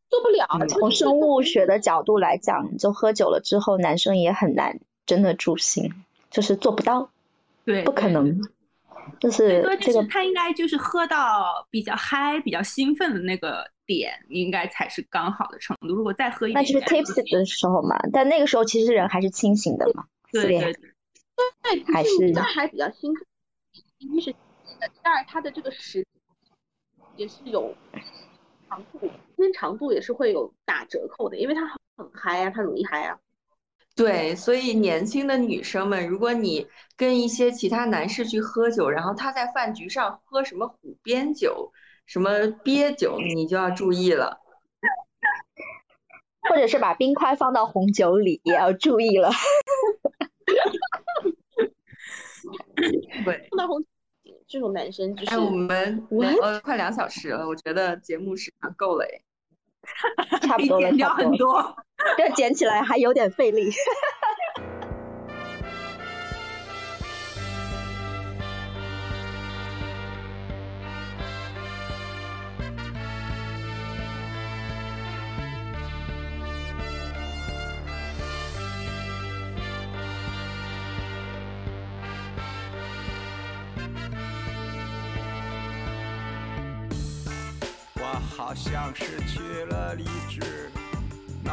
[0.09, 0.67] 做不了。
[0.67, 5.95] 从生物学的角度来讲，就喝酒了之后，男生也很难真的助兴，
[6.31, 7.11] 就是做不到。
[7.65, 8.41] 对，不可能。
[9.19, 15.89] 就是这个，他应该就是喝到比较嗨、比较兴奋的那个点，应该才是刚好的程度。
[15.89, 17.99] 如果再喝一点，那就是 tipsy 的时候嘛。
[18.13, 20.05] 但那个时候其实人还是清醒的嘛。
[20.31, 23.27] 对对对，还是还比较兴奋。
[23.99, 24.39] 一是，第
[25.03, 26.07] 二它的这个时
[27.17, 27.75] 也是有
[28.69, 31.67] 长度，时间长度也是会有打折扣的，因为它
[31.97, 33.19] 很嗨啊，它容易嗨啊。
[34.01, 36.67] 对，所以年轻的女生们，如果你
[36.97, 41.71] 跟一些其他男士去喝酒，然后他在饭局上喝什么虎鞭酒、
[42.07, 44.41] 什么鳖酒，你就要注意了。
[46.49, 49.29] 或者是把冰块放到红酒里，也要注意了。
[53.27, 53.85] 对，放到红
[54.49, 55.35] 这种男生就是。
[55.35, 56.07] 哎，我们
[56.41, 59.21] 呃快两小时了，我觉得节目时长够了哎。
[60.41, 61.77] 差不多了，差不多，
[62.17, 63.71] 这捡起来还有点费力。
[88.03, 90.70] 我好像失去了理智，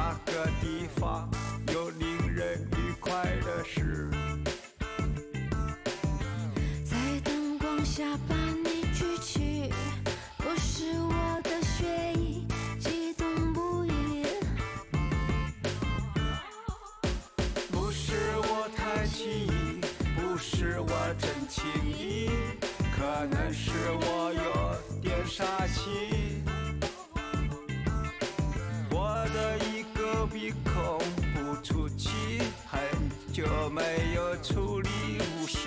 [0.08, 1.30] 那个地方
[1.74, 3.12] 有令人愉快
[3.42, 4.10] 的事。
[6.86, 8.06] 在灯光下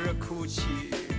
[0.04, 1.09] 时哭泣。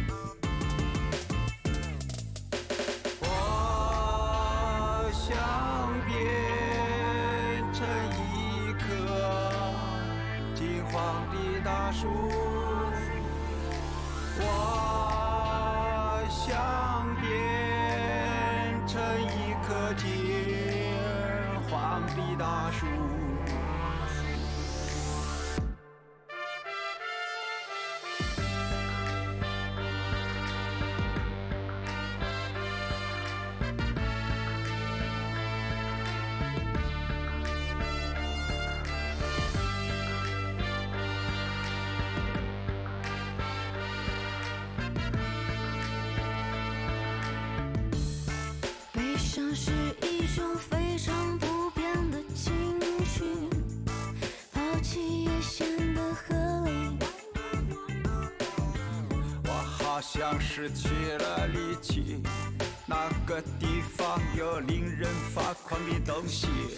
[66.22, 66.71] 恭喜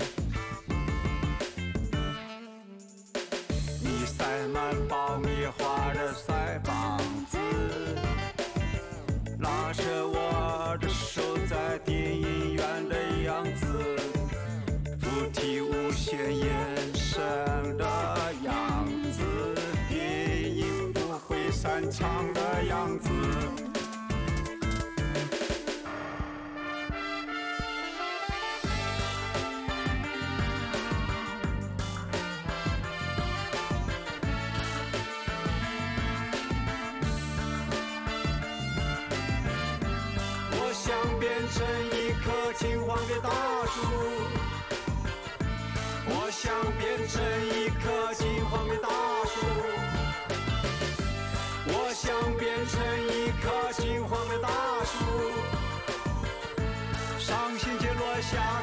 [41.44, 43.30] 变成一棵金黄的大
[43.66, 43.76] 树。
[46.08, 48.88] 我想变成一棵金黄的大
[49.26, 49.36] 树。
[51.68, 52.80] 我想变成
[53.10, 54.48] 一棵金黄的大
[54.86, 54.96] 树。
[57.20, 58.63] 上星期落下